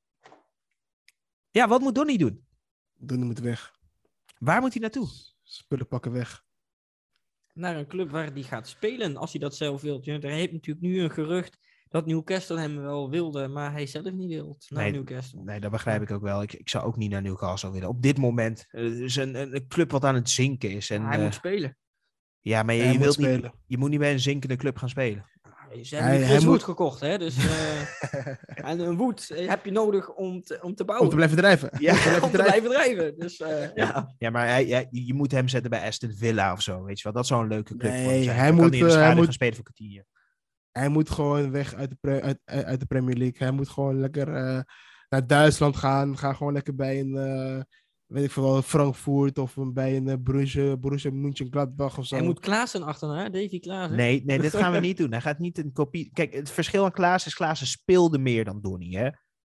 Ja, 1.58 1.68
wat 1.68 1.82
moet 1.82 1.96
Donny 1.96 2.18
doen? 2.18 2.46
Donny 2.98 3.26
moet 3.26 3.40
weg. 3.40 3.74
Waar 4.38 4.62
moet 4.62 4.72
hij 4.72 4.82
naartoe? 4.82 5.08
Spullen 5.44 5.88
pakken 5.88 6.12
weg. 6.12 6.46
Naar 7.54 7.76
een 7.76 7.88
club 7.88 8.10
waar 8.10 8.32
hij 8.32 8.42
gaat 8.42 8.68
spelen, 8.68 9.18
als 9.18 9.32
hij 9.32 9.42
dat 9.42 9.56
zelf 9.56 9.82
wil. 9.82 10.02
Er 10.04 10.30
heeft 10.30 10.52
natuurlijk 10.52 10.86
nu 10.86 11.00
een 11.02 11.12
gerucht 11.12 11.58
dat 11.90 12.06
Newcastle 12.06 12.60
hem 12.60 12.82
wel 12.82 13.10
wilde, 13.10 13.48
maar 13.48 13.72
hij 13.72 13.86
zelf 13.86 14.12
niet 14.12 14.30
wil 14.30 14.58
naar 14.68 14.84
nee, 14.84 14.92
Newcastle. 14.92 15.44
Nee, 15.44 15.60
dat 15.60 15.72
begrijp 15.72 16.02
ik 16.02 16.12
ook 16.12 16.22
wel. 16.22 16.42
Ik, 16.42 16.54
ik 16.54 16.70
zou 16.70 16.86
ook 16.86 16.98
niet 16.98 17.12
naar 17.12 17.22
Newcastle 17.22 17.72
willen. 17.72 17.90
Op 17.90 18.02
dit 18.02 18.18
moment. 18.18 18.66
Het 18.68 18.94
is 18.94 19.16
een, 19.16 19.56
een 19.56 19.68
club 19.68 19.92
wat 19.92 20.04
aan 20.04 20.16
het 20.16 20.30
zinken 20.30 20.72
is. 20.72 20.90
En, 20.90 21.06
hij 21.06 21.18
uh, 21.18 21.24
moet 21.24 21.34
spelen. 21.34 21.78
Ja, 22.40 22.64
maar 22.64 22.76
je, 22.76 22.84
je 22.84 23.00
wilt 23.00 23.18
niet, 23.18 23.50
je 23.66 23.78
moet 23.78 23.90
niet 23.90 24.00
bij 24.00 24.12
een 24.12 24.20
zinkende 24.20 24.56
club 24.56 24.78
gaan 24.78 24.90
spelen. 24.90 25.26
Ze 25.82 25.96
hebben 25.96 26.14
hij, 26.14 26.36
hij 26.36 26.46
moet... 26.46 26.64
gekocht, 26.64 27.00
hè? 27.00 27.18
Dus, 27.18 27.38
uh, 27.38 28.28
en 28.70 28.80
een 28.80 28.98
Wood 28.98 29.32
heb 29.36 29.66
je 29.66 29.72
nodig 29.72 30.14
om 30.14 30.42
te, 30.42 30.60
om 30.62 30.76
te 30.76 30.86
bouwen. 30.86 31.06
Om 31.06 31.10
te 31.10 31.16
blijven 31.16 31.38
drijven. 31.38 31.70
Ja, 31.80 31.94
om 31.96 32.00
te 32.00 32.10
blijven, 32.10 32.24
om 32.24 32.32
te 32.32 32.38
blijven 32.38 32.70
drijven. 32.70 33.20
Dus, 33.20 33.40
uh, 33.40 33.76
ja. 33.76 34.14
ja, 34.18 34.30
maar 34.30 34.48
hij, 34.48 34.66
hij, 34.66 34.88
je 34.90 35.14
moet 35.14 35.32
hem 35.32 35.48
zetten 35.48 35.70
bij 35.70 35.88
Aston 35.88 36.14
Villa 36.14 36.52
of 36.52 36.62
zo, 36.62 36.84
weet 36.84 36.98
je 36.98 37.04
wel. 37.04 37.14
Dat 37.14 37.28
zou 37.28 37.42
een 37.42 37.50
leuke 37.50 37.78
club 37.78 37.92
nee, 37.92 38.04
voor 38.04 38.12
hem 38.12 38.24
zijn. 38.24 38.38
Hij 38.38 38.52
moet, 38.52 38.76
uh, 38.76 38.94
hij 38.94 39.16
moet, 39.16 39.24
gaan 39.24 39.34
spelen 39.34 39.56
voor 39.56 39.64
kwartier. 39.64 40.06
Hij 40.72 40.90
moet 40.90 41.10
gewoon 41.10 41.52
weg 41.52 41.74
uit 41.74 41.96
de, 42.00 42.22
uit, 42.22 42.40
uit 42.46 42.80
de 42.80 42.86
Premier 42.86 43.16
League. 43.16 43.38
Hij 43.38 43.52
moet 43.52 43.70
gewoon 43.70 44.00
lekker 44.00 44.28
naar 45.10 45.28
Duitsland 45.28 45.76
gaan. 45.76 46.18
Ga 46.18 46.34
gewoon 46.34 46.54
lekker 46.54 46.76
bij 46.76 47.00
een 47.00 47.66
weet 48.08 48.24
ik 48.24 48.32
veel, 48.32 48.62
Frankfurt 48.62 49.38
of 49.38 49.56
bij 49.58 49.96
een 49.96 50.08
uh, 50.08 50.14
Borussia, 50.20 50.78
Borussia 50.78 51.12
Mönchengladbach 51.12 51.98
of 51.98 52.06
zo. 52.06 52.16
Hij 52.16 52.26
moet 52.26 52.40
Klaassen 52.40 52.84
achterna, 52.84 53.30
Davy 53.30 53.60
Klaassen. 53.60 53.98
Nee, 53.98 54.24
nee, 54.26 54.40
dit 54.40 54.56
gaan 54.56 54.72
we 54.72 54.80
niet 54.88 54.98
doen. 54.98 55.12
Hij 55.12 55.22
gaat 55.22 55.40
niet 55.40 55.58
een 55.58 55.72
kopie... 55.72 56.10
Kijk, 56.14 56.34
het 56.34 56.50
verschil 56.50 56.84
aan 56.84 56.92
Klaassen 56.92 57.32
is 57.32 57.38
Klaassen 57.38 57.68
speelde 57.68 58.18
meer 58.18 58.46
dan 58.46 58.62
Donny, 58.62 58.90
hè. 58.90 59.10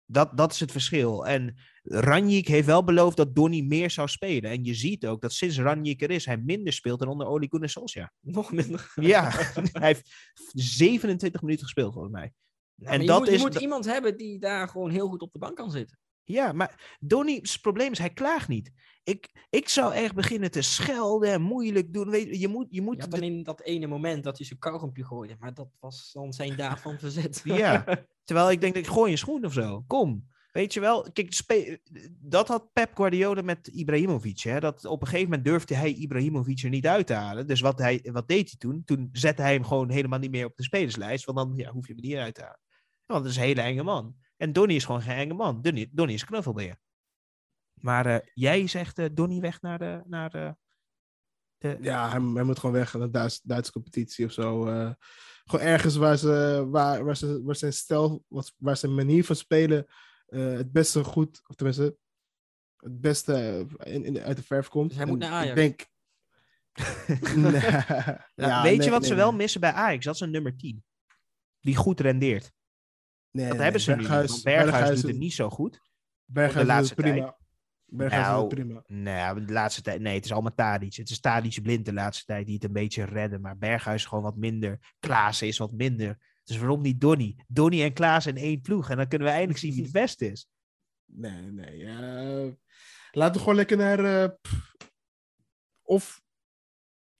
Dat, 0.05 0.37
dat 0.37 0.51
is 0.51 0.59
het 0.59 0.71
verschil. 0.71 1.27
En 1.27 1.55
Ranjik 1.83 2.47
heeft 2.47 2.65
wel 2.65 2.83
beloofd 2.83 3.17
dat 3.17 3.35
Donny 3.35 3.61
meer 3.61 3.89
zou 3.89 4.07
spelen. 4.07 4.51
En 4.51 4.63
je 4.63 4.73
ziet 4.73 5.05
ook 5.05 5.21
dat 5.21 5.33
sinds 5.33 5.59
Ranjik 5.59 6.01
er 6.01 6.11
is, 6.11 6.25
hij 6.25 6.37
minder 6.37 6.73
speelt 6.73 6.99
dan 6.99 7.07
onder 7.07 7.27
Ole 7.27 7.47
Gunnar 7.49 7.69
Solskjaer. 7.69 8.13
Nog 8.19 8.51
minder? 8.51 8.91
Ja, 8.95 9.29
hij 9.71 9.87
heeft 9.87 10.13
27 10.53 11.41
minuten 11.41 11.63
gespeeld 11.63 11.93
volgens 11.93 12.13
mij. 12.13 12.33
Nou, 12.75 12.99
en 12.99 13.05
dat 13.05 13.15
je 13.15 13.19
moet, 13.19 13.27
is 13.27 13.41
je 13.41 13.47
moet 13.47 13.61
iemand 13.61 13.85
hebben 13.85 14.17
die 14.17 14.39
daar 14.39 14.67
gewoon 14.69 14.89
heel 14.89 15.07
goed 15.07 15.21
op 15.21 15.33
de 15.33 15.39
bank 15.39 15.55
kan 15.55 15.71
zitten. 15.71 15.99
Ja, 16.23 16.51
maar 16.51 16.97
Donny's 16.99 17.59
probleem 17.59 17.91
is, 17.91 17.97
hij 17.97 18.09
klaagt 18.09 18.47
niet. 18.47 18.71
Ik, 19.03 19.47
ik 19.49 19.69
zou 19.69 19.93
echt 19.93 20.15
beginnen 20.15 20.51
te 20.51 20.61
schelden 20.61 21.31
en 21.31 21.41
moeilijk 21.41 21.93
doen. 21.93 22.09
Weet, 22.09 22.39
je 22.39 22.47
moet, 22.47 22.67
je 22.69 22.81
moet 22.81 23.01
ja, 23.01 23.07
dan 23.07 23.21
in 23.21 23.43
dat 23.43 23.61
ene 23.61 23.87
moment 23.87 24.23
dat 24.23 24.37
hij 24.37 24.45
zijn 24.45 24.59
kauwgompje 24.59 25.05
gooide. 25.05 25.35
Maar 25.39 25.53
dat 25.53 25.69
was 25.79 26.11
dan 26.13 26.33
zijn 26.33 26.55
daad 26.55 26.79
van 26.79 26.99
verzet. 26.99 27.41
ja, 27.63 27.85
terwijl 28.25 28.51
ik 28.51 28.61
denk, 28.61 28.75
ik 28.75 28.87
gooi 28.87 29.11
een 29.11 29.17
schoen 29.17 29.45
of 29.45 29.53
zo. 29.53 29.83
Kom. 29.87 30.31
Weet 30.51 30.73
je 30.73 30.79
wel, 30.79 31.11
kijk, 31.11 31.41
dat 32.19 32.47
had 32.47 32.73
Pep 32.73 32.95
Guardiola 32.95 33.41
met 33.41 33.67
Ibrahimovic. 33.67 34.39
Hè? 34.39 34.59
Dat 34.59 34.85
op 34.85 35.01
een 35.01 35.07
gegeven 35.07 35.29
moment 35.29 35.45
durfde 35.45 35.75
hij 35.75 35.93
Ibrahimovic 35.93 36.63
er 36.63 36.69
niet 36.69 36.87
uit 36.87 37.07
te 37.07 37.13
halen. 37.13 37.47
Dus 37.47 37.61
wat, 37.61 37.79
hij, 37.79 38.09
wat 38.11 38.27
deed 38.27 38.49
hij 38.49 38.57
toen? 38.57 38.83
Toen 38.85 39.09
zette 39.11 39.41
hij 39.41 39.53
hem 39.53 39.63
gewoon 39.63 39.89
helemaal 39.89 40.19
niet 40.19 40.31
meer 40.31 40.45
op 40.45 40.55
de 40.55 40.63
spelerslijst. 40.63 41.25
Want 41.25 41.37
dan 41.37 41.53
ja, 41.55 41.71
hoef 41.71 41.87
je 41.87 41.93
hem 41.93 42.01
niet 42.01 42.15
uit 42.15 42.35
te 42.35 42.41
halen. 42.41 42.59
Want 43.05 43.23
dat 43.23 43.31
is 43.31 43.37
een 43.37 43.43
hele 43.43 43.61
enge 43.61 43.83
man. 43.83 44.15
En 44.43 44.53
Donny 44.53 44.75
is 44.75 44.85
gewoon 44.85 45.01
geen 45.01 45.15
enge 45.15 45.33
man. 45.33 45.61
Donny, 45.61 45.89
Donny 45.91 46.13
is 46.13 46.21
een 46.21 46.27
knuffelbeer. 46.27 46.75
Maar 47.73 48.07
uh, 48.07 48.17
jij 48.33 48.67
zegt 48.67 48.99
uh, 48.99 49.05
Donny 49.11 49.39
weg 49.39 49.61
naar 49.61 49.79
de... 49.79 50.01
Naar 50.05 50.29
de, 50.29 50.55
de... 51.57 51.77
Ja, 51.81 52.09
hij, 52.09 52.21
hij, 52.33 52.43
moet 52.43 52.59
gewoon 52.59 52.75
weg 52.75 52.93
naar 52.93 53.01
de 53.01 53.09
Duits, 53.09 53.41
Duitse 53.41 53.71
competitie 53.71 54.25
of 54.25 54.31
zo. 54.31 54.67
Uh, 54.67 54.91
gewoon 55.45 55.65
ergens 55.65 55.95
waar, 55.95 56.17
ze, 56.17 56.65
waar, 56.69 57.03
waar, 57.03 57.17
ze, 57.17 57.43
waar 57.43 57.55
zijn 57.55 57.73
stijl, 57.73 58.23
wat, 58.27 58.53
waar 58.57 58.77
zijn 58.77 58.95
manier 58.95 59.25
van 59.25 59.35
spelen 59.35 59.85
het 60.25 60.71
beste 60.71 61.03
goed, 61.03 61.41
of 61.47 61.55
tenminste, 61.55 61.97
het 62.75 63.01
beste 63.01 63.65
in, 63.83 64.05
in, 64.05 64.19
uit 64.19 64.37
de 64.37 64.43
verf 64.43 64.67
komt. 64.67 64.89
Dus 64.89 64.97
hij 64.97 65.05
moet 65.05 65.19
naar 65.19 65.31
Ajax. 65.31 65.49
Ik 65.49 65.55
denk... 65.55 65.87
nee. 67.35 67.61
ja, 68.35 68.61
weet 68.63 68.77
nee, 68.77 68.85
je 68.85 68.89
wat 68.89 69.01
nee, 69.01 69.09
ze 69.09 69.15
wel 69.15 69.33
missen 69.33 69.61
bij 69.61 69.71
Ajax? 69.71 70.05
Dat 70.05 70.15
is 70.15 70.21
een 70.21 70.31
nummer 70.31 70.57
10. 70.57 70.83
Die 71.59 71.75
goed 71.75 71.99
rendeert. 71.99 72.53
Nee, 73.33 73.45
Dat 73.47 73.53
nee, 73.55 73.63
hebben 73.63 73.81
ze 73.81 73.89
nu. 73.91 73.97
niet, 73.97 74.07
Berghuis, 74.07 74.31
want 74.31 74.43
Berghuis, 74.43 74.71
Berghuis 74.71 75.01
doet 75.01 75.09
het 75.11 75.19
niet 75.19 75.33
zo 75.33 75.49
goed. 75.49 75.81
Berghuis 76.25 76.67
de 76.67 76.73
doet 76.73 76.89
het 76.89 76.95
prima. 77.13 77.37
Berghuis 77.85 78.23
doet 78.25 78.33
Nou, 78.33 78.45
het 78.45 78.53
prima. 78.53 78.83
Nee, 79.35 79.45
de 79.45 79.53
laatste 79.53 79.81
tijd. 79.81 80.01
Nee, 80.01 80.15
het 80.15 80.25
is 80.25 80.31
allemaal 80.31 80.53
Tadic. 80.55 80.95
Het 80.95 81.09
is 81.09 81.19
Tadic 81.19 81.61
blind 81.61 81.85
de 81.85 81.93
laatste 81.93 82.25
tijd 82.25 82.45
die 82.45 82.55
het 82.55 82.63
een 82.63 82.71
beetje 82.73 83.03
redden. 83.03 83.41
Maar 83.41 83.57
Berghuis 83.57 84.01
is 84.01 84.07
gewoon 84.07 84.23
wat 84.23 84.35
minder. 84.37 84.95
Klaassen 84.99 85.47
is 85.47 85.57
wat 85.57 85.71
minder. 85.71 86.17
Dus 86.43 86.57
waarom 86.57 86.81
niet 86.81 87.01
Donny? 87.01 87.35
Donny 87.47 87.81
en 87.83 87.93
Klaas 87.93 88.25
in 88.25 88.37
één 88.37 88.61
ploeg. 88.61 88.89
En 88.89 88.97
dan 88.97 89.07
kunnen 89.07 89.27
we 89.27 89.33
eindelijk 89.33 89.59
zien 89.59 89.73
wie 89.73 89.83
het 89.83 89.91
beste 89.91 90.31
is. 90.31 90.47
Nee, 91.05 91.41
nee. 91.51 91.85
eh, 91.85 92.51
laten 93.11 93.33
we 93.33 93.39
gewoon 93.39 93.55
lekker 93.55 93.77
naar. 93.77 93.99
eh, 94.23 94.29
of 95.81 96.21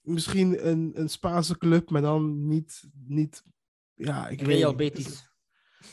misschien 0.02 0.68
een, 0.68 0.92
een 0.94 1.10
Spaanse 1.10 1.58
club, 1.58 1.90
maar 1.90 2.02
dan 2.02 2.48
niet. 2.48 2.84
niet 3.06 3.44
ja, 3.94 4.28
ik 4.28 4.40
weet 4.40 4.48
Real 4.48 4.70
niet. 4.70 4.78
Betis. 4.78 5.32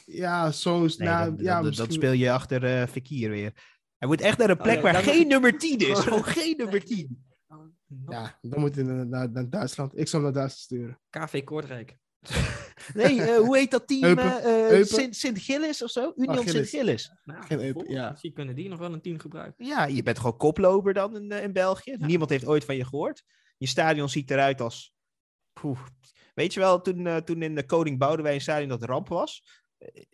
Ja, 0.07 0.51
zo. 0.51 0.79
Nee, 0.81 0.89
nou, 0.97 1.31
dat, 1.31 1.41
ja, 1.41 1.55
dat, 1.55 1.63
dat 1.65 1.65
misschien- 1.65 1.93
speel 1.93 2.13
je 2.13 2.31
achter 2.33 2.65
eh 2.65 2.87
Fekir 2.87 3.31
weer. 3.31 3.53
Hij 3.99 4.09
moet 4.09 4.21
echt 4.21 4.39
naar 4.39 4.51
een 4.51 4.57
plek 4.57 4.75
ja, 4.77 4.83
waar 4.83 4.95
geen 4.95 5.29
nummer 5.29 5.59
10 5.59 5.79
is. 5.79 5.99
Gewoon 5.99 6.25
geen 6.25 6.57
nummer 6.57 6.85
10. 6.85 7.25
Ja, 8.09 8.39
dan 8.41 8.61
moet 8.61 8.75
je 8.75 8.83
naar, 8.83 9.07
naar, 9.07 9.31
naar 9.31 9.51
Duitsland. 9.51 9.99
Ik 9.99 10.09
zou 10.09 10.23
hem 10.25 10.33
naar 10.33 10.41
Duitsland 10.43 10.65
sturen. 10.65 11.01
KV 11.11 11.45
Kortrijk. 11.45 11.97
Nee, 12.95 13.23
eh, 13.23 13.37
hoe 13.39 13.57
heet 13.57 13.71
dat 13.71 13.87
team? 13.87 14.03
Eupen. 14.05 14.43
eh, 14.43 15.09
Sint-Gillis 15.11 15.83
of 15.83 15.91
zo? 15.91 16.13
Union 16.17 16.37
Gillis. 16.37 16.51
Sint-Gillis. 16.53 17.11
Nou, 17.25 17.43
Geen 17.45 17.59
eupen, 17.59 17.73
volgens- 17.73 17.95
ja. 17.95 18.11
Misschien 18.11 18.33
kunnen 18.33 18.55
die 18.55 18.69
nog 18.69 18.79
wel 18.79 18.93
een 18.93 19.01
team 19.01 19.19
gebruiken. 19.19 19.67
Ja, 19.67 19.85
je 19.87 20.03
bent 20.03 20.17
gewoon 20.19 20.37
koploper 20.37 20.95
dan 20.95 21.17
in, 21.17 21.31
in 21.43 21.53
België. 21.53 21.97
Niemand 21.99 22.31
heeft 22.31 22.47
ooit 22.47 22.65
van 22.65 22.77
je 22.77 22.85
gehoord. 22.85 23.23
Je 23.57 23.67
stadion 23.67 24.09
ziet 24.09 24.31
eruit 24.31 24.61
als... 24.61 24.93
Poeh. 25.61 25.79
Weet 26.35 26.55
je 26.55 26.61
wel, 26.61 26.81
toen, 26.81 27.25
toen 27.25 27.43
in 27.43 27.55
de 27.55 27.67
Koning 27.67 27.99
Boudewijn 27.99 28.41
stadion 28.41 28.69
dat 28.69 28.83
ramp 28.85 29.09
was... 29.09 29.60
eh, 29.81 30.05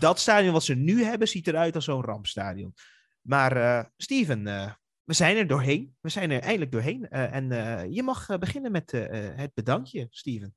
Dat 0.00 0.18
stadion 0.18 0.52
wat 0.52 0.64
ze 0.64 0.74
nu 0.74 1.02
hebben, 1.02 1.28
ziet 1.28 1.46
eruit 1.46 1.74
als 1.74 1.84
zo'n 1.84 2.04
rampstadion. 2.04 2.74
Maar 3.20 3.56
eh, 3.56 3.84
Steven, 3.96 4.46
eh, 4.46 4.72
we 5.04 5.12
zijn 5.14 5.36
er 5.36 5.46
doorheen. 5.46 5.96
We 6.00 6.08
zijn 6.08 6.30
er 6.30 6.40
eindelijk 6.40 6.72
doorheen. 6.72 7.08
Eh, 7.08 7.34
en 7.34 7.52
eh, 7.52 7.92
je 7.92 8.02
mag 8.02 8.38
beginnen 8.38 8.72
met 8.72 8.90
het 8.90 9.54
bedankje, 9.54 10.06
Steven. 10.10 10.54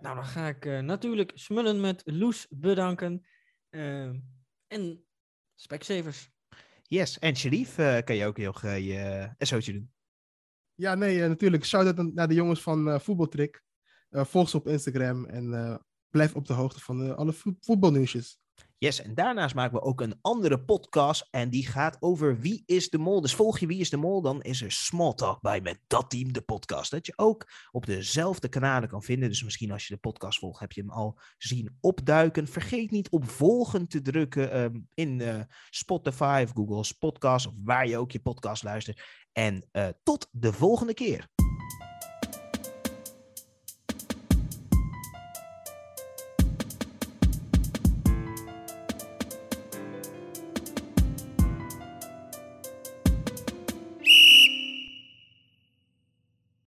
Nou, 0.00 0.14
dan 0.14 0.24
ga 0.24 0.48
ik 0.48 0.66
eh, 0.66 0.78
natuurlijk 0.78 1.30
smullen 1.34 1.80
met 1.80 2.02
Loes 2.04 2.46
bedanken. 2.50 3.26
en 4.66 5.04
Specsavers. 5.54 6.30
Yes, 6.82 7.18
en 7.18 7.36
Sharif, 7.36 7.78
eh, 7.78 8.02
kan 8.04 8.16
je 8.16 8.26
ook 8.26 8.36
heel 8.36 8.52
graag 8.52 8.78
je 8.78 9.30
SO'tje 9.38 9.72
doen. 9.72 9.92
Ja, 10.74 10.94
nee, 10.94 11.28
natuurlijk. 11.28 11.64
Shout-out 11.64 12.14
naar 12.14 12.28
de 12.28 12.34
jongens 12.34 12.62
van 12.62 12.88
eh 12.88 13.00
Voetbaltrick. 13.00 13.62
Eh, 14.08 14.24
volg 14.24 14.48
ze 14.48 14.56
op 14.56 14.68
Instagram 14.68 15.24
en 15.26 15.54
eh, 15.54 15.76
blijf 16.10 16.34
op 16.34 16.46
de 16.46 16.52
hoogte 16.52 16.80
van 16.80 17.04
eh, 17.04 17.14
alle 17.14 17.32
vo- 17.32 17.56
voetbalnieuwsjes. 17.60 18.38
Yes, 18.78 19.02
en 19.02 19.14
daarnaast 19.14 19.54
maken 19.54 19.78
we 19.78 19.84
ook 19.84 20.00
een 20.00 20.18
andere 20.20 20.64
podcast. 20.64 21.28
En 21.30 21.50
die 21.50 21.66
gaat 21.66 21.96
over 22.00 22.38
Wie 22.38 22.62
is 22.66 22.90
de 22.90 22.98
Mol. 22.98 23.20
Dus 23.20 23.34
volg 23.34 23.58
je 23.58 23.66
Wie 23.66 23.80
is 23.80 23.90
de 23.90 23.96
Mol, 23.96 24.22
dan 24.22 24.42
is 24.42 24.62
er 24.62 24.72
Small 24.72 25.14
Talk 25.14 25.40
bij 25.40 25.60
met 25.60 25.80
dat 25.86 26.10
team, 26.10 26.32
de 26.32 26.40
podcast. 26.40 26.90
Dat 26.90 27.06
je 27.06 27.12
ook 27.16 27.46
op 27.70 27.86
dezelfde 27.86 28.48
kanalen 28.48 28.88
kan 28.88 29.02
vinden. 29.02 29.28
Dus 29.28 29.44
misschien 29.44 29.70
als 29.70 29.86
je 29.86 29.94
de 29.94 30.00
podcast 30.00 30.38
volgt, 30.38 30.60
heb 30.60 30.72
je 30.72 30.80
hem 30.80 30.90
al 30.90 31.18
zien 31.38 31.76
opduiken. 31.80 32.46
Vergeet 32.46 32.90
niet 32.90 33.10
op 33.10 33.28
volgen 33.30 33.88
te 33.88 34.02
drukken 34.02 34.50
ehm, 34.52 34.80
in 34.94 35.20
eh, 35.20 35.40
Spotify 35.70 36.42
of 36.44 36.52
Google's 36.54 36.92
podcast. 36.92 37.46
Of 37.46 37.54
waar 37.64 37.88
je 37.88 37.98
ook 37.98 38.12
je 38.12 38.20
podcast 38.20 38.62
luistert. 38.62 39.02
En 39.32 39.68
eh, 39.70 39.88
tot 40.02 40.28
de 40.30 40.52
volgende 40.52 40.94
keer. 40.94 41.37